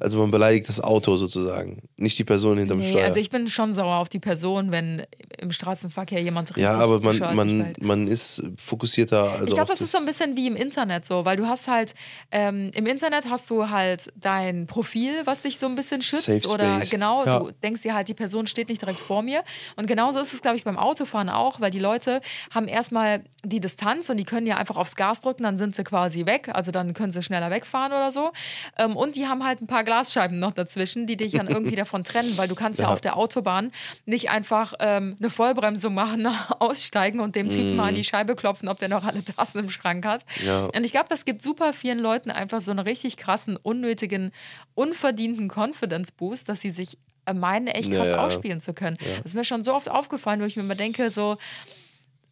also 0.00 0.18
man 0.18 0.30
beleidigt 0.30 0.68
das 0.68 0.80
Auto 0.80 1.16
sozusagen, 1.16 1.82
nicht 1.96 2.18
die 2.18 2.24
Person 2.24 2.58
hinterm 2.58 2.78
Nee, 2.78 2.90
Steuer. 2.90 3.04
also 3.06 3.20
ich 3.20 3.30
bin 3.30 3.48
schon 3.48 3.74
sauer 3.74 3.96
auf 3.96 4.08
die 4.08 4.18
Person, 4.18 4.72
wenn 4.72 5.06
im 5.38 5.52
Straßenverkehr 5.52 6.20
jemand 6.22 6.48
richtig 6.50 6.62
ja, 6.64 6.72
aber 6.74 7.00
man, 7.00 7.18
man, 7.34 7.72
man 7.80 8.06
ist 8.08 8.42
fokussierter. 8.56 9.32
Also 9.32 9.44
Ich 9.46 9.54
glaube, 9.54 9.62
auf 9.62 9.68
das 9.68 9.80
ist 9.80 9.92
so 9.92 9.98
ein 9.98 10.06
bisschen 10.06 10.36
wie 10.36 10.46
im 10.46 10.56
Internet 10.56 11.06
so, 11.06 11.24
weil 11.24 11.36
du 11.36 11.46
hast 11.46 11.68
halt, 11.68 11.94
ähm, 12.30 12.70
im 12.74 12.86
Internet 12.86 13.24
hast 13.28 13.50
du 13.50 13.68
halt 13.70 14.12
dein 14.16 14.66
Profil, 14.66 15.12
was 15.24 15.40
dich 15.40 15.58
so 15.58 15.66
ein 15.66 15.74
bisschen 15.74 16.02
schützt 16.02 16.24
Safe 16.26 16.48
oder 16.48 16.76
Space. 16.76 16.90
genau, 16.90 17.24
Ja. 17.24 17.38
du 17.38 17.50
denkst 17.62 17.82
dir 17.82 17.94
halt, 17.94 18.08
die 18.08 18.14
Person 18.14 18.46
steht 18.46 18.68
nicht 18.68 18.80
direkt 18.82 19.00
vor 19.00 19.22
mir 19.22 19.42
und 19.76 19.86
genauso 19.86 20.18
ist 20.20 20.32
es, 20.34 20.42
glaube 20.42 20.56
ich, 20.56 20.64
beim 20.64 20.76
Autofahren 20.78 21.28
auch, 21.28 21.60
weil 21.60 21.70
die 21.70 21.78
Leute 21.78 22.20
haben 22.54 22.66
erstmal 22.68 23.22
die 23.44 23.60
Distanz 23.60 24.08
und 24.10 24.16
die 24.16 24.24
können 24.24 24.46
ja 24.46 24.56
einfach 24.56 24.76
aufs 24.76 24.96
Gas 24.96 25.20
drücken, 25.20 25.42
dann 25.42 25.58
sind 25.58 25.74
sie 25.76 25.84
quasi 25.84 26.26
weg, 26.26 26.48
also 26.52 26.70
dann 26.70 26.94
können 26.94 27.12
sie 27.12 27.22
schneller 27.22 27.50
wegfahren 27.50 27.92
oder 27.92 28.10
so 28.12 28.32
ähm, 28.78 28.96
und 28.96 29.16
die 29.16 29.26
haben 29.26 29.44
halt 29.44 29.60
ein 29.60 29.66
paar 29.66 29.83
Glasscheiben 29.84 30.38
noch 30.38 30.52
dazwischen, 30.52 31.06
die 31.06 31.16
dich 31.16 31.32
dann 31.32 31.48
irgendwie 31.48 31.76
davon 31.76 32.04
trennen, 32.04 32.36
weil 32.36 32.48
du 32.48 32.54
kannst 32.54 32.80
ja, 32.80 32.86
Ja. 32.86 32.92
auf 32.92 33.00
der 33.00 33.16
Autobahn 33.16 33.72
nicht 34.06 34.30
einfach 34.30 34.74
ähm, 34.80 35.16
eine 35.18 35.30
Vollbremsung 35.30 35.94
machen, 35.94 36.26
aussteigen 36.58 37.20
und 37.20 37.36
dem 37.36 37.50
Typen 37.50 37.76
mal 37.76 37.88
an 37.88 37.94
die 37.94 38.04
Scheibe 38.04 38.34
klopfen, 38.34 38.68
ob 38.68 38.78
der 38.78 38.88
noch 38.88 39.04
alle 39.04 39.24
Tassen 39.24 39.58
im 39.60 39.70
Schrank 39.70 40.04
hat. 40.06 40.24
Ja. 40.44 40.66
Und 40.66 40.84
ich 40.84 40.92
glaube, 40.92 41.06
das 41.08 41.24
gibt 41.24 41.42
super 41.42 41.72
vielen 41.72 41.98
Leuten 41.98 42.30
einfach 42.30 42.60
so 42.60 42.70
einen 42.70 42.80
richtig 42.80 43.16
krassen, 43.16 43.56
unnötigen, 43.56 44.32
unverdienten 44.74 45.48
Confidence-Boost, 45.48 46.48
dass 46.48 46.60
sie 46.60 46.70
sich 46.70 46.98
äh, 47.26 47.34
meinen, 47.34 47.66
echt 47.68 47.90
krass 47.90 48.08
ja. 48.08 48.18
ausspielen 48.24 48.60
zu 48.60 48.74
können. 48.74 48.96
Das 49.18 49.26
ist 49.26 49.34
mir 49.34 49.44
schon 49.44 49.64
so 49.64 49.74
oft 49.74 49.90
aufgefallen, 49.90 50.40
wo 50.40 50.44
ich 50.44 50.56
mir 50.56 50.62
immer 50.62 50.74
denke, 50.74 51.10
so, 51.10 51.36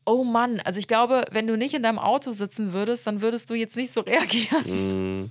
oh 0.05 0.25
Mann, 0.25 0.61
also 0.61 0.79
ich 0.79 0.89
glaube, 0.89 1.25
wenn 1.31 1.47
du 1.47 1.57
nicht 1.57 1.75
in 1.75 1.83
deinem 1.83 1.99
Auto 1.99 2.33
sitzen 2.33 2.73
würdest, 2.73 3.07
dann 3.07 3.21
würdest 3.21 3.51
du 3.51 3.55
jetzt 3.55 3.77
nicht 3.77 3.93
so 3.93 4.01
reagieren. 4.07 4.65
Mhm. 4.67 5.31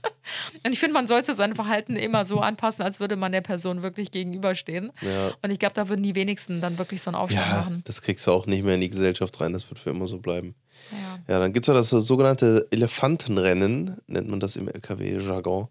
Und 0.66 0.72
ich 0.72 0.80
finde, 0.80 0.94
man 0.94 1.08
sollte 1.08 1.36
sein 1.36 1.56
Verhalten 1.56 1.96
immer 1.96 2.26
so 2.26 2.40
anpassen, 2.40 2.84
als 2.84 3.00
würde 3.00 3.16
man 3.16 3.32
der 3.32 3.42
Person 3.42 3.84
wirklich 3.84 4.12
gegenüberstehen. 4.12 4.92
Ja. 5.02 5.32
Und 5.42 5.52
ich 5.52 5.60
glaube, 5.60 5.74
da 5.76 5.90
würden 5.90 6.04
die 6.04 6.16
wenigsten 6.16 6.62
dann 6.62 6.78
wirklich 6.78 7.02
so 7.02 7.10
einen 7.10 7.16
Aufstand 7.16 7.48
ja, 7.48 7.58
machen. 7.58 7.82
das 7.86 8.02
kriegst 8.02 8.26
du 8.28 8.32
auch 8.32 8.46
nicht 8.46 8.64
mehr 8.64 8.76
in 8.76 8.82
die 8.82 8.90
Gesellschaft 8.90 9.40
rein, 9.42 9.54
das 9.54 9.70
wird 9.70 9.80
für 9.80 9.90
immer 9.92 10.08
so 10.08 10.20
bleiben. 10.20 10.56
Ja. 10.92 11.34
Ja, 11.34 11.40
dann 11.40 11.54
gibt 11.54 11.66
es 11.66 11.68
ja 11.68 11.74
das 11.74 11.90
sogenannte 11.90 12.68
Elefantenrennen, 12.72 13.98
nennt 14.08 14.30
man 14.30 14.40
das 14.40 14.56
im 14.56 14.68
LKW-Jargon. 14.68 15.68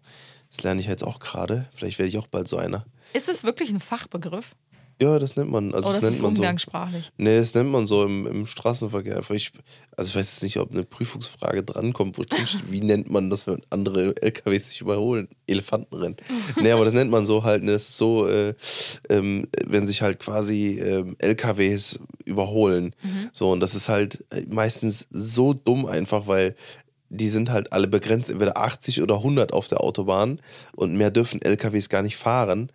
Das 0.49 0.63
lerne 0.63 0.81
ich 0.81 0.87
jetzt 0.87 1.03
auch 1.03 1.19
gerade. 1.19 1.69
Vielleicht 1.73 1.97
werde 1.97 2.09
ich 2.09 2.17
auch 2.17 2.27
bald 2.27 2.47
so 2.47 2.57
einer. 2.57 2.85
Ist 3.13 3.27
das 3.27 3.43
wirklich 3.43 3.69
ein 3.69 3.79
Fachbegriff? 3.79 4.55
Ja, 5.01 5.17
das 5.17 5.35
nennt 5.35 5.49
man. 5.49 5.73
Also 5.73 5.89
Oder 5.89 5.99
das 5.99 6.03
ist 6.03 6.03
nennt 6.03 6.15
es 6.15 6.21
man 6.21 6.35
so. 6.35 6.41
umgangssprachlich? 6.41 7.11
Nee, 7.17 7.37
das 7.37 7.55
nennt 7.55 7.71
man 7.71 7.87
so 7.87 8.03
im, 8.03 8.27
im 8.27 8.45
Straßenverkehr. 8.45 9.19
Ich, 9.31 9.51
also 9.97 10.09
ich 10.09 10.15
weiß 10.15 10.33
jetzt 10.33 10.43
nicht, 10.43 10.59
ob 10.59 10.71
eine 10.71 10.83
Prüfungsfrage 10.83 11.63
drankommt, 11.63 12.19
wo 12.19 12.23
drin 12.23 12.45
steht, 12.45 12.71
wie 12.71 12.81
nennt 12.81 13.09
man 13.09 13.31
das, 13.31 13.47
wenn 13.47 13.61
andere 13.71 14.15
LKWs 14.21 14.69
sich 14.69 14.81
überholen? 14.81 15.27
Elefantenrennen. 15.47 16.17
nee, 16.61 16.71
aber 16.71 16.85
das 16.85 16.93
nennt 16.93 17.09
man 17.09 17.25
so 17.25 17.43
halt, 17.43 17.63
ne, 17.63 17.71
das 17.71 17.89
ist 17.89 17.97
so, 17.97 18.27
äh, 18.27 18.53
ähm, 19.09 19.47
wenn 19.65 19.87
sich 19.87 20.03
halt 20.03 20.19
quasi 20.19 20.79
ähm, 20.79 21.15
LKWs 21.17 21.99
überholen. 22.23 22.95
So, 23.33 23.51
und 23.51 23.59
das 23.59 23.73
ist 23.73 23.89
halt 23.89 24.23
äh, 24.29 24.45
meistens 24.49 25.07
so 25.09 25.53
dumm 25.55 25.87
einfach, 25.87 26.27
weil 26.27 26.55
die 27.09 27.29
sind 27.29 27.49
halt 27.49 27.73
alle 27.73 27.87
begrenzt, 27.87 28.29
entweder 28.29 28.55
80 28.55 29.01
oder 29.01 29.15
100 29.15 29.51
auf 29.51 29.67
der 29.67 29.81
Autobahn 29.81 30.39
und 30.75 30.95
mehr 30.95 31.09
dürfen 31.09 31.41
LKWs 31.41 31.89
gar 31.89 32.03
nicht 32.03 32.15
fahren 32.17 32.71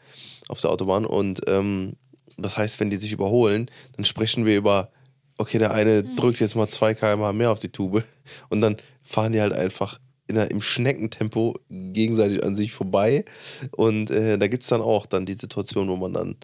auf 0.49 0.61
der 0.61 0.71
Autobahn 0.71 1.07
und 1.07 1.41
ähm, 1.49 1.95
das 2.37 2.57
heißt, 2.57 2.81
wenn 2.81 2.91
die 2.91 2.97
sich 2.97 3.13
überholen, 3.13 3.71
dann 3.97 4.05
sprechen 4.05 4.45
wir 4.45 4.57
über, 4.57 4.91
okay, 5.39 5.59
der 5.59 5.73
eine 5.73 6.03
drückt 6.03 6.41
jetzt 6.41 6.57
mal 6.57 6.69
2 6.69 6.95
km 6.95 7.37
mehr 7.37 7.51
auf 7.51 7.61
die 7.61 7.71
Tube. 7.71 8.05
Und 8.49 8.61
dann 8.61 8.77
fahren 9.03 9.33
die 9.33 9.41
halt 9.41 9.53
einfach 9.53 9.99
in 10.29 10.35
der, 10.35 10.51
im 10.51 10.61
Schneckentempo 10.61 11.55
gegenseitig 11.69 12.43
an 12.43 12.57
sich 12.57 12.73
vorbei. 12.73 13.25
Und 13.73 14.11
äh, 14.11 14.39
da 14.39 14.49
gibt 14.49 14.65
es 14.65 14.69
dann 14.69 14.81
auch 14.81 15.07
dann 15.07 15.27
die 15.27 15.35
Situation, 15.35 15.89
wo 15.89 15.97
man 15.97 16.13
dann 16.13 16.37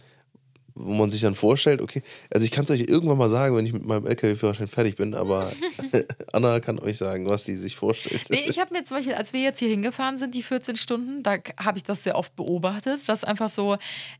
wo 0.74 0.94
man 0.94 1.10
sich 1.10 1.20
dann 1.20 1.34
vorstellt, 1.34 1.80
okay, 1.80 2.02
also 2.30 2.44
ich 2.44 2.50
kann 2.50 2.64
es 2.64 2.70
euch 2.70 2.80
irgendwann 2.80 3.18
mal 3.18 3.30
sagen, 3.30 3.56
wenn 3.56 3.66
ich 3.66 3.72
mit 3.72 3.84
meinem 3.84 4.06
LKW-Führerschein 4.06 4.68
fertig 4.68 4.96
bin, 4.96 5.14
aber 5.14 5.52
Anna 6.32 6.60
kann 6.60 6.78
euch 6.78 6.96
sagen, 6.96 7.28
was 7.28 7.44
sie 7.44 7.56
sich 7.56 7.76
vorstellt. 7.76 8.24
Nee, 8.30 8.44
ich 8.48 8.58
habe 8.58 8.72
mir 8.72 8.82
zum 8.84 8.96
Beispiel, 8.96 9.14
als 9.14 9.32
wir 9.32 9.40
jetzt 9.40 9.58
hier 9.58 9.68
hingefahren 9.68 10.18
sind, 10.18 10.34
die 10.34 10.42
14 10.42 10.76
Stunden, 10.76 11.22
da 11.22 11.36
habe 11.58 11.78
ich 11.78 11.84
das 11.84 12.04
sehr 12.04 12.16
oft 12.16 12.34
beobachtet, 12.36 13.08
dass 13.08 13.24
einfach 13.24 13.48
so 13.48 13.76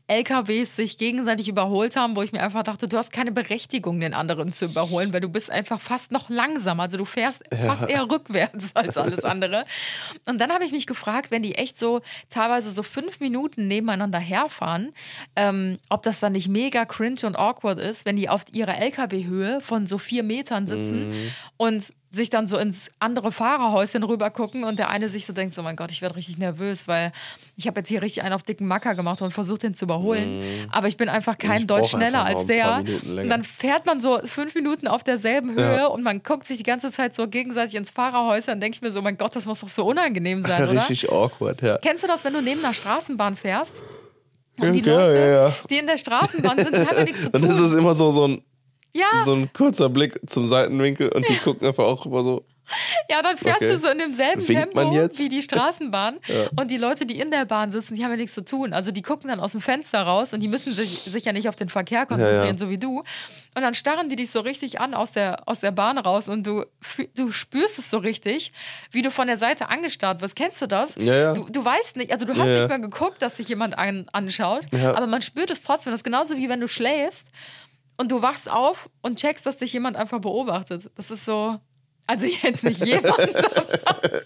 LKWs 0.07 0.75
sich 0.75 0.97
gegenseitig 0.97 1.47
überholt 1.47 1.95
haben, 1.95 2.15
wo 2.15 2.21
ich 2.21 2.31
mir 2.31 2.41
einfach 2.41 2.63
dachte, 2.63 2.87
du 2.87 2.97
hast 2.97 3.11
keine 3.11 3.31
Berechtigung, 3.31 3.99
den 3.99 4.13
anderen 4.13 4.53
zu 4.53 4.65
überholen, 4.65 5.13
weil 5.13 5.21
du 5.21 5.29
bist 5.29 5.49
einfach 5.49 5.79
fast 5.79 6.11
noch 6.11 6.29
langsamer. 6.29 6.83
Also 6.83 6.97
du 6.97 7.05
fährst 7.05 7.43
fast 7.65 7.89
eher 7.89 8.09
rückwärts 8.09 8.75
als 8.75 8.97
alles 8.97 9.23
andere. 9.23 9.65
Und 10.25 10.39
dann 10.39 10.51
habe 10.51 10.65
ich 10.65 10.71
mich 10.71 10.87
gefragt, 10.87 11.31
wenn 11.31 11.43
die 11.43 11.55
echt 11.55 11.79
so 11.79 12.01
teilweise 12.29 12.71
so 12.71 12.83
fünf 12.83 13.19
Minuten 13.19 13.67
nebeneinander 13.67 14.19
herfahren, 14.19 14.93
ähm, 15.35 15.79
ob 15.89 16.03
das 16.03 16.19
dann 16.19 16.33
nicht 16.33 16.42
mega 16.47 16.85
cringe 16.85 17.21
und 17.23 17.37
awkward 17.37 17.79
ist, 17.79 18.05
wenn 18.05 18.15
die 18.15 18.29
auf 18.29 18.43
ihrer 18.51 18.77
LKW-Höhe 18.77 19.61
von 19.61 19.87
so 19.87 19.97
vier 19.97 20.23
Metern 20.23 20.67
sitzen 20.67 21.13
und 21.57 21.93
sich 22.13 22.29
dann 22.29 22.47
so 22.47 22.57
ins 22.57 22.91
andere 22.99 23.31
Fahrerhäuschen 23.31 24.03
rüber 24.03 24.29
gucken 24.29 24.63
und 24.63 24.77
der 24.77 24.91
eine 24.91 25.09
sich 25.09 25.25
so 25.25 25.33
denkt, 25.33 25.55
so 25.55 25.63
mein 25.63 25.75
Gott, 25.75 25.89
ich 25.89 26.03
werde 26.03 26.15
richtig 26.15 26.37
nervös, 26.37 26.87
weil 26.87 27.11
ich 27.55 27.65
habe 27.65 27.79
jetzt 27.79 27.89
hier 27.89 28.03
richtig 28.03 28.21
einen 28.21 28.33
auf 28.33 28.43
dicken 28.43 28.67
Macker 28.67 28.93
gemacht 28.93 29.23
und 29.23 29.31
versucht, 29.31 29.63
den 29.63 29.73
zu 29.73 29.85
überholen. 29.85 30.67
Aber 30.71 30.87
ich 30.87 30.95
bin 30.95 31.09
einfach 31.09 31.39
kein 31.39 31.61
ich 31.61 31.67
Deut 31.67 31.81
brauch 31.81 31.89
schneller 31.89 32.23
als 32.23 32.45
der. 32.45 32.83
Und 33.03 33.29
dann 33.29 33.43
fährt 33.43 33.87
man 33.87 33.99
so 33.99 34.19
fünf 34.25 34.53
Minuten 34.53 34.87
auf 34.87 35.03
derselben 35.03 35.55
Höhe 35.55 35.89
und 35.89 36.03
man 36.03 36.21
guckt 36.21 36.45
sich 36.45 36.57
die 36.57 36.63
ganze 36.63 36.91
Zeit 36.91 37.15
so 37.15 37.27
gegenseitig 37.27 37.73
ins 37.73 37.89
Fahrerhäuschen 37.89 38.53
und 38.53 38.61
denke 38.61 38.75
ich 38.75 38.81
mir 38.83 38.91
so, 38.91 39.01
mein 39.01 39.17
Gott, 39.17 39.35
das 39.35 39.47
muss 39.47 39.61
doch 39.61 39.69
so 39.69 39.83
unangenehm 39.83 40.43
sein, 40.43 40.63
oder? 40.69 40.81
Richtig 40.81 41.11
awkward, 41.11 41.63
ja. 41.63 41.79
Kennst 41.79 42.03
du 42.03 42.07
das, 42.07 42.23
wenn 42.23 42.33
du 42.33 42.41
neben 42.41 42.63
einer 42.63 42.75
Straßenbahn 42.75 43.35
fährst? 43.35 43.73
Und 44.59 44.73
die 44.73 44.81
Ja, 44.81 44.99
Leute, 44.99 45.15
ja, 45.17 45.27
ja. 45.47 45.55
die 45.69 45.77
in 45.77 45.87
der 45.87 45.97
Straßenbahn 45.97 46.57
sind, 46.57 46.75
die 46.75 46.85
haben 46.87 46.97
ja 46.97 47.03
nichts 47.03 47.23
zu 47.23 47.29
Dann 47.31 47.43
ist 47.43 47.57
tun. 47.57 47.65
es 47.65 47.73
immer 47.75 47.93
so, 47.95 48.11
so, 48.11 48.27
ein, 48.27 48.41
Ja, 48.93 49.23
so 49.25 49.33
ein 49.33 49.51
kurzer 49.53 49.89
Blick 49.89 50.19
zum 50.27 50.47
Seitenwinkel 50.47 51.09
und 51.09 51.27
die 51.27 51.35
gucken 51.37 51.67
einfach 51.67 51.85
auch 51.85 52.05
immer 52.05 52.23
so. 52.23 52.45
Ja, 53.09 53.21
dann 53.21 53.37
fährst 53.37 53.61
Okay. 53.61 53.71
du 53.73 53.77
so 53.77 53.87
in 53.89 53.97
demselben 53.99 54.47
Winkt 54.47 54.73
Tempo 54.73 54.91
wie 55.17 55.29
die 55.29 55.41
Straßenbahn. 55.43 56.19
Und 56.59 56.71
die 56.71 56.77
Leute, 56.77 57.05
die 57.05 57.19
in 57.19 57.29
der 57.31 57.45
Bahn 57.45 57.71
sitzen, 57.71 57.95
die 57.95 58.03
haben 58.03 58.11
ja 58.11 58.17
nichts 58.17 58.33
zu 58.33 58.43
tun. 58.43 58.73
Also 58.73 58.91
die 58.91 59.01
gucken 59.01 59.29
dann 59.29 59.39
aus 59.39 59.51
dem 59.51 59.61
Fenster 59.61 60.01
raus 60.01 60.33
und 60.33 60.39
die 60.39 60.47
müssen 60.47 60.73
sich, 60.73 61.01
sich 61.01 61.25
ja 61.25 61.33
nicht 61.33 61.49
auf 61.49 61.55
den 61.55 61.69
Verkehr 61.69 62.05
konzentrieren, 62.05 62.45
Ja, 62.45 62.51
ja. 62.51 62.57
so 62.57 62.69
wie 62.69 62.77
du. 62.77 62.99
Und 63.55 63.61
dann 63.61 63.75
starren 63.75 64.09
die 64.09 64.15
dich 64.15 64.31
so 64.31 64.39
richtig 64.39 64.79
an 64.79 64.93
aus 64.93 65.11
der, 65.11 65.47
aus 65.47 65.59
der 65.59 65.71
Bahn 65.71 65.97
raus 65.97 66.27
und 66.27 66.47
du, 66.47 66.65
du 67.15 67.31
spürst 67.31 67.77
es 67.77 67.89
so 67.91 67.97
richtig, 67.99 68.51
wie 68.91 69.01
du 69.03 69.11
von 69.11 69.27
der 69.27 69.37
Seite 69.37 69.69
angestarrt 69.69 70.21
wirst. 70.21 70.35
Kennst 70.35 70.61
du 70.61 70.67
das? 70.67 70.95
Ja, 70.95 71.15
ja. 71.15 71.33
Du, 71.33 71.45
du 71.49 71.63
weißt 71.63 71.97
nicht, 71.97 72.11
also 72.11 72.25
du 72.25 72.33
hast 72.33 72.47
Ja, 72.47 72.53
ja. 72.53 72.59
nicht 72.59 72.69
mal 72.69 72.81
geguckt, 72.81 73.21
dass 73.21 73.35
dich 73.35 73.47
jemand 73.49 73.77
an, 73.77 74.07
anschaut, 74.11 74.63
Ja. 74.71 74.95
aber 74.95 75.05
man 75.07 75.21
spürt 75.21 75.51
es 75.51 75.61
trotzdem. 75.61 75.91
Das 75.91 75.99
ist 75.99 76.03
genauso 76.05 76.37
wie 76.37 76.49
wenn 76.49 76.59
du 76.61 76.67
schläfst 76.67 77.27
und 77.97 78.11
du 78.11 78.21
wachst 78.23 78.49
auf 78.49 78.89
und 79.01 79.19
checkst, 79.19 79.45
dass 79.45 79.57
dich 79.57 79.71
jemand 79.73 79.97
einfach 79.97 80.19
beobachtet. 80.19 80.89
Das 80.95 81.11
ist 81.11 81.25
so. 81.25 81.59
Also 82.05 82.25
jetzt 82.25 82.63
nicht 82.63 82.85
jemand. 82.85 83.17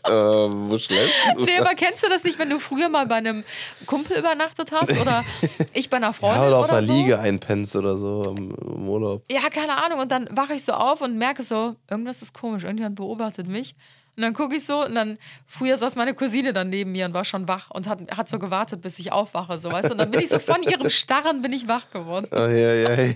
Ähm, 0.09 0.69
wo 0.69 0.77
schläfst 0.77 1.13
du? 1.35 1.43
nee, 1.43 1.57
aber 1.59 1.75
kennst 1.75 2.03
du 2.03 2.09
das 2.09 2.23
nicht, 2.23 2.39
wenn 2.39 2.49
du 2.49 2.59
früher 2.59 2.87
mal 2.87 3.05
bei 3.07 3.15
einem 3.15 3.43
Kumpel 3.85 4.17
übernachtet 4.17 4.71
hast 4.71 4.89
oder 4.99 5.23
ich 5.73 5.89
bei 5.89 5.97
einer 5.97 6.13
Freundin 6.13 6.43
ja, 6.43 6.47
oder 6.47 6.59
auf 6.59 6.65
oder 6.65 6.77
einer 6.77 6.87
so? 6.87 6.93
Liege 6.93 7.19
einpennst 7.19 7.75
oder 7.75 7.97
so 7.97 8.23
im, 8.29 8.55
im 8.55 8.89
Urlaub. 8.89 9.23
Ja, 9.29 9.49
keine 9.49 9.75
Ahnung. 9.75 9.99
Und 9.99 10.11
dann 10.11 10.29
wache 10.31 10.53
ich 10.53 10.63
so 10.63 10.71
auf 10.71 11.01
und 11.01 11.17
merke 11.17 11.43
so, 11.43 11.75
irgendwas 11.89 12.21
ist 12.21 12.33
komisch, 12.33 12.63
irgendjemand 12.63 12.95
beobachtet 12.95 13.47
mich. 13.47 13.75
Und 14.17 14.23
dann 14.23 14.33
gucke 14.33 14.55
ich 14.55 14.65
so 14.65 14.83
und 14.83 14.95
dann, 14.95 15.19
früher 15.45 15.77
saß 15.77 15.95
meine 15.95 16.15
Cousine 16.15 16.51
dann 16.51 16.69
neben 16.71 16.91
mir 16.91 17.05
und 17.05 17.13
war 17.13 17.23
schon 17.23 17.47
wach 17.47 17.69
und 17.69 17.87
hat, 17.87 17.99
hat 18.17 18.27
so 18.27 18.39
gewartet, 18.39 18.81
bis 18.81 18.97
ich 18.97 19.11
aufwache, 19.11 19.59
so 19.59 19.71
weißt 19.71 19.89
du. 19.89 19.91
Und 19.91 19.99
dann 19.99 20.09
bin 20.09 20.21
ich 20.21 20.29
so 20.29 20.39
von 20.39 20.63
ihrem 20.63 20.89
Starren 20.89 21.43
bin 21.43 21.53
ich 21.53 21.67
wach 21.67 21.91
geworden. 21.91 22.27
Oh, 22.31 22.35
ja, 22.35 22.73
ja. 22.73 23.13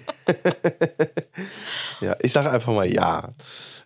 ja, 2.02 2.16
ich 2.22 2.32
sage 2.32 2.52
einfach 2.52 2.72
mal 2.72 2.88
ja. 2.88 3.30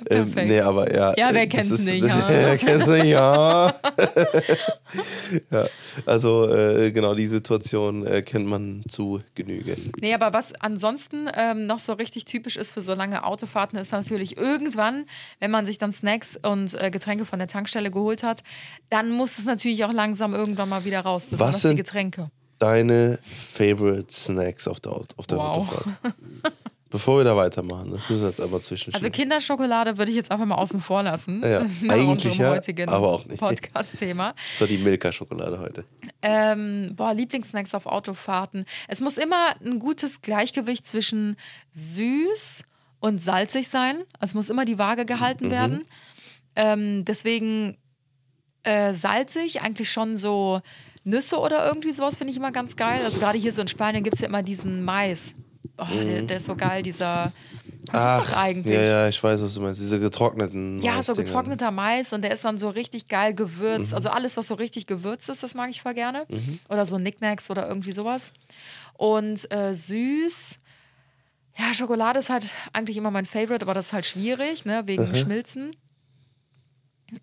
Ähm, 0.10 0.26
Perfekt. 0.30 0.50
nee, 0.50 0.60
aber 0.60 0.94
ja. 0.94 1.14
Ja, 1.16 1.30
wer 1.32 1.44
äh, 1.44 1.48
kennt's 1.48 1.72
ist- 1.72 1.86
nicht, 1.86 2.04
ja. 2.06 2.26
wer 2.28 2.58
kennt's 2.58 2.86
nicht, 2.86 3.06
ja. 3.06 3.74
ja. 5.52 5.68
Also, 6.06 6.54
äh, 6.54 6.92
genau, 6.92 7.16
die 7.16 7.28
Situation 7.28 8.06
äh, 8.06 8.22
kennt 8.22 8.46
man 8.46 8.84
zu 8.90 9.22
Genüge. 9.36 9.78
Nee, 10.02 10.14
aber 10.14 10.34
was 10.34 10.54
ansonsten 10.60 11.30
ähm, 11.34 11.66
noch 11.66 11.80
so 11.80 11.94
richtig 11.94 12.26
typisch 12.26 12.58
ist 12.58 12.74
für 12.74 12.82
so 12.82 12.94
lange 12.94 13.24
Autofahrten, 13.24 13.80
ist 13.80 13.94
natürlich 13.94 14.36
irgendwann, 14.36 15.06
wenn 15.40 15.52
man 15.52 15.66
sich 15.66 15.78
dann 15.78 15.94
Snacks 15.94 16.38
und 16.44 16.74
äh, 16.74 16.92
Getränke 16.92 17.05
von 17.26 17.40
der 17.40 17.48
Tankstelle 17.48 17.92
geholt 17.92 18.24
hat, 18.24 18.44
dann 18.90 19.12
muss 19.12 19.38
es 19.40 19.46
natürlich 19.46 19.84
auch 19.86 19.94
langsam 19.94 20.34
irgendwann 20.34 20.70
mal 20.70 20.84
wieder 20.86 21.02
raus, 21.02 21.26
besonders 21.26 21.58
die 21.58 21.68
sind- 21.70 21.78
Getränke. 21.78 22.30
Deine 22.60 23.20
Favorite 23.24 24.12
Snacks 24.14 24.68
auf 24.68 24.80
der, 24.80 24.94
auf 24.94 25.28
der 25.28 25.38
Wow. 25.38 25.58
Autofahrt? 25.58 25.86
Bevor 26.90 27.18
wir 27.18 27.26
da 27.26 27.36
weitermachen, 27.36 27.92
das 27.92 28.10
müssen 28.10 28.22
wir 28.22 28.30
jetzt 28.30 28.40
aber 28.40 28.62
zwischenschieben. 28.62 28.96
Also 28.96 29.10
Kinderschokolade 29.10 29.98
würde 29.98 30.12
ich 30.12 30.16
jetzt 30.16 30.32
einfach 30.32 30.46
mal 30.46 30.56
außen 30.56 30.80
vor 30.80 31.04
lassen. 31.04 31.42
Ja, 31.44 31.66
eigentlich 31.90 32.38
ja, 32.38 32.52
heutigen 32.52 32.88
aber 32.88 33.12
auch 33.12 33.26
nicht. 33.26 33.40
Podcast-Thema. 33.40 34.34
das 34.52 34.62
war 34.62 34.68
die 34.70 34.78
Milka-Schokolade 34.78 35.60
heute. 35.60 35.84
Ähm, 36.22 36.94
boah, 36.96 37.14
Lieblingssnacks 37.14 37.74
auf 37.76 37.86
Autofahrten. 37.86 38.64
Es 38.88 39.02
muss 39.02 39.18
immer 39.18 39.56
ein 39.62 39.80
gutes 39.80 40.22
Gleichgewicht 40.22 40.86
zwischen 40.86 41.36
süß 41.72 42.64
und 43.02 43.22
salzig 43.22 43.68
sein. 43.68 44.04
Es 44.22 44.34
muss 44.34 44.50
immer 44.50 44.64
die 44.64 44.78
Waage 44.78 45.02
Mhm. 45.02 45.08
gehalten 45.08 45.52
werden. 45.52 45.86
Ähm, 46.56 47.06
deswegen 47.06 47.78
äh, 48.64 48.94
salzig, 48.94 49.62
eigentlich 49.62 49.92
schon 49.92 50.16
so 50.16 50.62
Nüsse 51.04 51.38
oder 51.38 51.66
irgendwie 51.68 51.94
sowas 51.94 52.18
finde 52.18 52.32
ich 52.32 52.38
immer 52.38 52.52
ganz 52.52 52.76
geil. 52.76 53.06
Also 53.06 53.20
gerade 53.20 53.38
hier 53.38 53.54
so 53.54 53.62
in 53.62 53.68
Spanien 53.68 54.04
gibt 54.04 54.16
es 54.16 54.22
ja 54.22 54.28
immer 54.28 54.44
diesen 54.44 54.84
Mais. 54.84 55.36
Oh, 55.78 55.86
der, 55.94 56.22
der 56.24 56.38
ist 56.38 56.46
so 56.46 56.56
geil, 56.56 56.84
dieser. 56.84 57.32
Was 57.92 58.22
ist 58.24 58.32
das 58.32 58.38
eigentlich? 58.38 58.78
Mhm. 58.78 58.82
ja, 58.82 58.88
ja, 59.04 59.10
ich 59.10 59.24
weiß, 59.24 59.42
was 59.42 59.54
du 59.54 59.62
meinst. 59.62 59.80
Diese 59.80 60.00
getrockneten 60.00 60.82
Ja, 60.82 61.04
so 61.04 61.14
getrockneter 61.14 61.70
Mais 61.70 62.14
und 62.14 62.24
der 62.24 62.32
ist 62.32 62.44
dann 62.44 62.58
so 62.58 62.70
richtig 62.70 63.08
geil 63.08 63.36
gewürzt. 63.36 63.92
Mhm. 63.92 63.96
Also 63.96 64.10
alles, 64.10 64.38
was 64.38 64.48
so 64.48 64.56
richtig 64.56 64.88
gewürzt 64.88 65.30
ist, 65.30 65.44
das 65.44 65.54
mag 65.54 65.70
ich 65.70 65.82
voll 65.82 65.94
gerne. 65.94 66.26
Oder 66.70 66.86
so 66.86 66.98
Knickknacks 66.98 67.52
oder 67.52 67.68
irgendwie 67.68 67.92
sowas. 67.92 68.34
Und 68.94 69.52
äh, 69.52 69.76
süß. 69.76 70.60
Ja, 71.58 71.74
Schokolade 71.74 72.20
ist 72.20 72.30
halt 72.30 72.48
eigentlich 72.74 72.98
immer 72.98 73.12
mein 73.12 73.26
Favorite, 73.26 73.64
aber 73.64 73.74
das 73.74 73.88
ist 73.88 73.94
halt 73.94 74.06
schwierig, 74.06 74.66
ne, 74.66 74.84
wegen 74.88 75.04
Schmilzen. 75.16 75.72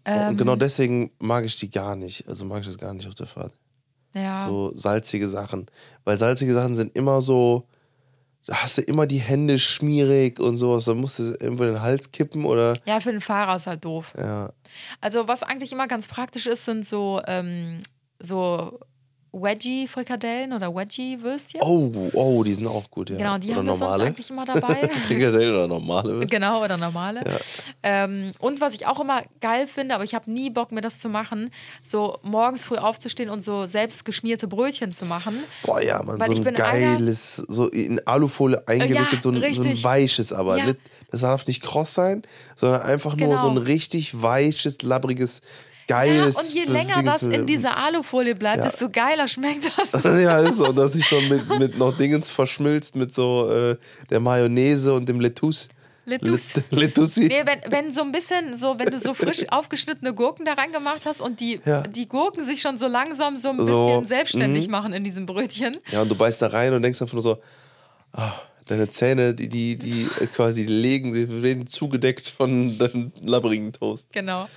Ähm, 0.05 0.31
Und 0.31 0.37
genau 0.37 0.57
deswegen 0.57 1.11
mag 1.19 1.45
ich 1.45 1.57
die 1.57 1.71
gar 1.71 1.97
nicht. 1.97 2.29
Also 2.29 2.45
mag 2.45 2.61
ich 2.61 2.67
das 2.67 2.79
gar 2.79 2.95
nicht 2.95 3.09
auf 3.09 3.15
der 3.15 3.27
Fahrt. 3.27 3.53
Ja. 4.15 4.47
So 4.47 4.73
salzige 4.75 5.29
Sachen. 5.29 5.67
Weil 6.05 6.19
salzige 6.19 6.55
Sachen 6.55 6.75
sind 6.75 6.97
immer 6.97 7.21
so, 7.23 7.67
da 8.47 8.63
hast 8.63 8.79
du 8.79 8.83
immer 8.83 9.07
die 9.07 9.21
Hände 9.21 9.59
schmierig 9.59 10.41
und 10.41 10.57
sowas. 10.59 10.85
Da 10.85 10.95
musst 10.95 11.19
du 11.19 11.35
irgendwo 11.41 11.65
den 11.65 11.81
Hals 11.81 12.11
kippen 12.13 12.45
oder. 12.45 12.77
ja, 12.85 13.01
für 13.01 13.13
den 13.13 13.21
Fahrer 13.21 13.57
ist 13.57 13.67
halt 13.67 13.85
doof. 13.85 14.15
Ja. 14.19 14.53
Also, 15.01 15.29
was 15.29 15.43
eigentlich 15.43 15.73
immer 15.73 15.87
ganz 15.89 16.07
praktisch 16.09 16.47
ist, 16.47 16.65
sind 16.65 16.87
so, 16.87 17.21
ähm, 17.27 17.83
so 18.19 18.79
Wedgie-Frikadellen 19.33 20.53
oder 20.53 20.75
Wedgie-Würstchen. 20.75 21.61
Oh, 21.63 22.11
oh, 22.13 22.43
die 22.43 22.55
sind 22.55 22.67
auch 22.67 22.91
gut, 22.91 23.11
ja. 23.11 23.17
Genau, 23.17 23.39
die 23.39 23.49
oder 23.49 23.57
haben 23.59 23.67
wir 23.67 23.75
sonst 23.77 24.01
eigentlich 24.01 24.31
immer 24.31 24.45
dabei. 24.45 24.89
Frikadellen 25.07 25.55
oder 25.55 25.69
normale. 25.69 26.09
Würstchen. 26.15 26.29
Genau, 26.31 26.65
oder 26.65 26.77
normale. 26.77 27.23
Ähm, 27.83 28.33
und 28.41 28.61
was 28.61 28.75
ich 28.75 28.87
auch 28.87 29.01
immer 29.01 29.23
geil 29.41 29.67
finde, 29.67 29.95
aber 29.95 30.05
ich 30.05 30.15
habe 30.15 30.31
nie 30.31 30.51
Bock, 30.51 30.73
mir 30.73 30.81
das 30.83 30.99
zu 30.99 31.09
machen, 31.09 31.51
so 31.83 32.19
morgens 32.23 32.65
früh 32.65 32.77
aufzustehen 32.77 33.31
und 33.31 33.43
so 33.43 33.65
selbst 33.67 34.05
geschmierte 34.05 34.49
Brötchen 34.49 34.93
zu 34.93 35.05
machen. 35.07 35.35
Boah, 35.65 35.83
ja, 35.83 36.03
man, 36.03 36.19
so 36.21 36.33
ein 36.33 36.45
bin 36.45 36.57
einer- 36.57 36.73
geiles, 36.73 37.37
so 37.37 37.69
in 37.69 38.01
Alufolie 38.07 38.63
eingewickelt, 38.67 39.13
Ja, 39.13 39.21
so, 39.23 39.31
ein, 39.31 39.55
so 39.55 39.63
ein 39.63 39.83
weiches 39.83 40.33
aber. 40.33 40.59
Ja. 40.59 40.73
Das 41.11 41.23
darf 41.23 41.47
nicht 41.47 41.63
kross 41.63 41.95
sein, 41.95 42.23
sondern 42.57 42.83
einfach 42.83 43.17
nur 43.17 43.29
Genau. 43.29 43.41
so 43.41 43.49
ein 43.49 43.59
richtig 43.59 44.21
weiches, 44.21 44.83
labbriges, 44.83 45.41
Ja, 45.89 45.99
geiles. 45.99 46.37
und 46.37 46.55
je 46.55 46.65
länger 46.65 47.03
das 47.03 47.23
in 47.23 47.47
dieser 47.47 47.77
Alufolie 47.77 48.35
bleibt, 48.35 48.59
Ja. 48.59 48.65
desto 48.65 48.89
geiler 48.91 49.29
schmeckt 49.29 49.65
das. 49.93 50.05
ja, 50.05 50.39
ist 50.39 50.57
so. 50.59 50.69
Und 50.69 50.77
dass 50.79 50.93
sich 50.95 51.07
so 51.09 51.21
mit, 51.21 51.49
mit 51.59 51.79
noch 51.79 51.97
Dingens 51.97 52.31
verschmilzt, 52.31 52.97
mit 52.97 53.13
so 53.13 53.51
äh, 53.51 53.77
der 54.11 54.21
Mayonnaise 54.21 54.93
und 54.95 55.09
dem 55.09 55.21
Lettuce. 55.21 55.69
Lettuce. 56.05 56.55
Let- 56.57 56.65
Lettuce. 56.71 57.17
Nee, 57.19 57.43
wenn, 57.45 57.73
wenn 57.73 57.93
so 57.93 58.01
ein 58.03 58.11
bisschen, 58.11 58.57
so, 58.57 58.77
wenn 58.79 58.87
du 58.89 58.99
so 58.99 59.15
frisch 59.15 59.45
aufgeschnittene 59.51 60.13
Gurken 60.15 60.45
da 60.45 60.55
reingemacht 60.55 61.07
hast 61.07 61.21
und 61.21 61.39
die, 61.41 61.61
Ja. 61.65 61.83
die 61.83 62.09
Gurken 62.09 62.45
sich 62.45 62.61
schon 62.61 62.79
so 62.79 62.87
langsam 62.89 63.37
so 63.37 63.51
ein 63.51 63.59
So, 63.59 63.65
bisschen 63.67 64.07
selbstständig 64.07 64.67
mhm. 64.67 64.73
machen 64.73 64.93
in 64.93 65.05
diesem 65.05 65.27
Brötchen. 65.27 65.77
Ja, 65.93 66.03
und 66.03 66.09
du 66.11 66.15
beißt 66.17 66.43
da 66.43 66.49
rein 66.49 66.73
und 66.75 66.83
denkst 66.83 67.01
einfach 67.03 67.13
nur 67.15 67.23
so, 67.23 67.39
ah, 68.13 68.33
deine 68.67 68.89
Zähne, 68.91 69.35
die, 69.35 69.49
die, 69.49 69.77
die 69.77 70.09
äh, 70.21 70.27
quasi 70.27 70.65
legen, 70.65 71.13
sie 71.13 71.43
werden 71.43 71.67
zugedeckt 71.69 72.27
von 72.29 72.77
deinem 72.79 73.13
labbrigen 73.23 73.73
Toast. 73.73 74.09
Genau. 74.13 74.49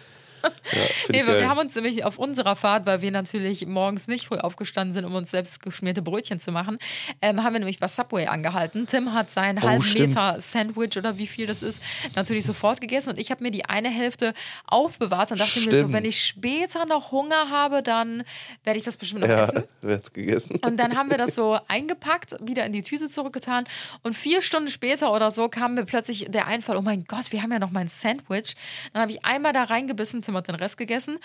Nee, 1.10 1.26
wir, 1.26 1.48
haben 1.48 1.60
uns 1.60 1.76
nämlich 1.76 2.04
auf 2.04 2.18
unserer 2.18 2.56
Fahrt, 2.56 2.86
weil 2.86 3.02
wir 3.02 3.12
natürlich 3.12 3.66
morgens 3.68 4.08
nicht 4.08 4.28
früh 4.28 4.38
aufgestanden 4.38 4.94
sind, 4.94 5.06
um 5.06 5.14
uns 5.16 5.32
selbst 5.32 5.62
geschmierte 5.62 6.02
Brötchen 6.02 6.40
zu 6.40 6.52
machen, 6.52 6.78
ähm, 7.22 7.44
haben 7.44 7.54
wir 7.54 7.60
nämlich 7.60 7.80
bei 7.80 7.88
Subway 7.88 8.28
angehalten. 8.28 8.88
Tim 8.88 9.14
hat 9.14 9.32
sein 9.32 9.62
halben 9.62 9.82
Oh, 9.82 9.82
stimmt. 9.82 10.10
Meter 10.10 10.40
Sandwich 10.40 10.98
oder 10.98 11.18
wie 11.18 11.28
viel 11.28 11.48
das 11.48 11.62
ist, 11.62 11.82
natürlich 12.16 12.46
sofort 12.46 12.82
gegessen 12.82 13.10
und 13.10 13.20
ich 13.20 13.32
habe 13.32 13.44
mir 13.44 13.52
die 13.52 13.66
eine 13.66 13.90
Hälfte 13.90 14.34
aufbewahrt 14.66 15.32
und 15.32 15.40
dachte 15.40 15.60
mir 15.60 15.72
so, 15.72 15.78
Stimmt. 15.78 15.94
wenn 15.94 16.06
ich 16.06 16.24
später 16.24 16.86
noch 16.86 17.12
Hunger 17.12 17.50
habe, 17.50 17.84
dann 17.84 18.24
werde 18.64 18.80
ich 18.80 18.86
das 18.86 18.98
bestimmt 18.98 19.22
noch 19.22 19.30
ja, 19.30 19.44
essen. 19.44 19.64
wird's 19.82 20.14
gegessen. 20.14 20.60
Und 20.64 20.78
dann 20.78 20.98
haben 20.98 21.10
wir 21.10 21.18
das 21.18 21.36
so 21.36 21.58
eingepackt, 21.68 22.36
wieder 22.42 22.66
in 22.66 22.74
die 22.74 22.84
Tüte 22.84 23.10
zurückgetan. 23.10 23.66
Und 24.04 24.16
vier 24.16 24.42
Stunden 24.42 24.70
später 24.70 25.14
oder 25.14 25.32
so 25.32 25.50
kam 25.50 25.76
mir 25.76 25.86
plötzlich 25.86 26.26
der 26.30 26.48
Einfall: 26.48 26.78
Oh 26.78 26.82
mein 26.82 27.06
Gott, 27.06 27.32
wir 27.32 27.42
haben 27.42 27.52
ja 27.52 27.60
noch 27.60 27.72
mein 27.72 27.88
Sandwich. 27.88 28.56
Dann 28.94 29.02
habe 29.02 29.12
ich 29.12 29.26
einmal 29.26 29.54
da 29.54 29.64
reingebissen, 29.64 30.22
Tim 30.22 30.35
hat 30.36 30.48
den 30.48 30.56
Rest 30.56 30.78
gegessen. 30.78 31.20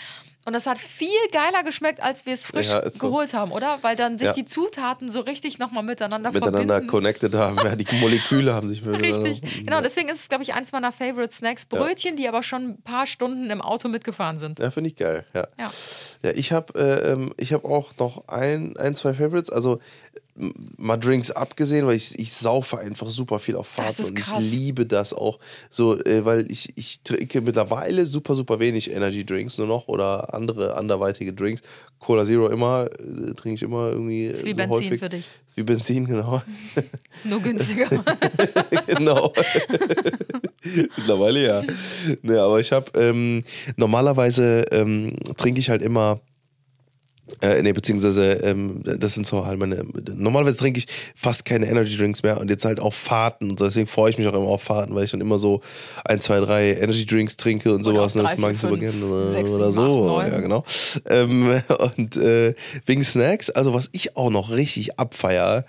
Und 0.44 0.52
das 0.54 0.66
hat 0.66 0.78
viel 0.78 1.08
geiler 1.32 1.62
geschmeckt, 1.62 2.02
als 2.02 2.24
wir 2.26 2.32
es 2.34 2.46
frisch 2.46 2.68
Ja, 2.68 2.78
ist 2.80 2.98
so. 2.98 3.08
geholt 3.08 3.34
haben, 3.34 3.52
oder? 3.52 3.78
Weil 3.82 3.94
dann 3.96 4.18
sich 4.18 4.28
Ja. 4.28 4.32
die 4.32 4.44
Zutaten 4.46 5.10
so 5.10 5.20
richtig 5.20 5.58
nochmal 5.58 5.82
miteinander, 5.82 6.32
Miteinander 6.32 6.58
verbinden. 6.74 6.86
connected 6.86 7.34
haben. 7.34 7.56
Ja, 7.58 7.76
die 7.76 7.86
Moleküle 7.96 8.54
haben 8.54 8.68
sich 8.68 8.82
miteinander. 8.84 9.30
Richtig. 9.30 9.64
Genau, 9.64 9.80
deswegen 9.80 10.08
ist 10.08 10.20
es, 10.20 10.28
glaube 10.28 10.42
ich, 10.44 10.54
eins 10.54 10.72
meiner 10.72 10.92
Favorite 10.92 11.32
Snacks. 11.34 11.66
Brötchen, 11.66 12.16
die 12.16 12.26
aber 12.28 12.42
schon 12.42 12.70
ein 12.70 12.82
paar 12.82 13.06
Stunden 13.06 13.50
im 13.50 13.60
Auto 13.60 13.88
mitgefahren 13.88 14.38
sind. 14.38 14.58
Ja, 14.58 14.70
finde 14.70 14.88
ich 14.90 14.96
geil. 14.96 15.24
Ja, 15.34 15.46
Ja. 15.58 15.70
ich 16.32 16.52
habe 16.52 16.72
äh, 16.78 17.12
ähm, 17.12 17.32
ich 17.36 17.52
hab 17.52 17.64
auch 17.64 17.92
noch 17.98 18.28
ein, 18.28 18.76
ein, 18.76 18.94
zwei 18.94 19.14
Favorites. 19.14 19.50
Also 19.50 19.78
mal 20.76 20.96
Drinks 20.96 21.30
abgesehen, 21.30 21.86
weil 21.86 21.96
ich, 21.96 22.18
ich 22.18 22.32
saufe 22.32 22.78
einfach 22.78 23.08
super 23.08 23.38
viel 23.38 23.56
auf 23.56 23.66
Fahrt 23.66 23.98
und 24.00 24.18
ich 24.18 24.38
liebe 24.38 24.86
das 24.86 25.12
auch. 25.12 25.38
So, 25.68 25.98
äh, 26.04 26.24
weil 26.24 26.50
ich, 26.50 26.72
ich 26.76 27.02
trinke 27.02 27.40
mittlerweile 27.40 28.06
super, 28.06 28.34
super 28.34 28.58
wenig 28.58 28.90
Energy 28.90 29.24
Drinks 29.24 29.58
nur 29.58 29.66
noch 29.66 29.88
oder 29.88 30.34
andere 30.34 30.76
anderweitige 30.76 31.32
Drinks. 31.32 31.62
Cola 31.98 32.24
Zero 32.24 32.48
immer, 32.48 32.88
äh, 32.98 33.34
trinke 33.34 33.56
ich 33.56 33.62
immer 33.62 33.90
irgendwie. 33.90 34.26
Ist 34.26 34.44
wie 34.44 34.50
so 34.50 34.56
Benzin 34.56 34.70
häufig. 34.70 35.00
für 35.00 35.08
dich. 35.08 35.26
Wie 35.54 35.62
Benzin, 35.62 36.06
genau. 36.06 36.42
Nur 37.24 37.40
günstiger. 37.40 37.88
genau. 38.86 39.32
Mittlerweile 40.96 41.46
ja. 41.46 41.62
Ne, 42.22 42.40
aber 42.40 42.60
ich 42.60 42.72
habe 42.72 42.90
ähm, 42.98 43.44
normalerweise 43.76 44.64
ähm, 44.70 45.16
trinke 45.36 45.60
ich 45.60 45.68
halt 45.68 45.82
immer 45.82 46.20
Äh, 47.40 47.62
nee, 47.62 47.72
beziehungsweise, 47.72 48.32
ähm, 48.32 48.82
das 48.84 49.14
sind 49.14 49.26
so 49.26 49.44
halt 49.46 49.58
meine. 49.58 49.84
Normalerweise 50.14 50.56
trinke 50.56 50.78
ich 50.78 50.86
fast 51.14 51.44
keine 51.44 51.66
Energy 51.66 51.96
Drinks 51.96 52.22
mehr 52.22 52.40
und 52.40 52.50
jetzt 52.50 52.64
halt 52.64 52.80
auf 52.80 52.94
Fahrten 52.94 53.50
und 53.50 53.58
so. 53.58 53.64
Deswegen 53.64 53.86
freue 53.86 54.10
ich 54.10 54.18
mich 54.18 54.26
auch 54.26 54.34
immer 54.34 54.48
auf 54.48 54.62
Fahrten, 54.62 54.94
weil 54.94 55.04
ich 55.04 55.10
dann 55.10 55.20
immer 55.20 55.38
so 55.38 55.60
ein, 56.04 56.20
zwei, 56.20 56.40
drei 56.40 56.74
Energy 56.74 57.06
Drinks 57.06 57.36
trinke 57.36 57.74
und 57.74 57.82
sowas. 57.82 58.16
auch 58.16 58.20
und 58.20 58.24
das 58.24 58.38
mag 58.38 58.54
ich 58.54 58.60
super 58.60 58.76
gerne. 58.76 59.04
Oder, 59.04 59.28
sechs, 59.30 59.50
oder 59.50 59.72
so. 59.72 59.82
acht, 59.82 60.24
neun. 60.24 60.32
ja, 60.32 60.40
genau. 60.40 60.64
Ähm, 61.06 61.62
und 61.96 62.16
äh, 62.16 62.54
wegen 62.86 63.04
Snacks, 63.04 63.50
also 63.50 63.74
was 63.74 63.88
ich 63.92 64.16
auch 64.16 64.30
noch 64.30 64.50
richtig 64.50 64.98
abfeier, 64.98 65.64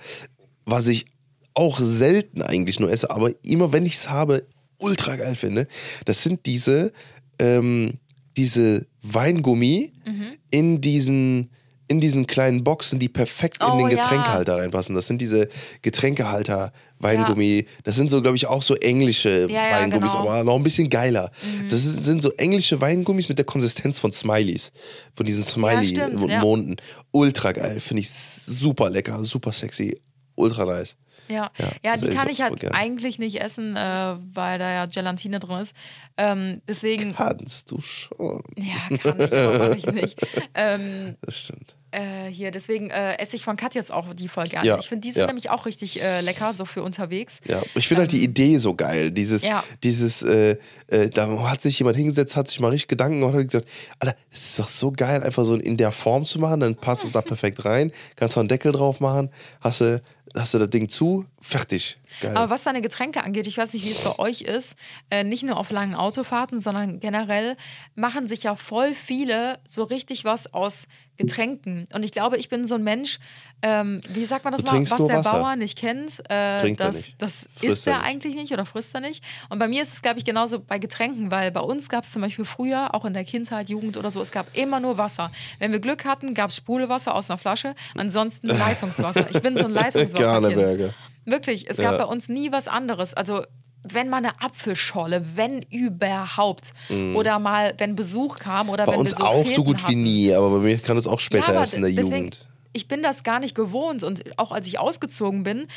was 0.66 0.88
ich 0.88 1.06
auch 1.54 1.80
selten 1.80 2.42
eigentlich 2.42 2.80
nur 2.80 2.92
esse, 2.92 3.10
aber 3.12 3.32
immer 3.44 3.74
wenn 3.74 3.86
ich 3.86 3.96
es 3.96 4.10
habe, 4.10 4.44
ultra 4.80 5.16
geil 5.16 5.36
finde, 5.36 5.68
das 6.06 6.24
sind 6.24 6.46
diese, 6.46 6.92
ähm, 7.40 8.00
diese 8.38 8.88
Weingummi 9.02 9.94
Mhm. 10.06 10.26
in 10.52 10.82
diesen 10.82 11.50
in 11.88 12.00
diesen 12.00 12.26
kleinen 12.26 12.64
Boxen, 12.64 13.00
die 13.00 13.10
perfekt 13.10 13.58
in 13.62 13.68
Oh, 13.68 13.78
den 13.78 13.90
ja. 13.98 14.02
Getränkehalter 14.02 14.56
reinpassen. 14.56 14.96
Das 14.96 15.08
sind 15.08 15.20
diese 15.20 15.50
Getränkehalter 15.82 16.72
Weingummi. 17.00 17.66
Das 17.84 17.98
sind 17.98 18.10
so, 18.10 18.22
glaube 18.22 18.38
ich, 18.38 18.48
auch 18.48 18.62
so 18.64 18.76
englische 18.76 19.48
Ja, 19.50 19.68
ja, 19.68 19.76
Weingummis, 19.82 20.14
genau. 20.14 20.30
aber 20.30 20.44
noch 20.46 20.56
ein 20.56 20.64
bisschen 20.64 20.90
geiler. 20.90 21.32
Das 21.70 21.84
sind, 21.84 22.22
so 22.22 22.32
englische 22.38 22.80
Weingummis 22.80 23.28
mit 23.28 23.38
der 23.40 23.46
Konsistenz 23.46 24.00
von 24.00 24.14
Smileys. 24.14 24.72
Von 25.16 25.26
diesen 25.26 25.44
ja. 25.44 25.50
Smiley-Monden. 25.50 26.78
Ultra 27.12 27.52
geil. 27.52 27.82
Finde 27.82 28.02
ich 28.02 28.10
super 28.10 28.90
lecker, 28.90 29.22
super 29.26 29.52
sexy. 29.52 30.00
Ultra 30.36 30.64
nice. 30.64 30.96
Ja, 31.28 31.52
Ja, 31.58 31.72
ja, 31.84 31.98
die 31.98 32.10
kann 32.10 32.30
ich 32.30 32.42
halt 32.42 32.60
gern. 32.60 32.74
eigentlich 32.74 33.18
nicht 33.20 33.40
essen, 33.42 33.76
äh, 33.76 34.16
weil 34.34 34.60
da 34.60 34.72
ja 34.72 34.86
Gelatine 34.86 35.40
drin 35.40 35.60
ist. 35.60 35.76
Ähm, 36.18 36.62
deswegen, 36.68 37.16
Kannst 37.16 37.72
du 37.72 37.80
schon. 37.82 38.44
ja, 38.58 38.98
kann 38.98 39.20
ich, 39.22 39.34
aber 39.34 39.70
mach 39.70 39.76
ich 39.76 39.88
nicht. 39.88 40.20
Ähm, 40.54 41.16
Das 41.22 41.36
stimmt. 41.38 41.76
äh, 41.92 42.26
hier, 42.30 42.52
deswegen 42.52 42.90
äh, 42.90 43.18
esse 43.20 43.36
ich 43.38 43.44
von 43.44 43.56
Kat 43.56 43.74
jetzt 43.76 43.92
auch 43.92 44.14
die 44.14 44.28
voll 44.28 44.48
gerne. 44.48 44.68
Ja, 44.68 44.78
Ich 44.80 44.90
finde, 44.90 45.02
die 45.08 45.12
sind 45.12 45.22
ja. 45.22 45.28
nämlich 45.28 45.50
auch 45.50 45.66
richtig 45.66 46.02
äh, 46.02 46.20
lecker, 46.22 46.54
so 46.54 46.66
für 46.66 46.84
unterwegs. 46.84 47.40
Ja, 47.46 47.62
ich 47.76 47.88
finde 47.88 48.02
halt 48.02 48.12
die 48.12 48.24
Idee 48.24 48.58
so 48.60 48.76
geil. 48.76 49.12
Dieses, 49.12 49.44
Ähm, 49.44 49.50
Ja. 49.52 49.64
dieses, 49.84 50.22
äh, 50.24 50.58
äh, 50.88 51.10
da 51.10 51.30
hat 51.50 51.62
sich 51.62 51.80
jemand 51.80 51.96
hingesetzt, 51.96 52.36
hat 52.36 52.48
sich 52.50 52.60
mal 52.60 52.70
richtig 52.70 52.90
Gedanken 52.90 53.22
gemacht 53.22 53.36
und 53.36 53.40
hat 53.42 53.48
gesagt, 53.48 53.68
Alter, 54.00 54.16
es 54.32 54.44
ist 54.50 54.60
doch 54.60 54.68
so 54.68 54.92
geil, 54.92 55.24
einfach 55.24 55.46
so 55.46 55.56
in 55.56 55.78
der 55.78 55.92
Form 55.94 56.26
zu 56.26 56.40
machen, 56.40 56.60
dann 56.60 56.76
passt 56.76 57.06
es 57.06 57.14
da 57.14 57.22
perfekt 57.22 57.64
rein, 57.66 57.92
kannst 58.18 58.36
noch 58.36 58.42
einen 58.42 58.50
Deckel 58.50 58.74
drauf 58.74 59.00
machen, 59.00 59.30
hast 59.62 59.82
du, 59.82 60.02
hast 60.36 60.54
du 60.54 60.60
das 60.60 60.70
Ding 60.70 60.90
zu, 60.90 61.26
fertig. 61.42 61.98
Geil. 62.20 62.36
Aber 62.36 62.50
was 62.50 62.64
deine 62.64 62.82
Getränke 62.82 63.24
angeht, 63.24 63.48
ich 63.48 63.58
weiß 63.58 63.74
nicht, 63.74 63.86
wie 63.86 63.92
es 63.92 64.00
bei 64.00 64.20
euch 64.20 64.42
ist, 64.42 64.76
äh, 65.10 65.24
nicht 65.24 65.44
nur 65.44 65.58
auf 65.58 65.72
langen 65.72 65.96
Autofahrten, 65.96 66.60
sondern 66.60 67.00
generell 67.00 67.56
machen 67.96 68.28
sich 68.28 68.44
ja 68.44 68.56
voll 68.56 68.94
viele 68.94 69.60
so 69.68 69.84
richtig 69.84 70.26
was 70.26 70.54
aus 70.54 70.88
Getränken. 71.18 71.88
Und 71.94 72.04
ich 72.04 72.12
glaube, 72.12 72.38
ich 72.38 72.50
bin 72.50 72.66
so 72.66 72.76
ein 72.76 72.84
Mensch, 72.84 73.20
ähm, 73.62 74.02
wie 74.10 74.26
sagt 74.26 74.44
man 74.44 74.54
das 74.54 74.64
Du 74.64 74.72
mal, 74.72 74.90
was 74.90 75.06
der 75.06 75.20
Wasser. 75.20 75.32
Bauer 75.32 75.56
nicht 75.56 75.78
kennt, 75.78 76.20
äh, 76.30 76.74
das, 76.74 76.96
nicht. 76.96 77.16
das 77.20 77.48
isst 77.62 77.86
er 77.86 77.94
er 77.94 78.02
eigentlich 78.04 78.36
nicht 78.36 78.52
oder 78.54 78.66
frisst 78.66 78.96
er 78.96 79.02
nicht. 79.02 79.24
Und 79.50 79.60
bei 79.60 79.68
mir 79.68 79.84
ist 79.84 79.94
es, 79.94 80.02
glaube 80.02 80.18
ich, 80.20 80.26
genauso 80.26 80.60
bei 80.60 80.80
Getränken, 80.80 81.30
weil 81.30 81.52
bei 81.52 81.60
uns 81.60 81.90
gab 81.90 82.06
es 82.06 82.12
zum 82.12 82.22
Beispiel 82.22 82.46
früher, 82.46 82.96
auch 82.96 83.06
in 83.06 83.14
der 83.14 83.24
Kindheit, 83.24 83.70
Jugend 83.70 83.98
oder 83.98 84.10
so, 84.10 84.22
es 84.22 84.32
gab 84.32 84.56
immer 84.58 84.80
nur 84.80 84.98
Wasser. 84.98 85.32
Wenn 85.60 85.72
wir 85.72 85.80
Glück 85.80 86.06
hatten, 86.06 86.34
gab 86.34 86.50
es 86.50 86.56
Sprudelwasser 86.56 87.14
aus 87.14 87.30
einer 87.30 87.38
Flasche, 87.38 87.76
ansonsten 87.96 88.48
Leitungswasser. 88.58 89.30
Ich 89.30 89.42
bin 89.42 89.58
so 89.58 89.66
ein 89.66 89.72
Leitungswasserkind. 89.74 90.94
Wirklich, 91.26 91.70
es 91.70 91.78
gab 91.78 91.94
Ja. 91.94 91.98
bei 92.00 92.06
uns 92.06 92.30
nie 92.30 92.52
was 92.52 92.68
anderes. 92.68 93.14
Also 93.14 93.44
wenn 93.84 94.10
mal 94.10 94.18
eine 94.18 94.40
Apfelscholle, 94.42 95.24
wenn 95.36 95.64
überhaupt. 95.64 96.74
Oder 97.16 97.40
mal, 97.40 97.74
wenn 97.80 97.96
Besuch 97.96 98.38
kam 98.40 98.70
oder 98.70 98.84
Mhm. 98.84 98.88
Bei 98.88 98.94
wenn 98.94 99.00
uns 99.00 99.12
wir 99.12 99.18
so 99.18 99.24
auch 99.24 99.46
so 99.48 99.64
gut 99.64 99.80
wie 99.82 99.84
hatten. 99.88 100.04
nie, 100.04 100.34
aber 100.34 100.50
bei 100.52 100.58
mir 100.60 100.78
kann 100.78 100.98
es 100.98 101.08
auch 101.08 101.20
später 101.20 101.52
Ja, 101.54 101.62
erst 101.62 101.74
in 101.74 101.82
der 101.82 101.92
deswegen, 101.92 102.16
Jugend. 102.26 102.46
Ich 102.74 102.88
bin 102.88 103.02
das 103.04 103.24
gar 103.24 103.40
nicht 103.40 103.56
gewohnt 103.56 104.04
und 104.04 104.24
auch 104.38 104.52
als 104.52 104.68
ich 104.68 104.78
ausgezogen 104.80 105.44
bin, 105.44 105.68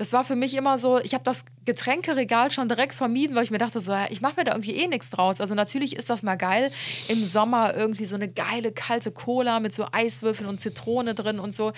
das 0.00 0.14
war 0.14 0.24
für 0.24 0.34
mich 0.34 0.54
immer 0.54 0.78
so, 0.78 0.98
ich 0.98 1.12
habe 1.12 1.24
das 1.24 1.44
Getränkeregal 1.66 2.50
schon 2.50 2.70
direkt 2.70 2.94
vermieden, 2.94 3.36
weil 3.36 3.44
ich 3.44 3.50
mir 3.50 3.58
dachte, 3.58 3.82
so, 3.82 3.94
ich 4.08 4.22
mache 4.22 4.34
mir 4.38 4.44
da 4.44 4.52
irgendwie 4.52 4.74
eh 4.74 4.88
nichts 4.88 5.10
draus. 5.10 5.42
Also 5.42 5.54
natürlich 5.54 5.94
ist 5.94 6.08
das 6.08 6.22
mal 6.22 6.36
geil, 6.36 6.70
im 7.08 7.22
Sommer 7.22 7.74
irgendwie 7.76 8.06
so 8.06 8.14
eine 8.14 8.26
geile 8.28 8.72
kalte 8.72 9.12
Cola 9.12 9.60
mit 9.60 9.74
so 9.74 9.84
Eiswürfeln 9.92 10.48
und 10.48 10.58
Zitrone 10.58 11.14
drin 11.14 11.38
und 11.38 11.54
so. 11.54 11.72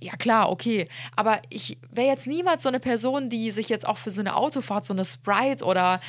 Ja 0.00 0.16
klar, 0.16 0.50
okay. 0.50 0.88
Aber 1.14 1.40
ich 1.50 1.78
wäre 1.92 2.08
jetzt 2.08 2.26
niemals 2.26 2.64
so 2.64 2.68
eine 2.68 2.80
Person, 2.80 3.30
die 3.30 3.52
sich 3.52 3.68
jetzt 3.68 3.86
auch 3.86 3.98
für 3.98 4.10
so 4.10 4.20
eine 4.20 4.34
Autofahrt 4.34 4.84
so 4.84 4.92
eine 4.92 5.04
Sprite 5.04 5.64
oder 5.64 6.00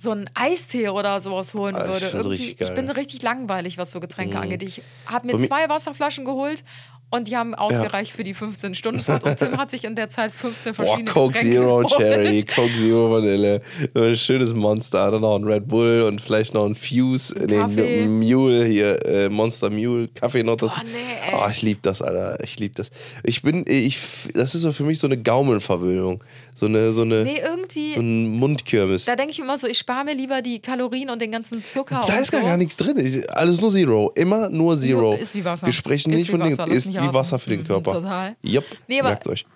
so 0.00 0.10
einen 0.10 0.28
Eistee 0.34 0.88
oder 0.90 1.20
sowas 1.20 1.54
holen 1.54 1.74
Ah, 1.76 1.92
ich 1.96 2.12
würde. 2.12 2.34
ich 2.34 2.56
bin 2.74 2.90
richtig 2.90 3.22
langweilig, 3.22 3.78
was 3.78 3.90
so 3.92 4.00
Getränke 4.00 4.38
angeht. 4.38 4.62
Ich 4.62 4.82
habe 5.06 5.26
mir- 5.26 5.46
zwei 5.46 5.68
Wasserflaschen 5.68 6.24
geholt 6.24 6.62
und 7.10 7.28
die 7.28 7.36
haben 7.36 7.54
ausgereicht 7.54 8.12
für 8.12 8.24
die 8.24 8.34
15-Stunden-Fahrt. 8.34 9.24
Und 9.24 9.36
Tim 9.38 9.56
hat 9.56 9.70
sich 9.70 9.84
in 9.84 9.96
der 9.96 10.10
Zeit 10.10 10.32
15 10.32 10.74
Boah, 10.74 10.84
verschiedene 10.84 11.10
Coke 11.10 11.32
Getränke 11.32 11.60
Zero. 11.60 11.84
Cherry, 11.84 12.42
Coke 12.44 12.74
Zero 12.78 13.10
Vanille, 13.10 13.62
ein 13.94 14.16
schönes 14.16 14.52
Monster, 14.54 15.10
dann 15.10 15.22
noch 15.22 15.36
ein 15.36 15.44
Red 15.44 15.68
Bull 15.68 16.02
und 16.02 16.20
vielleicht 16.20 16.52
noch 16.52 16.66
ein 16.66 16.74
Fuse, 16.74 17.34
Ein 17.34 17.74
nee, 17.74 18.06
Mule 18.06 18.66
hier, 18.66 19.04
äh, 19.06 19.28
Monster 19.30 19.70
Mule, 19.70 20.08
Kaffee 20.08 20.42
noch 20.42 20.56
dazu. 20.56 20.76
Boah, 20.76 20.84
nee, 20.84 21.32
ey. 21.32 21.40
oh, 21.42 21.50
ich 21.50 21.62
lieb 21.62 21.82
das, 21.82 22.02
Alter, 22.02 22.42
ich 22.44 22.58
lieb 22.58 22.74
das. 22.74 22.90
Ich 23.22 23.42
bin, 23.42 23.64
ich, 23.66 23.98
das 24.34 24.54
ist 24.54 24.62
so 24.62 24.72
für 24.72 24.84
mich 24.84 24.98
so 24.98 25.06
eine 25.06 25.16
Gaumenverwöhnung, 25.16 26.22
so 26.54 26.66
eine, 26.66 26.92
so 26.92 27.02
eine, 27.02 27.24
Nee, 27.24 27.40
irgendwie, 27.42 27.94
so 27.94 28.00
ein 28.00 28.32
Mundkirmes. 28.32 29.06
da 29.06 29.16
denke 29.16 29.32
ich 29.32 29.38
immer 29.38 29.56
so, 29.56 29.66
ich 29.66 29.78
spare 29.78 30.04
mir 30.04 30.14
lieber 30.14 30.42
die 30.42 30.58
Kalorien 30.58 31.08
und 31.08 31.22
den 31.22 31.32
ganzen 31.32 31.64
Zucker. 31.64 32.02
Da 32.06 32.18
ist 32.18 32.32
gar, 32.32 32.40
so. 32.40 32.46
gar 32.46 32.56
nichts 32.56 32.76
drin. 32.76 33.24
Alles 33.28 33.60
nur 33.60 33.70
Zero. 33.70 34.12
Immer 34.14 34.50
nur 34.50 34.76
Zero. 34.76 35.14
Ist 35.14 35.34
wie 35.34 35.44
Wasser. 35.44 35.66
Wir 35.66 35.72
sprechen 35.72 36.12
Ist 36.12 36.18
nicht 36.18 36.30
von 36.30 36.40
Dingen. 36.40 36.58
Wasser, 36.58 36.68
lass 36.68 36.86
Ist 36.86 36.97
mich 37.02 37.10
wie. 37.10 37.14
Wasser 37.14 37.38
für 37.38 37.50
den 37.50 37.60
Mhm, 37.60 37.66
Körper. 37.66 37.92
total. 37.92 38.36
Yep. 38.44 38.64
Nee, 38.88 39.00
aber- 39.00 39.08
Merkt 39.10 39.26
euch. 39.26 39.46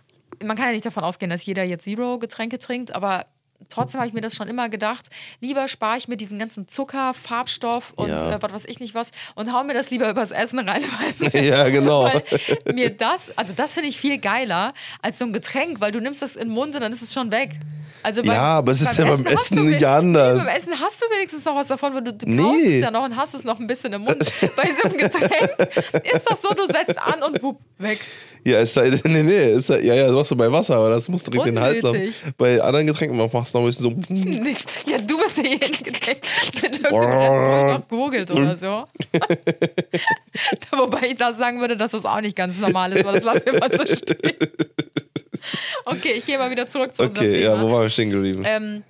man 0.44 0.56
kann 0.56 0.66
ja 0.66 0.72
nicht 0.72 0.84
davon 0.86 1.04
ausgehen, 1.04 1.30
dass 1.30 1.44
jeder 1.44 1.64
jetzt 1.64 1.84
Zero-Getränke 1.84 2.58
trinkt, 2.58 2.94
aber 2.94 3.26
trotzdem 3.68 4.00
habe 4.00 4.08
ich 4.08 4.14
mir 4.14 4.20
das 4.20 4.34
schon 4.34 4.48
immer 4.48 4.68
gedacht. 4.68 5.08
Lieber 5.40 5.68
spare 5.68 5.98
ich 5.98 6.08
mir 6.08 6.16
diesen 6.16 6.38
ganzen 6.38 6.68
Zucker, 6.68 7.14
Farbstoff 7.14 7.92
und 7.96 8.08
Ja. 8.08 8.36
äh, 8.36 8.42
was 8.42 8.52
weiß 8.52 8.64
ich 8.66 8.80
nicht 8.80 8.94
was 8.94 9.10
und 9.34 9.52
hau 9.52 9.64
mir 9.64 9.74
das 9.74 9.90
lieber 9.90 10.08
übers 10.10 10.30
Essen 10.30 10.58
rein, 10.58 10.82
weil 11.18 11.30
mir, 11.42 11.44
Ja, 11.44 11.68
genau. 11.68 12.04
weil 12.12 12.22
mir 12.74 12.90
das, 12.90 13.36
also 13.36 13.52
das 13.54 13.74
finde 13.74 13.88
ich 13.88 13.98
viel 13.98 14.18
geiler 14.18 14.74
als 15.00 15.18
so 15.18 15.24
ein 15.24 15.32
Getränk, 15.32 15.80
weil 15.80 15.92
du 15.92 16.00
nimmst 16.00 16.22
das 16.22 16.36
in 16.36 16.48
den 16.48 16.54
Mund 16.54 16.74
und 16.74 16.80
dann 16.80 16.92
ist 16.92 17.02
es 17.02 17.12
schon 17.12 17.30
weg. 17.30 17.50
Also 18.04 18.22
beim, 18.22 18.32
Ja, 18.32 18.42
aber 18.58 18.72
es 18.72 18.80
ist 18.80 18.98
ja 18.98 19.04
beim 19.04 19.24
Essen 19.26 19.56
du 19.58 19.62
nicht 19.62 19.84
anders. 19.86 20.36
Nee, 20.38 20.44
beim 20.44 20.56
Essen 20.56 20.72
hast 20.80 21.00
du 21.00 21.04
wenigstens 21.14 21.44
noch 21.44 21.54
was 21.54 21.68
davon, 21.68 21.94
weil 21.94 22.02
du, 22.02 22.12
du 22.12 22.26
Nee. 22.28 22.42
kaust 22.42 22.64
es 22.66 22.80
ja 22.82 22.90
noch 22.90 23.04
und 23.04 23.16
hast 23.16 23.32
es 23.34 23.44
noch 23.44 23.60
ein 23.60 23.68
bisschen 23.68 23.92
im 23.92 24.00
Mund. 24.02 24.18
Bei 24.56 24.68
so 24.68 24.88
einem 24.88 24.98
Getränk 24.98 25.50
ist 26.12 26.28
das 26.28 26.42
so, 26.42 26.48
du 26.52 26.66
setzt 26.66 26.98
an 27.00 27.22
und 27.22 27.40
wupp, 27.44 27.60
weg. 27.78 28.00
Ja, 28.44 28.58
es 28.58 28.74
sei, 28.74 28.90
nee, 29.04 29.22
nee, 29.22 29.36
es 29.52 29.68
sei, 29.68 29.80
ja, 29.80 29.94
ja, 29.94 30.04
das 30.06 30.12
machst 30.12 30.30
du 30.32 30.36
bei 30.36 30.50
Wasser, 30.50 30.76
aber 30.76 30.90
das 30.90 31.08
muss 31.08 31.22
direkt 31.22 31.46
in 31.46 31.54
den 31.54 31.62
Hals 31.62 31.82
laufen. 31.82 32.12
Bei 32.36 32.60
anderen 32.60 32.86
Getränken 32.88 33.16
machst 33.16 33.54
du 33.54 33.58
noch 33.58 33.64
ein 33.64 33.66
bisschen 33.66 33.84
so. 33.84 33.90
Nicht. 34.12 34.88
Ja, 34.88 34.98
du 34.98 35.16
bist 35.18 35.36
derjenige, 35.36 35.92
der 35.92 36.16
noch 36.90 37.88
gurgelt 37.88 38.30
oder 38.30 38.56
so. 38.56 38.84
Wobei 40.76 41.08
ich 41.08 41.16
das 41.16 41.36
sagen 41.38 41.60
würde, 41.60 41.76
dass 41.76 41.92
das 41.92 42.04
auch 42.04 42.20
nicht 42.20 42.36
ganz 42.36 42.58
normal 42.58 42.92
ist, 42.92 43.04
aber 43.04 43.12
das 43.12 43.24
lassen 43.24 43.42
wir 43.46 43.58
mal 43.60 43.70
so 43.70 43.86
stehen. 43.86 44.36
Okay, 45.84 46.14
ich 46.16 46.26
gehe 46.26 46.38
mal 46.38 46.50
wieder 46.50 46.68
zurück 46.68 46.94
zu 46.94 47.02
unserem 47.02 47.26
Okay, 47.26 47.42
ja, 47.42 47.50
Thema. 47.54 47.62
wo 47.62 47.72
waren 47.72 47.82
wir 47.82 47.90
stehen 47.90 48.10
geblieben? 48.10 48.42
ähm, 48.46 48.82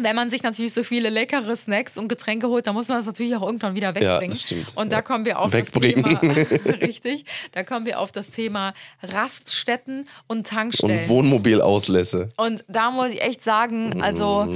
wenn 0.00 0.16
man 0.16 0.28
sich 0.30 0.42
natürlich 0.42 0.72
so 0.74 0.82
viele 0.82 1.08
leckere 1.08 1.54
Snacks 1.56 1.96
und 1.96 2.08
Getränke 2.08 2.48
holt, 2.48 2.66
dann 2.66 2.74
muss 2.74 2.88
man 2.88 2.98
das 2.98 3.06
natürlich 3.06 3.34
auch 3.36 3.42
irgendwann 3.42 3.74
wieder 3.76 3.94
wegbringen. 3.94 4.30
das 4.30 4.42
stimmt. 4.42 4.76
Und 4.76 4.90
da 4.92 4.96
Ja. 4.96 5.02
kommen 5.02 5.24
wir 5.24 5.38
auf 5.38 5.52
Wegbringen. 5.52 6.02
das 6.02 6.48
Thema, 6.48 6.70
richtig, 6.80 7.24
da 7.52 7.62
kommen 7.62 7.86
wir 7.86 8.00
auf 8.00 8.10
das 8.12 8.30
Thema 8.30 8.74
Raststätten 9.02 10.08
und 10.26 10.46
Tankstellen. 10.46 11.02
Und 11.04 11.08
Wohnmobilauslässe. 11.08 12.28
Und 12.36 12.64
da 12.68 12.90
muss 12.90 13.10
ich 13.12 13.22
echt 13.22 13.42
sagen, 13.42 14.02
also 14.02 14.46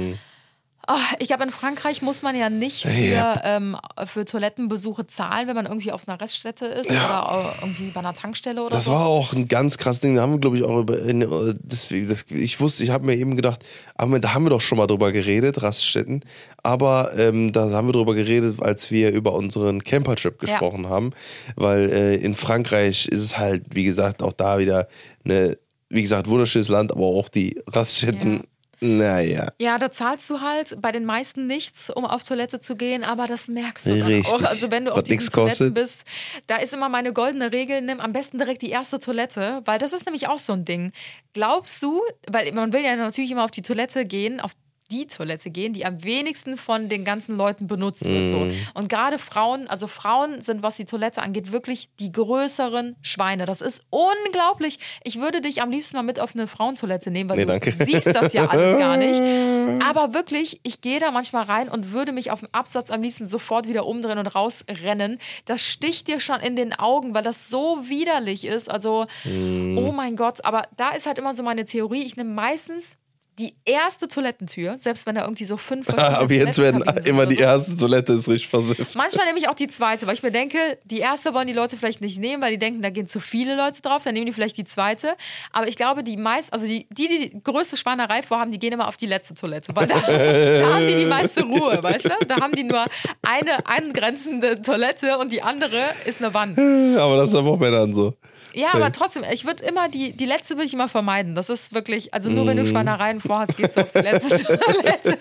ah, 0.89 0.97
ich 1.19 1.27
glaube, 1.27 1.43
in 1.43 1.51
Frankreich 1.51 2.01
muss 2.01 2.21
man 2.23 2.35
ja 2.35 2.49
nicht 2.49 2.81
für, 2.81 2.89
Ja. 2.89 3.39
ähm, 3.45 3.77
für 4.05 4.25
Toilettenbesuche 4.25 5.07
zahlen, 5.07 5.47
wenn 5.47 5.55
man 5.55 5.65
irgendwie 5.67 5.91
auf 5.91 6.07
einer 6.07 6.19
Reststätte 6.19 6.65
ist 6.65 6.89
oder 6.89 7.53
äh, 7.57 7.61
irgendwie 7.63 7.91
bei 7.91 7.99
einer 7.99 8.13
Tankstelle 8.13 8.61
oder 8.63 8.71
Das 8.73 8.85
so. 8.85 8.91
war 8.91 9.05
auch 9.05 9.33
ein 9.33 9.47
ganz 9.47 9.77
krasses 9.77 10.01
Ding. 10.01 10.15
Da 10.15 10.23
haben 10.23 10.33
wir, 10.33 10.39
glaube 10.39 10.57
ich, 10.57 10.63
auch 10.63 10.79
über. 10.79 10.99
In, 11.03 11.21
äh, 11.21 11.27
deswegen, 11.59 12.09
das, 12.09 12.25
ich 12.29 12.59
wusste, 12.59 12.83
ich 12.83 12.89
habe 12.89 13.05
mir 13.05 13.15
eben 13.15 13.35
gedacht, 13.35 13.63
da 13.97 14.33
haben 14.33 14.43
wir 14.43 14.49
doch 14.49 14.61
schon 14.61 14.77
mal 14.77 14.87
drüber 14.87 15.11
geredet, 15.11 15.61
Raststätten. 15.61 16.25
Aber 16.63 17.11
ähm, 17.17 17.53
da 17.53 17.69
haben 17.71 17.87
wir 17.87 17.93
drüber 17.93 18.15
geredet, 18.15 18.61
als 18.61 18.91
wir 18.91 19.11
über 19.11 19.33
unseren 19.33 19.83
Campertrip 19.83 20.39
gesprochen 20.39 20.89
haben. 20.89 21.11
Weil 21.55 21.89
äh, 21.91 22.15
in 22.15 22.35
Frankreich 22.35 23.07
ist 23.07 23.21
es 23.23 23.37
halt, 23.37 23.63
wie 23.73 23.83
gesagt, 23.85 24.21
auch 24.23 24.33
da 24.33 24.59
wieder 24.59 24.87
eine, 25.23 25.57
wie 25.89 26.01
gesagt, 26.01 26.27
wunderschönes 26.27 26.67
Land, 26.69 26.91
aber 26.91 27.05
auch 27.05 27.29
die 27.29 27.61
Raststätten, 27.67 28.43
naja. 28.81 29.49
Ja, 29.59 29.77
da 29.77 29.91
zahlst 29.91 30.29
du 30.29 30.41
halt 30.41 30.81
bei 30.81 30.91
den 30.91 31.05
meisten 31.05 31.47
nichts, 31.47 31.89
um 31.89 32.05
auf 32.05 32.23
Toilette 32.23 32.59
zu 32.59 32.75
gehen, 32.75 33.03
aber 33.03 33.27
das 33.27 33.47
merkst 33.47 33.87
du 33.87 33.99
dann 33.99 34.07
Richtig. 34.07 34.33
auch. 34.33 34.43
Also 34.43 34.71
wenn 34.71 34.85
du 34.85 34.93
auf 34.93 35.03
diesen 35.03 35.29
Toiletten 35.29 35.49
kostet. 35.49 35.73
bist, 35.73 36.03
da 36.47 36.57
ist 36.57 36.73
immer 36.73 36.89
meine 36.89 37.13
goldene 37.13 37.51
Regel, 37.51 37.81
nimm 37.81 37.99
am 37.99 38.13
besten 38.13 38.37
direkt 38.37 38.61
die 38.61 38.69
erste 38.69 38.99
Toilette, 38.99 39.61
weil 39.65 39.79
das 39.79 39.93
ist 39.93 40.05
nämlich 40.05 40.27
auch 40.27 40.39
so 40.39 40.53
ein 40.53 40.65
Ding. 40.65 40.91
Glaubst 41.33 41.83
du, 41.83 42.01
weil 42.29 42.51
man 42.53 42.73
will 42.73 42.83
ja 42.83 42.95
natürlich 42.95 43.31
immer 43.31 43.43
auf 43.43 43.51
die 43.51 43.61
Toilette 43.61 44.05
gehen, 44.05 44.39
auf 44.39 44.53
die 44.91 45.07
Toilette 45.07 45.49
gehen, 45.49 45.73
die 45.73 45.85
am 45.85 46.03
wenigsten 46.03 46.57
von 46.57 46.89
den 46.89 47.05
ganzen 47.05 47.37
Leuten 47.37 47.67
benutzt 47.67 48.05
wird. 48.05 48.27
So. 48.27 48.47
Und 48.73 48.89
gerade 48.89 49.19
Frauen, 49.19 49.67
also 49.67 49.87
Frauen 49.87 50.41
sind, 50.41 50.63
was 50.63 50.75
die 50.77 50.85
Toilette 50.85 51.21
angeht, 51.21 51.51
wirklich 51.51 51.89
die 51.99 52.11
größeren 52.11 52.95
Schweine. 53.01 53.45
Das 53.45 53.61
ist 53.61 53.83
unglaublich. 53.89 54.79
Ich 55.03 55.19
würde 55.19 55.41
dich 55.41 55.61
am 55.61 55.71
liebsten 55.71 55.95
mal 55.95 56.03
mit 56.03 56.19
auf 56.19 56.33
eine 56.35 56.47
Frauentoilette 56.47 57.11
nehmen, 57.11 57.29
weil 57.29 57.37
Nee, 57.37 57.45
du 57.45 57.51
danke. 57.51 57.73
siehst 57.85 58.07
das 58.07 58.33
ja 58.33 58.47
alles 58.47 58.77
gar 58.79 58.97
nicht. 58.97 59.21
Aber 59.83 60.13
wirklich, 60.13 60.59
ich 60.63 60.81
gehe 60.81 60.99
da 60.99 61.11
manchmal 61.11 61.43
rein 61.43 61.69
und 61.69 61.91
würde 61.91 62.11
mich 62.11 62.31
auf 62.31 62.39
dem 62.39 62.49
Absatz 62.51 62.91
am 62.91 63.01
liebsten 63.01 63.27
sofort 63.27 63.67
wieder 63.67 63.85
umdrehen 63.85 64.17
und 64.17 64.27
rausrennen. 64.27 65.19
Das 65.45 65.63
sticht 65.63 66.07
dir 66.07 66.19
schon 66.19 66.39
in 66.39 66.55
den 66.55 66.73
Augen, 66.73 67.13
weil 67.13 67.23
das 67.23 67.49
so 67.49 67.79
widerlich 67.83 68.45
ist. 68.45 68.69
Also, 68.69 69.05
oh 69.25 69.91
mein 69.95 70.15
Gott. 70.15 70.43
Aber 70.45 70.63
da 70.77 70.91
ist 70.91 71.05
halt 71.05 71.17
immer 71.17 71.35
so 71.35 71.43
meine 71.43 71.65
Theorie. 71.65 72.03
Ich 72.03 72.17
nehme 72.17 72.29
meistens 72.33 72.97
die 73.39 73.55
erste 73.63 74.09
Toilettentür, 74.09 74.77
selbst 74.77 75.05
wenn 75.05 75.15
da 75.15 75.21
irgendwie 75.21 75.45
so 75.45 75.55
fünf 75.55 75.85
verschiedene 75.85 76.17
Aber 76.17 76.33
jetzt 76.33 76.57
werden 76.57 76.83
immer 77.05 77.25
die 77.25 77.35
so. 77.35 77.41
erste 77.41 77.77
Toilette 77.77 78.13
ist 78.13 78.27
richtig 78.27 78.49
versifft. 78.49 78.95
Manchmal 78.95 79.25
nehme 79.27 79.39
ich 79.39 79.47
auch 79.47 79.55
die 79.55 79.67
zweite, 79.67 80.05
weil 80.07 80.13
ich 80.13 80.23
mir 80.23 80.31
denke, 80.31 80.57
die 80.83 80.99
erste 80.99 81.33
wollen 81.33 81.47
die 81.47 81.53
Leute 81.53 81.77
vielleicht 81.77 82.01
nicht 82.01 82.19
nehmen, 82.19 82.43
weil 82.43 82.51
die 82.51 82.57
denken, 82.57 82.81
da 82.81 82.89
gehen 82.89 83.07
zu 83.07 83.19
viele 83.21 83.55
Leute 83.55 83.81
drauf, 83.81 84.03
dann 84.03 84.13
nehmen 84.13 84.25
die 84.25 84.33
vielleicht 84.33 84.57
die 84.57 84.65
zweite. 84.65 85.15
Aber 85.53 85.67
ich 85.67 85.77
glaube, 85.77 86.03
die 86.03 86.17
meist, 86.17 86.51
also 86.51 86.67
die, 86.67 86.87
die, 86.89 87.07
die 87.07 87.43
größte 87.43 87.77
Schweinerei 87.77 88.21
vorhaben, 88.23 88.51
die 88.51 88.59
gehen 88.59 88.73
immer 88.73 88.87
auf 88.89 88.97
die 88.97 89.05
letzte 89.05 89.33
Toilette, 89.33 89.73
weil 89.73 89.87
da, 89.87 89.95
da 90.01 90.73
haben 90.75 90.87
die 90.87 90.95
die 90.95 91.05
meiste 91.05 91.43
Ruhe, 91.43 91.81
weißt 91.81 92.05
du? 92.05 92.25
Da 92.27 92.41
haben 92.41 92.53
die 92.53 92.63
nur 92.63 92.83
eine 93.25 93.65
angrenzende 93.65 94.61
Toilette 94.61 95.17
und 95.17 95.31
die 95.31 95.41
andere 95.41 95.81
ist 96.05 96.21
eine 96.21 96.33
Wand. 96.33 96.59
Aber 96.99 97.15
das 97.17 97.29
ist 97.29 97.35
aber 97.35 97.51
auch 97.51 97.59
Männern 97.59 97.93
so. 97.93 98.13
Ja, 98.53 98.67
Safe. 98.67 98.77
aber 98.77 98.91
trotzdem, 98.91 99.23
ich 99.31 99.45
würde 99.45 99.63
immer 99.63 99.89
die, 99.89 100.11
die 100.13 100.25
letzte 100.25 100.55
würde 100.55 100.65
ich 100.65 100.73
immer 100.73 100.89
vermeiden. 100.89 101.35
Das 101.35 101.49
ist 101.49 101.73
wirklich, 101.73 102.13
also 102.13 102.29
nur 102.29 102.47
wenn 102.47 102.57
Mm. 102.57 102.63
du 102.63 102.65
Schweinereien 102.65 103.19
vorhast, 103.19 103.57
gehst 103.57 103.77
du 103.77 103.81
auf 103.81 103.91
die 103.91 103.99
letzte 103.99 104.29
Toilette. 104.43 105.17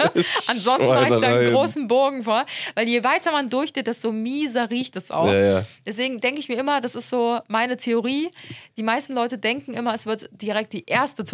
Ansonsten 0.47 0.87
mache 0.89 1.15
ich 1.15 1.21
da 1.21 1.29
einen 1.39 1.53
großen 1.53 1.89
Bogen 1.89 2.25
vor. 2.25 2.45
Weil 2.75 2.89
je 2.89 3.05
weiter 3.05 3.33
man 3.33 3.51
durchgeht, 3.51 3.87
desto 3.87 4.13
mieser 4.13 4.71
riecht 4.71 4.97
es 4.97 5.11
auch. 5.11 5.27
Ja, 5.27 5.41
ja. 5.59 5.63
Deswegen 5.87 6.21
denke 6.21 6.41
ich 6.41 6.49
mir 6.49 6.57
immer, 6.59 6.81
das 6.81 6.95
ist 6.95 7.11
so 7.11 7.41
meine 7.49 7.77
Theorie. 7.77 8.31
Die 8.77 8.83
meisten 8.83 9.15
Leute 9.15 9.39
denken 9.39 9.75
immer, 9.75 9.95
es 9.95 10.07
wird 10.07 10.29
direkt 10.33 10.73
die 10.73 10.85
erste 10.87 11.25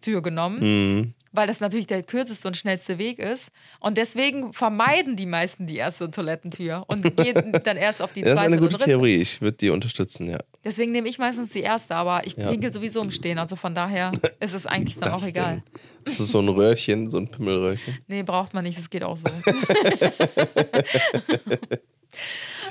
Toilettentür 0.00 0.22
genommen, 0.22 0.58
Mhm. 0.60 1.14
weil 1.32 1.46
das 1.46 1.60
natürlich 1.60 1.86
der 1.86 2.02
kürzeste 2.02 2.48
und 2.48 2.56
schnellste 2.56 2.98
Weg 2.98 3.18
ist. 3.18 3.50
Und 3.80 3.98
deswegen 3.98 4.52
vermeiden 4.52 5.16
die 5.16 5.26
meisten 5.26 5.66
die 5.66 5.76
erste 5.76 6.10
Toilettentür 6.10 6.84
und 6.88 7.02
gehen 7.16 7.52
dann 7.64 7.76
erst 7.76 8.00
auf 8.02 8.12
die 8.12 8.22
Das 8.22 8.34
zweite 8.38 8.46
ist 8.54 8.60
eine 8.60 8.68
gute. 8.68 8.78
Theorie. 8.84 9.16
Ich 9.16 9.40
würde 9.40 9.56
die 9.56 9.70
unterstützen, 9.70 10.28
ja. 10.30 10.38
Deswegen 10.64 10.92
nehme 10.92 11.08
ich 11.08 11.18
meistens 11.18 11.50
die 11.50 11.60
erste, 11.60 11.94
aber 11.94 12.26
ich 12.26 12.36
Ja. 12.36 12.50
pinkel 12.50 12.72
sowieso 12.72 13.02
im 13.02 13.10
Stehen. 13.10 13.38
Also 13.38 13.56
von 13.56 13.74
daher 13.74 14.12
ist 14.40 14.54
es 14.54 14.66
eigentlich 14.66 14.96
dann 14.98 15.12
Das 15.12 15.22
auch 15.22 15.26
egal. 15.26 15.54
denn? 15.54 15.62
Das 16.04 16.20
ist 16.20 16.28
so 16.30 16.40
ein 16.40 16.48
Röhrchen, 16.48 17.10
so 17.10 17.18
ein 17.18 17.28
Pimmelröhrchen. 17.30 17.98
Nee, 18.06 18.22
braucht 18.22 18.54
man 18.54 18.64
nicht, 18.64 18.78
es 18.78 18.88
geht 18.90 19.02
auch 19.04 19.16
so. 19.16 19.26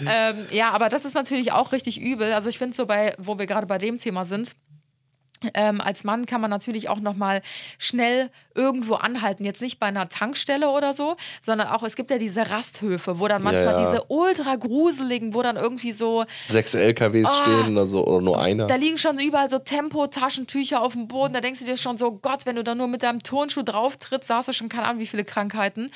ähm, 0.01 0.35
ja, 0.51 0.71
aber 0.71 0.89
das 0.89 1.05
ist 1.05 1.13
natürlich 1.13 1.51
auch 1.51 1.71
richtig 1.71 1.99
übel. 1.99 2.33
Also 2.33 2.49
ich 2.49 2.57
finde 2.57 2.75
so 2.75 2.85
bei, 2.85 3.13
wo 3.17 3.37
wir 3.39 3.45
gerade 3.45 3.67
bei 3.67 3.77
dem 3.77 3.97
Thema 3.99 4.25
sind, 4.25 4.55
ähm, 5.53 5.81
als 5.81 6.03
Mann 6.03 6.25
kann 6.25 6.41
man 6.41 6.49
natürlich 6.49 6.89
auch 6.89 6.99
noch 6.99 7.15
mal 7.15 7.41
schnell 7.77 8.29
irgendwo 8.55 8.95
anhalten. 8.95 9.45
Jetzt 9.45 9.61
nicht 9.61 9.79
bei 9.79 9.85
einer 9.87 10.09
Tankstelle 10.09 10.69
oder 10.69 10.93
so, 10.93 11.15
sondern 11.41 11.67
auch, 11.67 11.83
es 11.83 11.95
gibt 11.95 12.09
ja 12.09 12.17
diese 12.17 12.49
Rasthöfe, 12.49 13.19
wo 13.19 13.27
dann 13.27 13.43
manchmal 13.43 13.73
ja. 13.73 13.91
diese 13.91 14.03
ultra 14.07 14.55
gruseligen, 14.55 15.33
wo 15.33 15.41
dann 15.43 15.55
irgendwie 15.57 15.91
so 15.91 16.25
Sechs 16.47 16.73
LKWs 16.73 17.25
Ah. 17.27 17.41
stehen 17.43 17.71
oder 17.73 17.85
so, 17.85 18.05
oder 18.05 18.21
nur 18.21 18.41
einer. 18.41 18.67
Da 18.67 18.75
liegen 18.75 18.97
schon 18.97 19.19
überall 19.19 19.49
so 19.49 19.59
Tempo-Taschentücher 19.59 20.81
auf 20.81 20.93
dem 20.93 21.07
Boden. 21.07 21.33
Da 21.33 21.41
denkst 21.41 21.59
du 21.59 21.65
dir 21.65 21.77
schon 21.77 21.97
so, 21.97 22.11
Gott, 22.11 22.45
wenn 22.45 22.55
du 22.55 22.63
da 22.63 22.75
nur 22.75 22.87
mit 22.87 23.03
deinem 23.03 23.21
Turnschuh 23.21 23.63
drauf 23.63 23.97
trittst, 23.97 24.29
da 24.29 24.37
hast 24.37 24.47
du 24.47 24.53
schon 24.53 24.69
keine 24.69 24.87
Ahnung, 24.87 24.99
wie 25.01 25.07
viele 25.07 25.25
Krankheiten. 25.25 25.91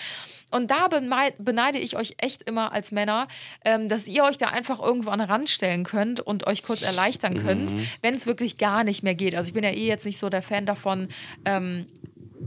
Und 0.51 0.69
da 0.69 0.89
beneide 1.37 1.79
ich 1.79 1.95
euch 1.95 2.15
echt 2.17 2.43
immer 2.43 2.71
als 2.71 2.91
Männer, 2.91 3.27
ähm, 3.65 3.89
dass 3.89 4.07
ihr 4.07 4.23
euch 4.23 4.37
da 4.37 4.47
einfach 4.47 4.79
irgendwo 4.79 5.09
an 5.09 5.19
den 5.19 5.29
Rand 5.29 5.49
stellen 5.49 5.83
könnt 5.83 6.19
und 6.19 6.47
euch 6.47 6.63
kurz 6.63 6.81
erleichtern 6.81 7.43
könnt, 7.43 7.75
wenn 8.01 8.13
es 8.15 8.25
wirklich 8.25 8.57
gar 8.57 8.83
nicht 8.83 9.01
mehr 9.03 9.15
geht. 9.15 9.35
Also 9.35 9.49
ich 9.49 9.53
bin 9.53 9.63
ja 9.63 9.71
eh 9.71 9.87
jetzt 9.87 10.05
nicht 10.05 10.17
so 10.17 10.29
der 10.29 10.41
Fan 10.41 10.65
davon, 10.65 11.07
ähm, 11.45 11.85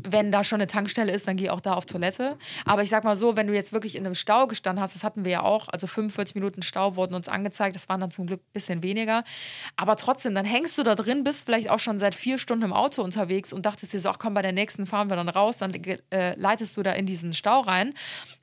wenn 0.03 0.33
da 0.33 0.45
schon 0.45 0.61
eine 0.61 0.67
Tankstelle 0.67 1.13
ist, 1.13 1.29
dann 1.29 1.37
geh 1.37 1.51
auch 1.51 1.61
da 1.61 1.75
auf 1.75 1.87
Toilette. 1.87 2.37
Aber 2.65 2.83
ich 2.83 2.91
sag 2.91 3.05
mal 3.05 3.17
so, 3.17 3.37
wenn 3.37 3.47
du 3.47 3.55
jetzt 3.55 3.73
wirklich 3.73 3.97
in 3.97 4.05
einem 4.05 4.15
Stau 4.15 4.47
gestanden 4.47 4.83
hast, 4.83 4.95
das 4.95 5.05
hatten 5.05 5.25
wir 5.25 5.33
ja 5.33 5.43
auch, 5.43 5.69
also 5.69 5.87
45 5.87 6.35
Minuten 6.35 6.63
Stau 6.63 6.97
wurden 6.97 7.15
uns 7.15 7.29
angezeigt, 7.29 7.77
das 7.77 7.89
waren 7.89 8.01
dann 8.01 8.11
zum 8.11 8.27
Glück 8.27 8.41
ein 8.41 8.53
bisschen 8.53 8.83
weniger. 8.83 9.25
Aber 9.77 9.97
trotzdem, 9.97 10.35
dann 10.35 10.45
hängst 10.45 10.77
du 10.79 10.83
da 10.83 10.95
drin, 10.95 11.25
bist 11.25 11.45
vielleicht 11.45 11.71
auch 11.71 11.79
schon 11.79 11.99
seit 11.99 12.15
vier 12.15 12.39
Stunden 12.39 12.65
im 12.65 12.73
Auto 12.73 13.03
unterwegs 13.03 13.53
und 13.53 13.67
dachtest 13.67 13.93
dir 13.93 14.01
so, 14.01 14.09
ach 14.09 14.19
komm, 14.19 14.35
bei 14.35 14.43
der 14.43 14.53
nächsten 14.53 14.87
fahren 14.87 15.11
wir 15.11 15.17
dann 15.17 15.29
raus, 15.29 15.57
dann 15.59 15.73
äh, 16.11 16.35
leitest 16.39 16.77
du 16.77 16.83
da 16.83 16.93
in 16.93 17.07
diesen 17.07 17.35
Stau 17.35 17.61
rein 17.61 17.95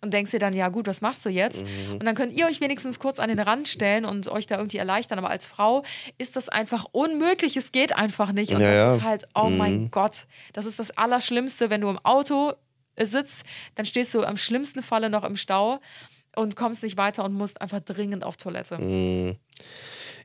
und 0.01 0.13
denkst 0.13 0.31
dir 0.31 0.39
dann, 0.39 0.53
ja 0.53 0.69
gut, 0.69 0.87
was 0.87 1.01
machst 1.01 1.25
du 1.25 1.29
jetzt? 1.29 1.65
Und 1.91 2.05
dann 2.05 2.15
könnt 2.15 2.33
ihr 2.33 2.45
euch 2.45 2.61
wenigstens 2.61 2.99
kurz 2.99 3.19
an 3.19 3.29
den 3.29 3.39
Rand 3.39 3.67
stellen 3.67 4.05
und 4.05 4.27
euch 4.27 4.47
da 4.47 4.57
irgendwie 4.57 4.77
erleichtern. 4.77 5.19
Aber 5.19 5.29
als 5.29 5.47
Frau 5.47 5.83
ist 6.17 6.35
das 6.35 6.49
einfach 6.49 6.85
unmöglich, 6.91 7.57
es 7.57 7.71
geht 7.71 7.95
einfach 7.95 8.31
nicht. 8.31 8.53
Und 8.53 8.61
Ja, 8.61 8.67
das 8.67 8.75
ja. 8.75 8.95
ist 8.95 9.03
halt, 9.03 9.27
oh 9.35 9.49
mein 9.49 9.91
Gott, 9.91 10.25
das 10.53 10.65
ist 10.65 10.79
das 10.79 10.97
Allerschlimmste, 10.97 11.40
wenn 11.69 11.81
du 11.81 11.89
im 11.89 11.99
Auto 11.99 12.53
sitzt, 12.99 13.43
dann 13.75 13.85
stehst 13.85 14.13
du 14.13 14.23
am 14.23 14.37
schlimmsten 14.37 14.83
Falle 14.83 15.09
noch 15.09 15.23
im 15.23 15.37
Stau 15.37 15.79
und 16.35 16.55
kommst 16.55 16.83
nicht 16.83 16.97
weiter 16.97 17.23
und 17.25 17.33
musst 17.33 17.61
einfach 17.61 17.79
dringend 17.81 18.23
auf 18.23 18.37
Toilette. 18.37 18.77
Mhm. 18.77 19.35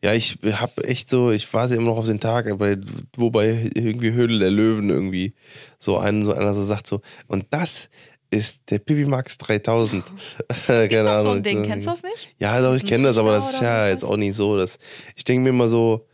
Ja, 0.03 0.13
ich 0.13 0.39
habe 0.45 0.85
echt 0.85 1.09
so, 1.09 1.31
ich 1.31 1.53
warte 1.55 1.75
immer 1.75 1.87
noch 1.87 1.99
auf 1.99 2.07
den 2.07 2.21
Tag, 2.21 2.51
aber 2.51 2.77
wobei 3.17 3.71
irgendwie 3.75 4.13
Höhle 4.13 4.39
der 4.39 4.51
Löwen 4.51 4.91
irgendwie 4.91 5.35
so 5.79 5.99
einen, 5.99 6.25
so 6.25 6.33
einer 6.33 6.55
so 6.55 6.65
sagt 6.65 6.87
so, 6.87 7.01
und 7.29 7.47
das 7.51 7.89
ist 8.31 8.71
der 8.71 8.79
Pipi 8.79 9.05
Max 9.05 9.39
3000. 9.39 10.05
Keine 10.67 10.89
das 10.89 11.23
so 11.23 11.31
Ahnung. 11.31 11.37
ein 11.37 11.43
Ding? 11.43 11.63
Kennst 11.63 11.87
du 11.87 11.91
das 11.91 12.03
nicht? 12.03 12.29
Ja, 12.39 12.61
doch, 12.61 12.75
ich 12.75 12.85
kenne 12.85 13.05
das, 13.05 13.19
aber 13.19 13.33
das 13.33 13.55
ist 13.55 13.63
ja 13.63 13.89
jetzt 13.89 14.05
auch 14.05 14.17
nicht 14.17 14.35
so. 14.35 14.57
Dass, 14.57 14.79
ich 15.15 15.25
denke 15.25 15.45
mir 15.45 15.51
immer 15.51 15.69
so, 15.69 16.07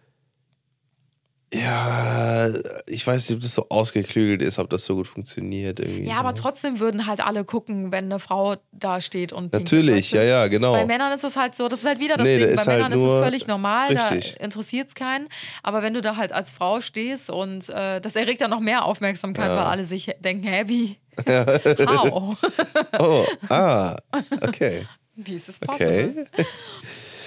ja, 1.55 2.49
ich 2.87 3.07
weiß 3.07 3.29
nicht, 3.29 3.37
ob 3.37 3.43
das 3.43 3.55
so 3.55 3.69
ausgeklügelt 3.69 4.41
ist, 4.43 4.59
ob 4.59 4.71
das 4.71 4.85
so 4.85 4.95
gut 4.97 5.07
funktioniert. 5.07 5.81
Irgendwie. 5.81 6.09
Ja, 6.09 6.17
aber 6.17 6.35
trotzdem 6.35 6.79
würden 6.81 7.07
halt 7.07 7.21
alle 7.21 7.45
gucken, 7.45 7.93
wenn 7.93 8.07
eine 8.07 8.19
Frau 8.19 8.57
da 8.73 9.01
steht 9.01 9.33
und 9.33 9.53
Natürlich, 9.53 10.13
ja, 10.13 10.23
ja, 10.23 10.49
genau. 10.49 10.73
Bei 10.73 10.87
Männern 10.87 11.13
ist 11.13 11.25
das 11.25 11.37
halt 11.37 11.55
so, 11.55 11.69
das 11.69 11.81
ist 11.81 11.87
halt 11.87 11.99
wieder 12.01 12.17
das 12.17 12.27
Nee, 12.27 12.39
Ding. 12.39 12.47
Bei 12.49 12.53
ist 12.63 12.67
halt 12.67 12.83
Männern 12.83 12.93
ist 12.93 13.05
es 13.05 13.13
völlig 13.13 13.47
normal, 13.47 13.89
Richtig. 13.95 14.35
da 14.39 14.45
interessiert 14.45 14.89
es 14.89 14.95
keinen. 14.95 15.29
Aber 15.63 15.83
wenn 15.83 15.93
du 15.93 16.01
da 16.01 16.17
halt 16.17 16.33
als 16.33 16.51
Frau 16.51 16.81
stehst 16.81 17.29
und 17.29 17.69
äh, 17.69 18.01
das 18.01 18.17
erregt 18.17 18.41
dann 18.41 18.51
noch 18.51 18.61
mehr 18.61 18.85
Aufmerksamkeit, 18.87 19.49
Ja. 19.49 19.57
weil 19.57 19.65
alle 19.67 19.85
sich 19.85 20.11
denken, 20.21 20.47
hä, 20.47 20.65
wie? 20.67 20.97
How? 21.87 22.37
Oh, 22.99 23.27
ah, 23.51 23.97
okay. 24.41 24.87
wie 25.17 25.35
ist 25.35 25.49
das 25.49 25.59
possible? 25.59 26.27
Okay. 26.33 26.47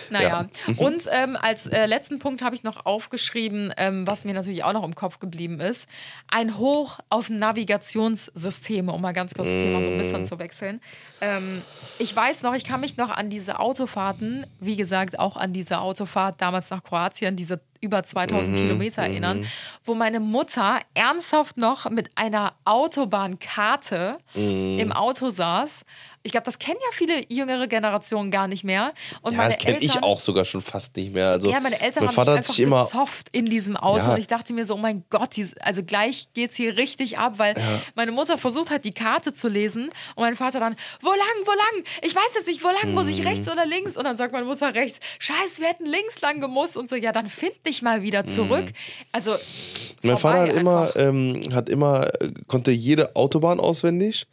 Naja, 0.10 0.48
Mhm. 0.68 0.80
und 0.80 1.04
ähm, 1.12 1.38
als 1.40 1.68
äh, 1.68 1.86
letzten 1.86 2.20
Punkt 2.20 2.42
habe 2.42 2.56
ich 2.56 2.64
noch 2.64 2.86
aufgeschrieben, 2.86 3.74
ähm, 3.78 4.06
was 4.08 4.26
mir 4.26 4.34
natürlich 4.34 4.64
auch 4.64 4.74
noch 4.74 4.84
im 4.84 4.96
Kopf 4.96 5.20
geblieben 5.20 5.60
ist, 5.60 5.88
ein 6.28 6.58
Hoch 6.58 7.00
auf 7.10 7.30
Navigationssysteme, 7.30 8.92
um 8.92 9.02
mal 9.02 9.14
ganz 9.14 9.34
kurz 9.34 9.50
das 9.52 9.62
Thema 9.62 9.84
so 9.84 9.90
ein 9.92 9.98
bisschen 9.98 10.26
zu 10.26 10.40
wechseln. 10.40 10.82
Ähm, 11.22 11.62
ich 11.98 12.16
weiß 12.16 12.42
noch, 12.42 12.54
ich 12.56 12.66
kann 12.66 12.82
mich 12.82 12.98
noch 12.98 13.10
an 13.10 13.30
diese 13.30 13.60
Autofahrten, 13.60 14.46
wie 14.60 14.76
gesagt, 14.76 15.20
auch 15.20 15.38
an 15.38 15.54
diese 15.54 15.80
Autofahrt 15.80 16.42
damals 16.42 16.70
nach 16.70 16.84
Kroatien, 16.84 17.36
diese 17.36 17.62
über 17.86 18.04
2000 18.04 18.56
Mhm, 18.58 18.62
Kilometer 18.62 19.02
erinnern, 19.04 19.46
wo 19.84 19.96
meine 19.96 20.20
Mutter 20.20 20.80
ernsthaft 20.94 21.58
noch 21.58 21.90
mit 21.90 22.10
einer 22.16 22.54
Autobahnkarte 22.66 24.18
Mhm. 24.34 24.80
im 24.80 24.92
Auto 24.92 25.30
saß. 25.30 25.86
Ich 26.24 26.32
glaube, 26.32 26.46
das 26.46 26.58
kennen 26.58 26.80
ja 26.82 26.90
viele 26.92 27.22
jüngere 27.32 27.68
Generationen 27.68 28.32
gar 28.32 28.48
nicht 28.48 28.64
mehr. 28.64 28.94
Und 29.22 29.34
Ja, 29.34 29.38
meine 29.38 29.54
das 29.54 29.60
kenne 29.64 29.78
ich 29.80 30.02
auch 30.02 30.20
sogar 30.20 30.44
schon 30.44 30.62
fast 30.62 30.96
nicht 30.98 31.14
mehr. 31.14 31.30
Also, 31.30 31.52
ja, 31.52 31.60
meine 31.60 31.80
Eltern 31.80 32.02
mein 32.04 32.08
haben 32.10 32.16
Vater 32.16 32.32
hat 32.32 32.38
einfach 32.40 32.54
sich 32.56 32.64
immer. 32.66 32.82
gezofft 32.84 33.30
in 33.32 33.46
diesem 33.46 33.78
Auto 33.78 34.06
Ja. 34.08 34.14
und 34.14 34.20
ich 34.20 34.26
dachte 34.28 34.52
mir 34.54 34.66
so, 34.66 34.74
oh 34.74 34.78
mein 34.78 35.04
Gott, 35.12 35.36
dies, 35.36 35.56
also 35.60 35.84
gleich 35.84 36.28
geht's 36.34 36.56
hier 36.58 36.78
richtig 36.78 37.20
ab, 37.20 37.34
weil 37.38 37.54
meine 37.94 38.12
Mutter 38.12 38.40
versucht 38.40 38.72
hat, 38.72 38.86
die 38.86 38.92
Karte 38.94 39.36
zu 39.36 39.48
lesen 39.48 39.86
und 40.16 40.24
mein 40.24 40.36
Vater 40.36 40.60
dann, 40.60 40.76
wo 41.02 41.10
lang, 41.12 41.20
wo 41.46 41.52
lang? 41.52 41.84
Ich 42.02 42.16
weiß 42.16 42.32
jetzt 42.36 42.48
nicht, 42.48 42.64
wo 42.64 42.70
lang 42.70 42.96
muss 42.96 43.06
ich, 43.08 43.20
Mhm. 43.22 43.28
rechts 43.28 43.48
oder 43.48 43.66
links? 43.68 43.96
Und 43.96 44.04
dann 44.06 44.18
sagt 44.18 44.34
meine 44.34 44.46
Mutter 44.46 44.74
rechts, 44.74 45.00
scheiße, 45.20 45.62
wir 45.62 45.68
hätten 45.68 45.86
links 45.86 46.22
lang 46.22 46.42
gemusst 46.42 46.76
und 46.76 46.90
so, 46.90 46.96
ja, 46.96 47.12
dann 47.12 47.28
find 47.28 47.54
dich 47.68 47.75
mal 47.82 48.02
wieder 48.02 48.26
zurück. 48.28 48.66
Also, 49.12 49.32
Mhm. 49.32 49.38
Mein 50.10 50.18
vorbei 50.18 50.38
Vater 50.38 50.52
hat 50.54 50.60
immer, 50.60 50.94
ähm, 50.98 51.44
hat 51.54 51.70
immer, 51.70 52.08
äh, 52.22 52.30
konnte 52.48 52.72
jede 52.72 53.16
Autobahn 53.16 53.60
auswendig 53.60 54.28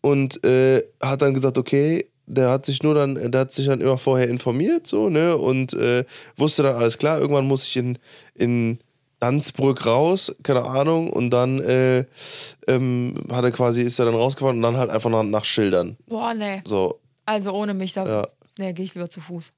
und 0.00 0.42
äh, 0.44 0.82
hat 1.02 1.22
dann 1.22 1.34
gesagt, 1.34 1.58
okay, 1.58 2.06
der 2.26 2.50
hat 2.50 2.64
sich 2.66 2.82
nur 2.82 2.94
dann, 2.94 3.30
der 3.30 3.40
hat 3.42 3.52
sich 3.52 3.66
dann 3.66 3.80
immer 3.80 3.98
vorher 3.98 4.28
informiert, 4.28 4.86
so, 4.86 5.08
ne, 5.10 5.36
und 5.36 5.74
äh, 5.74 6.04
wusste 6.36 6.62
dann 6.62 6.76
alles 6.76 6.96
klar, 6.96 7.18
irgendwann 7.20 7.46
muss 7.46 7.66
ich 7.66 7.76
in, 7.76 7.98
in 8.34 8.78
Danzbrück 9.20 9.84
raus, 9.86 10.34
keine 10.42 10.64
Ahnung, 10.64 11.10
und 11.10 11.30
dann 11.30 11.60
äh, 11.60 12.04
ähm, 12.66 13.14
hat 13.30 13.44
er 13.44 13.50
quasi, 13.50 13.82
ist 13.82 13.98
er 13.98 14.06
dann 14.06 14.14
rausgefahren 14.14 14.56
und 14.56 14.62
dann 14.62 14.76
halt 14.76 14.90
einfach 14.90 15.10
nach, 15.10 15.22
nach 15.24 15.44
Schildern. 15.44 15.96
Boah, 16.06 16.32
nee. 16.34 16.62
So, 16.66 17.00
Also 17.26 17.52
ohne 17.52 17.74
mich, 17.74 17.92
da 17.92 18.06
ja, 18.06 18.28
Nee, 18.58 18.74
gehe 18.74 18.84
ich 18.84 18.94
lieber 18.94 19.08
zu 19.08 19.22
Fuß. 19.22 19.54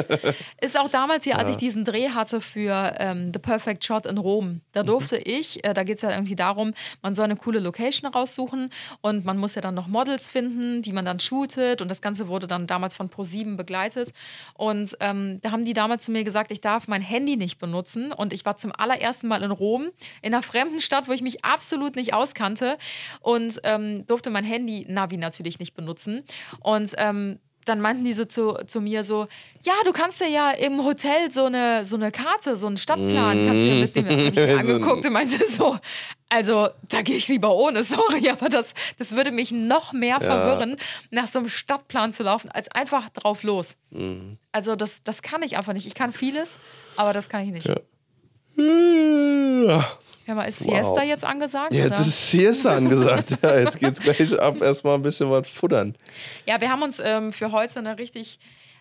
ist 0.62 0.80
auch 0.80 0.88
damals 0.88 1.24
hier, 1.24 1.38
als 1.38 1.50
ich 1.50 1.56
diesen 1.58 1.84
Dreh 1.84 2.08
hatte 2.10 2.40
für 2.40 2.94
ähm, 2.98 3.30
The 3.30 3.38
Perfect 3.38 3.84
Shot 3.84 4.06
in 4.06 4.16
Rom. 4.16 4.62
Da 4.72 4.82
durfte 4.82 5.18
ich, 5.18 5.62
äh, 5.66 5.74
da 5.74 5.84
geht 5.84 5.96
es 5.96 6.02
ja 6.02 6.10
irgendwie 6.12 6.34
darum, 6.34 6.72
man 7.02 7.14
soll 7.14 7.26
eine 7.26 7.36
coole 7.36 7.58
Location 7.58 8.10
raussuchen 8.10 8.70
und 9.02 9.26
man 9.26 9.36
muss 9.36 9.54
ja 9.54 9.60
dann 9.60 9.74
noch 9.74 9.86
Models 9.86 10.28
finden, 10.28 10.80
die 10.80 10.92
man 10.92 11.04
dann 11.04 11.20
shootet 11.20 11.82
und 11.82 11.90
das 11.90 12.00
Ganze 12.00 12.28
wurde 12.28 12.46
dann 12.46 12.66
damals 12.66 12.96
von 12.96 13.10
Pro7 13.10 13.56
begleitet. 13.56 14.14
Und 14.54 14.96
ähm, 15.00 15.40
da 15.42 15.50
haben 15.50 15.66
die 15.66 15.74
damals 15.74 16.04
zu 16.04 16.10
mir 16.10 16.24
gesagt, 16.24 16.50
ich 16.50 16.62
darf 16.62 16.88
mein 16.88 17.02
Handy 17.02 17.36
nicht 17.36 17.58
benutzen 17.58 18.12
und 18.12 18.32
ich 18.32 18.46
war 18.46 18.56
zum 18.56 18.72
allerersten 18.74 19.28
Mal 19.28 19.42
in 19.42 19.50
Rom, 19.50 19.90
in 20.22 20.32
einer 20.32 20.42
fremden 20.42 20.80
Stadt, 20.80 21.06
wo 21.06 21.12
ich 21.12 21.20
mich 21.20 21.44
absolut 21.44 21.96
nicht 21.96 22.14
auskannte 22.14 22.78
und 23.20 23.60
ähm, 23.64 24.06
durfte 24.06 24.30
mein 24.30 24.44
Handy-Navi 24.44 25.18
natürlich 25.18 25.58
nicht 25.58 25.74
benutzen. 25.74 26.24
Und 26.60 26.94
ähm, 26.96 27.38
dann 27.68 27.80
meinten 27.80 28.04
die 28.04 28.12
so 28.14 28.24
zu, 28.24 28.54
zu 28.66 28.80
mir 28.80 29.04
so, 29.04 29.26
ja, 29.62 29.74
du 29.84 29.92
kannst 29.92 30.20
dir 30.20 30.28
ja 30.28 30.50
im 30.50 30.84
Hotel 30.84 31.30
so 31.30 31.44
eine, 31.44 31.84
so 31.84 31.96
eine 31.96 32.10
Karte, 32.10 32.56
so 32.56 32.66
einen 32.66 32.76
Stadtplan, 32.76 33.46
kannst 33.46 33.64
du 33.64 33.68
dir 33.68 33.80
mitnehmen. 33.80 34.08
Dann 34.08 34.18
habe 34.18 34.28
ich 34.28 34.34
die 34.34 34.40
angeguckt 34.72 35.04
und 35.04 35.12
meinte 35.12 35.46
so, 35.46 35.78
also 36.28 36.68
da 36.88 37.02
gehe 37.02 37.16
ich 37.16 37.28
lieber 37.28 37.54
ohne, 37.54 37.84
sorry, 37.84 38.28
aber 38.28 38.48
das, 38.48 38.74
das 38.98 39.14
würde 39.14 39.30
mich 39.30 39.50
noch 39.52 39.92
mehr 39.92 40.20
verwirren, 40.20 40.76
nach 41.10 41.28
so 41.28 41.38
einem 41.40 41.48
Stadtplan 41.48 42.12
zu 42.12 42.22
laufen, 42.22 42.50
als 42.50 42.70
einfach 42.70 43.10
drauf 43.10 43.42
los. 43.42 43.76
Mhm. 43.90 44.38
Also 44.52 44.76
das, 44.76 45.02
das 45.04 45.22
kann 45.22 45.42
ich 45.42 45.56
einfach 45.56 45.72
nicht. 45.72 45.86
Ich 45.86 45.94
kann 45.94 46.12
vieles, 46.12 46.58
aber 46.96 47.12
das 47.12 47.28
kann 47.28 47.44
ich 47.44 47.52
nicht. 47.52 47.66
Ja, 48.56 49.88
Ja. 50.28 50.34
mal, 50.34 50.44
ist 50.44 50.64
Wow. 50.64 50.74
Siesta 50.74 51.02
jetzt 51.02 51.24
angesagt? 51.24 51.72
Jetzt 51.74 51.86
oder? 51.86 52.00
ist 52.00 52.30
Siesta 52.30 52.76
angesagt. 52.76 53.30
Ja, 53.42 53.58
jetzt 53.58 53.78
geht's 53.80 53.98
gleich 54.00 54.38
ab. 54.40 54.60
Erstmal 54.62 54.94
ein 54.94 55.02
bisschen 55.02 55.30
was 55.30 55.48
futtern. 55.48 55.96
Ja, 56.46 56.60
wir 56.60 56.70
haben 56.70 56.82
uns 56.82 57.00
ähm, 57.04 57.32
für 57.32 57.50
heute 57.52 57.78
eine 57.80 57.98
richtig 57.98 58.38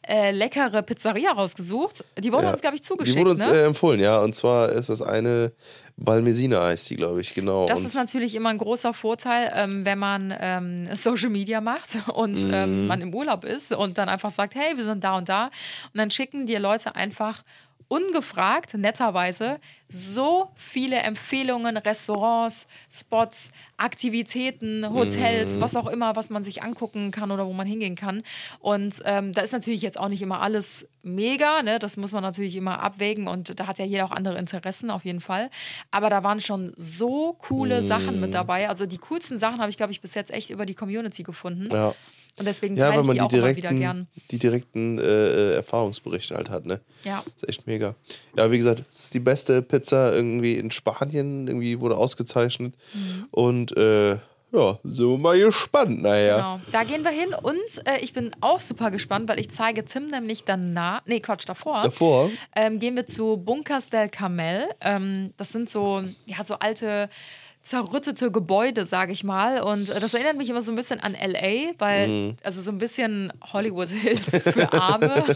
äh, 0.07 0.31
leckere 0.31 0.83
Pizzeria 0.83 1.31
rausgesucht. 1.31 2.05
Die 2.17 2.31
wurde 2.31 2.45
Ja. 2.45 2.51
uns, 2.51 2.61
glaube 2.61 2.75
ich, 2.75 2.81
Die 2.81 2.87
zugeschickt. 2.87 3.19
wurde 3.19 3.31
uns 3.31 3.45
ne? 3.45 3.51
äh, 3.53 3.65
empfohlen, 3.65 3.99
ja. 3.99 4.19
Und 4.21 4.35
zwar 4.35 4.69
ist 4.69 4.87
das 4.89 5.01
eine 5.01 5.51
Balmesina 5.97 6.63
heißt 6.63 6.89
die, 6.91 6.95
glaube 6.95 7.19
ich, 7.21 7.33
genau. 7.33 7.65
Das 7.65 7.79
und 7.79 7.85
ist 7.87 7.95
natürlich 7.95 8.35
immer 8.35 8.49
ein 8.49 8.57
großer 8.59 8.93
Vorteil, 8.93 9.51
ähm, 9.55 9.85
wenn 9.85 9.97
man 9.97 10.33
ähm, 10.39 10.87
Social 10.95 11.29
Media 11.29 11.59
macht 11.59 11.89
und 12.13 12.41
Mhm. 12.43 12.53
ähm, 12.53 12.87
man 12.87 13.01
im 13.01 13.13
Urlaub 13.13 13.43
ist 13.43 13.73
und 13.73 13.97
dann 13.97 14.07
einfach 14.07 14.31
sagt, 14.31 14.55
hey, 14.55 14.77
wir 14.77 14.83
sind 14.85 15.03
da 15.03 15.17
und 15.17 15.27
da. 15.27 15.45
Und 15.45 15.51
dann 15.95 16.11
schicken 16.11 16.45
dir 16.45 16.59
Leute 16.59 16.95
einfach 16.95 17.43
ungefragt, 17.87 18.73
netterweise, 18.73 19.59
so 19.87 20.51
viele 20.55 20.97
Empfehlungen, 20.97 21.77
Restaurants, 21.77 22.67
Spots, 22.91 23.51
Aktivitäten, 23.77 24.85
Hotels, 24.93 25.55
Mhm. 25.57 25.61
was 25.61 25.75
auch 25.75 25.87
immer, 25.87 26.15
was 26.15 26.29
man 26.29 26.43
sich 26.43 26.63
angucken 26.63 27.11
kann 27.11 27.31
oder 27.31 27.45
wo 27.47 27.53
man 27.53 27.65
hingehen 27.67 27.95
kann. 27.95 28.23
Und 28.59 28.99
ähm, 29.05 29.33
da 29.33 29.41
ist 29.41 29.53
natürlich 29.53 29.81
jetzt 29.81 29.99
auch 29.99 30.09
nicht 30.09 30.21
immer 30.21 30.41
alles 30.41 30.87
mega, 31.03 31.63
ne? 31.63 31.79
das 31.79 31.97
muss 31.97 32.11
man 32.11 32.21
natürlich 32.23 32.55
immer 32.55 32.81
abwägen 32.81 33.27
und 33.27 33.59
da 33.59 33.67
hat 33.67 33.79
ja 33.79 33.85
jeder 33.85 34.05
auch 34.05 34.11
andere 34.11 34.37
Interessen 34.37 34.91
auf 34.91 35.05
jeden 35.05 35.21
Fall. 35.21 35.49
Aber 35.91 36.09
da 36.09 36.23
waren 36.23 36.41
schon 36.41 36.73
so 36.75 37.33
coole 37.39 37.83
Sachen 37.83 38.15
Mhm. 38.15 38.21
mit 38.21 38.33
dabei. 38.33 38.69
Also 38.69 38.85
die 38.85 38.97
coolsten 38.97 39.39
Sachen 39.39 39.59
habe 39.59 39.69
ich, 39.69 39.77
glaube 39.77 39.91
ich, 39.91 40.01
bis 40.01 40.13
jetzt 40.13 40.31
echt 40.31 40.49
über 40.49 40.65
die 40.65 40.75
Community 40.75 41.23
gefunden. 41.23 41.69
ja. 41.71 41.93
Und 42.39 42.45
deswegen 42.45 42.75
Ja, 42.75 42.89
teile 42.89 43.01
ich 43.01 43.07
man 43.07 43.15
die 43.15 43.21
auch 43.21 43.33
immer 43.33 43.55
wieder 43.55 43.73
gern. 43.73 44.07
die 44.31 44.37
direkten 44.37 44.99
äh, 44.99 45.03
äh, 45.03 45.53
Erfahrungsberichte 45.55 46.35
halt 46.35 46.49
hat, 46.49 46.65
ne? 46.65 46.81
Ja. 47.03 47.23
Ist 47.35 47.49
echt 47.49 47.65
mega. 47.67 47.95
Ja, 48.35 48.51
wie 48.51 48.57
gesagt, 48.59 48.83
es 48.91 49.05
ist 49.05 49.13
die 49.13 49.19
beste 49.19 49.61
Pizza 49.63 50.13
irgendwie 50.13 50.55
in 50.55 50.69
Spanien, 50.71 51.47
irgendwie 51.47 51.79
wurde 51.79 51.97
ausgezeichnet. 51.97 52.75
Mhm. 52.93 53.27
Und 53.31 53.75
äh, 53.75 54.17
ja, 54.51 54.79
so 54.83 55.17
mal 55.17 55.37
gespannt, 55.37 56.01
naja. 56.03 56.37
Genau, 56.37 56.59
da 56.71 56.83
gehen 56.83 57.03
wir 57.03 57.11
hin 57.11 57.33
und 57.41 57.85
äh, 57.87 57.99
ich 58.01 58.13
bin 58.13 58.31
auch 58.39 58.61
super 58.61 58.91
gespannt, 58.91 59.27
weil 59.27 59.39
ich 59.39 59.49
zeige 59.49 59.83
Tim 59.83 60.07
nämlich 60.07 60.45
danach, 60.45 61.01
nee, 61.05 61.19
Quatsch, 61.19 61.43
davor, 61.47 61.83
Davor, 61.83 62.29
ähm, 62.55 62.79
gehen 62.79 62.95
wir 62.95 63.05
zu 63.07 63.35
Bunkers 63.37 63.89
del 63.89 64.07
Carmel. 64.09 64.69
Ähm, 64.79 65.31
das 65.37 65.51
sind 65.51 65.69
so, 65.69 66.01
ja, 66.27 66.43
so 66.45 66.55
alte 66.59 67.09
zerrüttete 67.67 68.31
Gebäude, 68.31 68.85
sage 68.85 69.11
ich 69.11 69.23
mal. 69.23 69.61
Und 69.61 69.89
äh, 69.89 69.99
das 69.99 70.13
erinnert 70.13 70.37
mich 70.37 70.49
immer 70.49 70.61
so 70.61 70.71
ein 70.71 70.75
bisschen 70.75 70.99
an 70.99 71.13
LA, 71.13 71.71
weil, 71.77 72.07
Mhm. 72.07 72.37
also 72.43 72.61
so 72.61 72.71
ein 72.71 72.77
bisschen 72.77 73.33
Hollywood 73.53 73.89
Hills 73.89 74.41
für 74.41 74.71
Arme. 74.71 75.23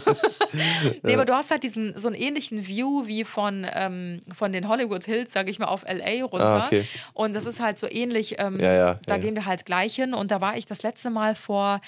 nee, 1.02 1.14
aber 1.14 1.24
du 1.24 1.34
hast 1.34 1.50
halt 1.50 1.62
diesen, 1.62 1.98
so 1.98 2.08
einen 2.08 2.16
ähnlichen 2.16 2.66
View 2.66 3.06
wie 3.06 3.24
von, 3.24 3.66
ähm, 3.74 4.20
von 4.34 4.52
den 4.52 4.68
Hollywood 4.68 5.04
Hills, 5.04 5.32
sage 5.32 5.50
ich 5.50 5.58
mal, 5.58 5.66
auf 5.66 5.84
LA 5.86 6.24
runter. 6.24 6.62
Ah, 6.62 6.66
okay. 6.66 6.84
Und 7.12 7.34
das 7.34 7.46
ist 7.46 7.60
halt 7.60 7.78
so 7.78 7.86
ähnlich. 7.90 8.36
Ähm, 8.38 8.58
Ja, 8.60 8.72
ja, 8.72 8.94
da 9.06 9.14
ja, 9.14 9.16
ja. 9.16 9.18
gehen 9.18 9.34
wir 9.34 9.44
halt 9.46 9.64
gleich 9.66 9.94
hin. 9.94 10.14
Und 10.14 10.30
da 10.30 10.40
war 10.40 10.56
ich 10.56 10.66
das 10.66 10.82
letzte 10.82 11.10
Mal 11.10 11.34
vor 11.34 11.80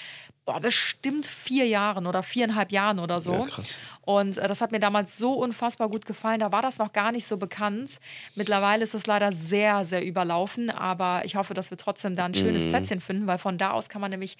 boah, 0.45 0.59
bestimmt 0.59 1.25
vier 1.25 1.67
Jahren 1.67 2.05
oder 2.05 2.21
viereinhalb 2.21 2.71
Jahren 2.71 2.99
oder 2.99 3.19
so. 3.19 3.33
Ja. 3.33 3.63
Und 4.01 4.37
äh, 4.37 4.47
das 4.47 4.61
hat 4.61 4.71
mir 4.71 4.79
damals 4.79 5.17
so 5.17 5.33
unfassbar 5.33 5.89
gut 5.89 6.05
gefallen. 6.05 6.39
Da 6.39 6.51
war 6.51 6.61
das 6.61 6.77
noch 6.77 6.93
gar 6.93 7.11
nicht 7.11 7.25
so 7.25 7.37
bekannt. 7.37 7.99
Mittlerweile 8.35 8.83
ist 8.83 8.93
es 8.93 9.07
leider 9.07 9.33
sehr, 9.33 9.85
sehr 9.85 10.05
überlaufen. 10.05 10.69
Aber 10.69 11.23
ich 11.25 11.35
hoffe, 11.35 11.55
dass 11.55 11.71
wir 11.71 11.77
trotzdem 11.77 12.15
da 12.15 12.25
ein 12.25 12.35
schönes 12.35 12.63
Mhm. 12.65 12.69
Plätzchen 12.69 13.01
finden, 13.01 13.25
weil 13.25 13.39
von 13.39 13.57
da 13.57 13.71
aus 13.71 13.89
kann 13.89 14.01
man 14.01 14.11
nämlich 14.11 14.37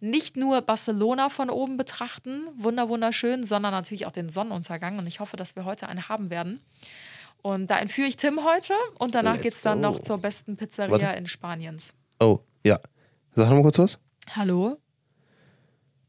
nicht 0.00 0.36
nur 0.36 0.62
Barcelona 0.62 1.28
von 1.28 1.50
oben 1.50 1.76
betrachten, 1.76 2.42
wunder 2.56 2.88
wunderschön, 2.88 3.42
sondern 3.42 3.72
natürlich 3.72 4.06
auch 4.06 4.12
den 4.12 4.28
Sonnenuntergang. 4.28 4.98
Und 4.98 5.08
ich 5.08 5.18
hoffe, 5.18 5.36
dass 5.36 5.56
wir 5.56 5.64
heute 5.64 5.88
einen 5.88 6.08
haben 6.08 6.30
werden. 6.30 6.60
Und 7.42 7.68
da 7.68 7.78
entführe 7.78 8.08
ich 8.08 8.16
Tim 8.16 8.44
heute 8.44 8.74
und 8.98 9.14
danach 9.14 9.40
geht 9.40 9.54
es 9.54 9.60
dann 9.60 9.80
noch 9.80 10.00
zur 10.02 10.18
besten 10.18 10.56
Pizzeria 10.56 10.90
Warte. 11.00 11.18
in 11.18 11.26
Spaniens. 11.26 11.94
oh, 12.20 12.40
ja. 12.64 12.78
Sag 13.34 13.48
noch 13.48 13.56
mal 13.56 13.62
kurz 13.62 13.78
was. 13.78 13.98
Hallo? 14.34 14.78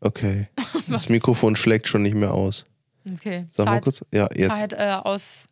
Okay. 0.02 0.48
Das 0.88 1.10
Mikrofon 1.10 1.56
schlägt 1.56 1.88
schon 1.88 2.02
nicht 2.02 2.16
mehr 2.16 2.34
aus. 2.34 2.66
Okay. 3.06 3.48
Sag 3.56 3.66
mal 3.68 3.74
Zeit, 3.74 3.84
kurz. 3.84 4.02
Ja, 4.12 4.28
jetzt. 4.34 4.50
Zeit 4.50 4.74
äh, 4.74 4.98
aus, 5.04 5.48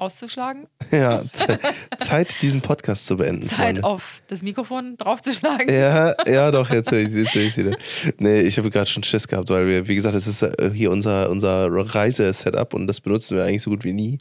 auszuschlagen? 0.00 0.66
Ja, 0.90 1.22
Ze- 1.32 1.58
Zeit, 1.98 2.42
diesen 2.42 2.60
Podcast 2.62 3.06
zu 3.06 3.16
beenden. 3.16 3.46
Zeit 3.46 3.58
Freunde. 3.58 3.84
auf 3.84 4.02
das 4.26 4.42
Mikrofon 4.42 4.96
draufzuschlagen? 4.96 5.72
Ja, 5.72 6.14
ja, 6.26 6.50
doch, 6.50 6.68
jetzt 6.70 6.90
höre 6.90 6.98
ich 7.00 7.14
ich's 7.14 7.56
wieder. 7.56 7.76
Nee, 8.18 8.40
ich 8.40 8.58
habe 8.58 8.70
gerade 8.70 8.90
schon 8.90 9.04
Schiss 9.04 9.28
gehabt, 9.28 9.50
weil 9.50 9.66
wir, 9.68 9.86
wie 9.86 9.94
gesagt, 9.94 10.16
das 10.16 10.26
ist 10.26 10.42
äh, 10.42 10.70
hier 10.74 10.90
unser, 10.90 11.30
unser 11.30 11.68
Reise-Setup 11.70 12.74
und 12.74 12.86
das 12.88 13.00
benutzen 13.00 13.36
wir 13.36 13.44
eigentlich 13.44 13.62
so 13.62 13.70
gut 13.70 13.84
wie 13.84 13.92
nie. 13.92 14.18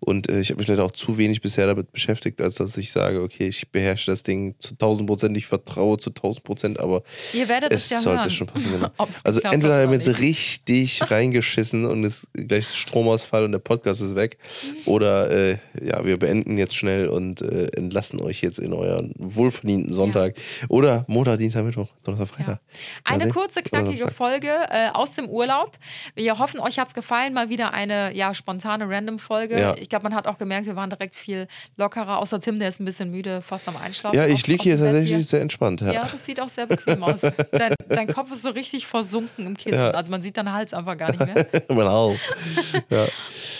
Und 0.00 0.30
äh, 0.30 0.40
ich 0.40 0.50
habe 0.50 0.58
mich 0.60 0.68
leider 0.68 0.84
auch 0.84 0.92
zu 0.92 1.18
wenig 1.18 1.40
bisher 1.40 1.66
damit 1.66 1.90
beschäftigt, 1.92 2.40
als 2.40 2.54
dass 2.56 2.76
ich 2.76 2.92
sage, 2.92 3.20
okay, 3.22 3.48
ich 3.48 3.70
beherrsche 3.70 4.10
das 4.12 4.22
Ding 4.22 4.54
zu 4.60 4.74
1000 4.74 5.08
Prozent, 5.08 5.36
ich 5.36 5.46
vertraue 5.46 5.98
zu 5.98 6.10
1000 6.10 6.44
Prozent, 6.44 6.80
aber 6.80 7.02
Ihr 7.32 7.48
werdet 7.48 7.72
es, 7.72 7.86
es 7.86 7.90
ja 7.90 8.00
sollte 8.00 8.20
hören. 8.22 8.30
schon 8.30 8.46
passen. 8.46 8.68
Genau. 8.72 8.88
Also 9.24 9.40
entweder 9.40 9.82
haben 9.82 9.90
wir 9.90 9.98
jetzt 9.98 10.18
richtig 10.20 11.00
reingeschissen 11.10 11.84
und 11.84 12.04
es 12.04 12.26
gleich 12.32 12.68
Stromausfall 12.68 13.44
und 13.44 13.52
der 13.52 13.58
Podcast 13.58 14.00
ist 14.00 14.14
weg. 14.14 14.38
Oder 14.86 15.21
äh, 15.30 15.58
ja, 15.80 16.04
wir 16.04 16.18
beenden 16.18 16.58
jetzt 16.58 16.74
schnell 16.74 17.08
und 17.08 17.40
äh, 17.42 17.68
entlassen 17.76 18.20
euch 18.20 18.42
jetzt 18.42 18.58
in 18.58 18.72
euren 18.72 19.12
wohlverdienten 19.18 19.92
Sonntag. 19.92 20.34
Oder 20.68 21.04
Montag, 21.08 21.38
Dienstag, 21.38 21.64
Mittwoch, 21.64 21.88
Donnerstag, 22.04 22.28
Freitag. 22.28 22.60
Eine 23.04 23.26
Ja, 23.26 23.32
kurze, 23.32 23.62
knackige. 23.62 24.08
Folge 24.10 24.48
äh, 24.70 24.88
aus 24.92 25.14
dem 25.14 25.28
Urlaub. 25.28 25.78
Wir 26.14 26.38
hoffen, 26.38 26.60
euch 26.60 26.78
hat 26.78 26.88
es 26.88 26.94
gefallen. 26.94 27.32
Mal 27.34 27.48
wieder 27.48 27.72
eine 27.72 28.14
ja, 28.14 28.34
spontane 28.34 28.88
Random-Folge. 28.88 29.58
Ja. 29.58 29.74
Ich 29.76 29.88
glaube, 29.88 30.04
man 30.04 30.14
hat 30.14 30.26
auch 30.26 30.38
gemerkt, 30.38 30.66
wir 30.66 30.76
waren 30.76 30.90
direkt 30.90 31.14
viel 31.14 31.46
lockerer. 31.76 32.18
Außer 32.18 32.40
Tim, 32.40 32.58
der 32.58 32.68
ist 32.68 32.80
ein 32.80 32.84
bisschen 32.84 33.10
müde, 33.10 33.42
fast 33.42 33.68
am 33.68 33.76
Einschlafen. 33.76 34.16
Ja, 34.16 34.26
ich 34.26 34.46
liege 34.46 34.62
hier 34.62 34.78
tatsächlich 34.78 35.26
sehr 35.26 35.40
entspannt. 35.40 35.80
Ja. 35.80 35.92
Ja, 35.92 36.02
das 36.02 36.24
sieht 36.24 36.40
auch 36.40 36.48
sehr 36.48 36.66
bequem 36.66 37.02
aus. 37.02 37.20
Dein, 37.52 37.74
dein 37.88 38.06
Kopf 38.08 38.32
ist 38.32 38.42
so 38.42 38.50
richtig 38.50 38.86
versunken 38.86 39.46
im 39.46 39.56
Kissen. 39.56 39.78
Ja. 39.78 39.90
Also 39.90 40.10
man 40.10 40.22
sieht 40.22 40.36
deinen 40.36 40.52
Hals 40.52 40.72
einfach 40.74 40.96
gar 40.96 41.10
nicht 41.10 41.20
mehr. 41.20 41.46
mein 41.68 41.88
Hals. 41.88 42.18
Ja. 42.90 43.06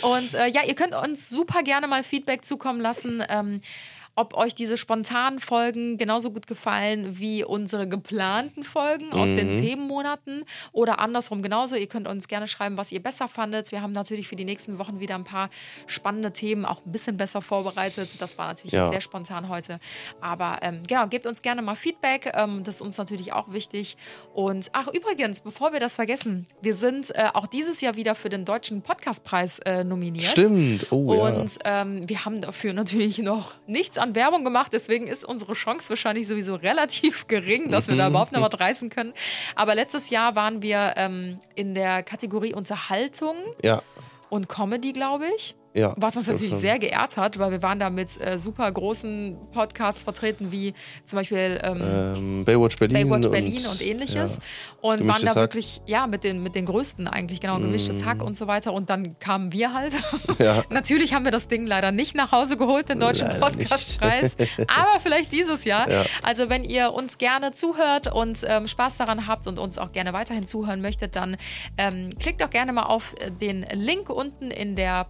Und 0.02 0.34
äh, 0.34 0.48
ja, 0.48 0.62
ihr 0.66 0.74
könnt 0.74 0.94
uns 0.94 1.28
super 1.30 1.51
gerne 1.60 1.86
mal 1.86 2.02
Feedback 2.02 2.46
zukommen 2.46 2.80
lassen. 2.80 3.22
Ähm, 3.28 3.60
ob 4.14 4.34
euch 4.36 4.54
diese 4.54 4.76
spontanen 4.76 5.38
Folgen 5.40 5.96
genauso 5.98 6.30
gut 6.30 6.46
gefallen 6.46 7.18
wie 7.18 7.44
unsere 7.44 7.88
geplanten 7.88 8.64
Folgen 8.64 9.12
aus 9.12 9.26
den 9.28 9.54
Themenmonaten 9.56 10.44
oder 10.72 10.98
andersrum 10.98 11.42
genauso. 11.42 11.76
Ihr 11.76 11.86
könnt 11.86 12.06
uns 12.08 12.28
gerne 12.28 12.46
schreiben, 12.48 12.76
was 12.76 12.92
ihr 12.92 13.02
besser 13.02 13.28
fandet. 13.28 13.72
Wir 13.72 13.80
haben 13.82 13.92
natürlich 13.92 14.28
für 14.28 14.36
die 14.36 14.44
nächsten 14.44 14.78
Wochen 14.78 15.00
wieder 15.00 15.14
ein 15.14 15.24
paar 15.24 15.48
spannende 15.86 16.32
Themen, 16.32 16.64
auch 16.64 16.84
ein 16.84 16.92
bisschen 16.92 17.16
besser 17.16 17.42
vorbereitet. 17.42 18.10
Das 18.18 18.36
war 18.38 18.46
natürlich 18.48 18.72
Ja. 18.72 18.88
sehr 18.88 19.00
spontan 19.00 19.48
heute. 19.48 19.78
Aber 20.20 20.58
ähm, 20.62 20.82
genau, 20.86 21.06
gebt 21.06 21.26
uns 21.26 21.42
gerne 21.42 21.62
mal 21.62 21.74
Feedback. 21.74 22.32
Ähm, 22.34 22.64
das 22.64 22.76
ist 22.76 22.80
uns 22.82 22.98
natürlich 22.98 23.32
auch 23.32 23.52
wichtig. 23.52 23.96
Und 24.34 24.68
ach, 24.72 24.88
übrigens, 24.88 25.40
bevor 25.40 25.72
wir 25.72 25.80
das 25.80 25.94
vergessen, 25.94 26.46
wir 26.60 26.74
sind 26.74 27.14
äh, 27.14 27.28
auch 27.32 27.46
dieses 27.46 27.80
Jahr 27.80 27.96
wieder 27.96 28.14
für 28.14 28.28
den 28.28 28.44
Deutschen 28.44 28.82
Podcastpreis 28.82 29.58
äh, 29.60 29.84
nominiert. 29.84 30.24
Stimmt. 30.30 30.86
Oh 30.92 31.14
ja. 31.14 31.20
Und 31.28 31.58
ähm, 31.64 32.08
wir 32.08 32.24
haben 32.24 32.40
dafür 32.42 32.72
natürlich 32.72 33.18
noch 33.18 33.54
nichts 33.66 33.98
an 34.02 34.14
Werbung 34.14 34.44
gemacht, 34.44 34.72
deswegen 34.72 35.06
ist 35.06 35.24
unsere 35.24 35.54
Chance 35.54 35.88
wahrscheinlich 35.88 36.26
sowieso 36.26 36.54
relativ 36.56 37.26
gering, 37.28 37.70
dass 37.70 37.88
wir 37.88 37.96
da 37.96 38.08
überhaupt 38.08 38.32
noch 38.32 38.42
was 38.42 38.60
reißen 38.60 38.90
können. 38.90 39.14
Aber 39.54 39.74
letztes 39.74 40.10
Jahr 40.10 40.34
waren 40.36 40.60
wir 40.62 40.94
ähm, 40.96 41.40
in 41.54 41.74
der 41.74 42.02
Kategorie 42.02 42.52
Unterhaltung 42.54 43.36
Ja. 43.62 43.82
und 44.28 44.48
Comedy, 44.48 44.92
glaube 44.92 45.26
ich. 45.36 45.54
Ja, 45.74 45.94
Was 45.96 46.16
uns 46.16 46.26
natürlich 46.26 46.52
schon. 46.52 46.60
sehr 46.60 46.78
geehrt 46.78 47.16
hat, 47.16 47.38
weil 47.38 47.50
wir 47.50 47.62
waren 47.62 47.78
da 47.80 47.88
mit 47.88 48.20
äh, 48.20 48.38
super 48.38 48.70
großen 48.70 49.38
Podcasts 49.52 50.02
vertreten, 50.02 50.52
wie 50.52 50.74
zum 51.04 51.18
Beispiel 51.18 51.60
ähm, 51.62 51.80
Ähm, 51.82 52.44
Baywatch 52.44 52.76
Berlin. 52.76 53.08
Baywatch 53.08 53.26
und, 53.26 53.32
Berlin 53.32 53.66
und, 53.70 53.80
ähnliches. 53.80 54.36
Ja. 54.36 54.42
Und 54.82 55.06
waren 55.08 55.22
da 55.22 55.28
Hack. 55.30 55.36
wirklich, 55.36 55.80
ja, 55.86 56.06
mit 56.06 56.24
den, 56.24 56.42
mit 56.42 56.54
den 56.54 56.66
größten 56.66 57.08
eigentlich, 57.08 57.40
genau, 57.40 57.58
gemischtes 57.58 58.02
Mm. 58.02 58.04
Hack 58.04 58.22
und 58.22 58.36
so 58.36 58.46
weiter. 58.46 58.72
Und 58.72 58.90
dann 58.90 59.18
kamen 59.18 59.52
wir 59.52 59.72
halt. 59.72 59.94
Ja. 60.38 60.62
Natürlich 60.70 61.14
haben 61.14 61.24
wir 61.24 61.32
das 61.32 61.48
Ding 61.48 61.66
leider 61.66 61.90
nicht 61.90 62.14
nach 62.14 62.32
Hause 62.32 62.56
geholt, 62.56 62.88
den 62.88 63.00
deutschen 63.00 63.28
Podcastpreis. 63.40 64.36
aber 64.66 65.00
vielleicht 65.00 65.32
dieses 65.32 65.64
Jahr. 65.64 65.90
Ja. 65.90 66.04
Also, 66.22 66.48
wenn 66.50 66.64
ihr 66.64 66.92
uns 66.92 67.16
gerne 67.18 67.52
zuhört 67.52 68.12
und 68.12 68.44
ähm, 68.46 68.66
Spaß 68.66 68.96
daran 68.96 69.26
habt 69.26 69.46
und 69.46 69.58
uns 69.58 69.78
auch 69.78 69.92
gerne 69.92 70.12
weiterhin 70.12 70.46
zuhören 70.46 70.80
möchtet, 70.82 71.16
dann 71.16 71.36
ähm, 71.78 72.10
klickt 72.18 72.40
doch 72.42 72.50
gerne 72.50 72.72
mal 72.72 72.84
auf 72.84 73.14
äh, 73.20 73.30
den 73.30 73.64
Link 73.72 74.10
unten 74.10 74.50
in 74.50 74.76
der 74.76 75.04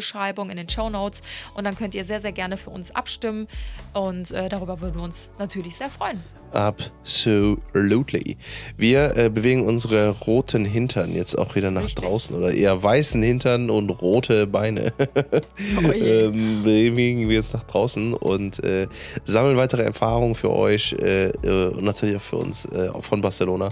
Podcast-Beschreibung, 0.00 0.50
in 0.50 0.56
den 0.56 0.68
Show 0.68 0.90
Notes. 0.90 1.22
Und 1.54 1.64
dann 1.64 1.76
könnt 1.76 1.94
ihr 1.94 2.04
sehr, 2.04 2.20
sehr 2.20 2.32
gerne 2.32 2.56
für 2.56 2.70
uns 2.70 2.94
abstimmen. 2.94 3.46
Und 3.92 4.32
äh, 4.32 4.48
darüber 4.48 4.80
würden 4.80 4.96
wir 4.96 5.02
uns 5.02 5.30
natürlich 5.38 5.76
sehr 5.76 5.90
freuen. 5.90 6.22
Absolutely. 6.52 8.36
Wir 8.76 9.16
äh, 9.16 9.28
bewegen 9.28 9.66
unsere 9.66 10.08
roten 10.08 10.64
Hintern 10.64 11.14
jetzt 11.14 11.38
auch 11.38 11.54
wieder 11.54 11.70
nach 11.70 11.84
Richtig. 11.84 12.04
draußen 12.04 12.34
oder 12.34 12.52
eher 12.52 12.82
weißen 12.82 13.22
Hintern 13.22 13.70
und 13.70 13.90
rote 13.90 14.46
Beine. 14.46 14.92
Oh 14.96 15.92
ähm, 15.92 16.64
bewegen 16.64 17.28
wir 17.28 17.36
jetzt 17.36 17.54
nach 17.54 17.64
draußen 17.64 18.14
und 18.14 18.62
äh, 18.64 18.88
sammeln 19.24 19.56
weitere 19.56 19.82
Erfahrungen 19.82 20.34
für 20.34 20.50
euch 20.50 20.92
äh, 20.94 21.28
äh, 21.28 21.68
und 21.68 21.84
natürlich 21.84 22.16
auch 22.16 22.22
für 22.22 22.36
uns 22.36 22.64
äh, 22.64 22.90
von 23.00 23.20
Barcelona. 23.20 23.68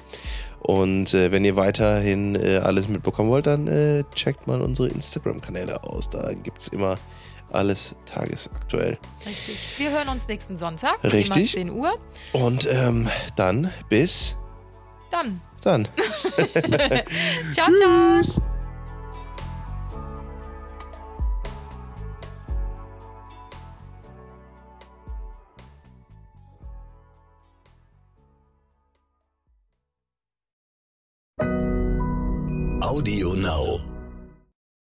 Und 0.68 1.14
äh, 1.14 1.32
wenn 1.32 1.46
ihr 1.46 1.56
weiterhin 1.56 2.34
äh, 2.34 2.58
alles 2.58 2.88
mitbekommen 2.88 3.30
wollt, 3.30 3.46
dann 3.46 3.68
äh, 3.68 4.04
checkt 4.14 4.46
mal 4.46 4.60
unsere 4.60 4.88
Instagram-Kanäle 4.88 5.82
aus. 5.82 6.10
Da 6.10 6.34
gibt 6.34 6.60
es 6.60 6.68
immer 6.68 6.96
alles 7.50 7.96
tagesaktuell. 8.04 8.98
Richtig. 9.24 9.58
Wir 9.78 9.90
hören 9.92 10.10
uns 10.10 10.28
nächsten 10.28 10.58
Sonntag. 10.58 11.02
Richtig. 11.04 11.56
Immer 11.56 11.70
10 11.70 11.70
Uhr. 11.70 11.98
Und 12.34 12.68
ähm, 12.70 13.08
dann 13.34 13.72
bis 13.88 14.36
Dann. 15.10 15.40
dann. 15.62 15.88
Ciao, 17.52 17.68
ciao. 17.74 18.42
Audio 31.40 33.34
Now. 33.34 33.97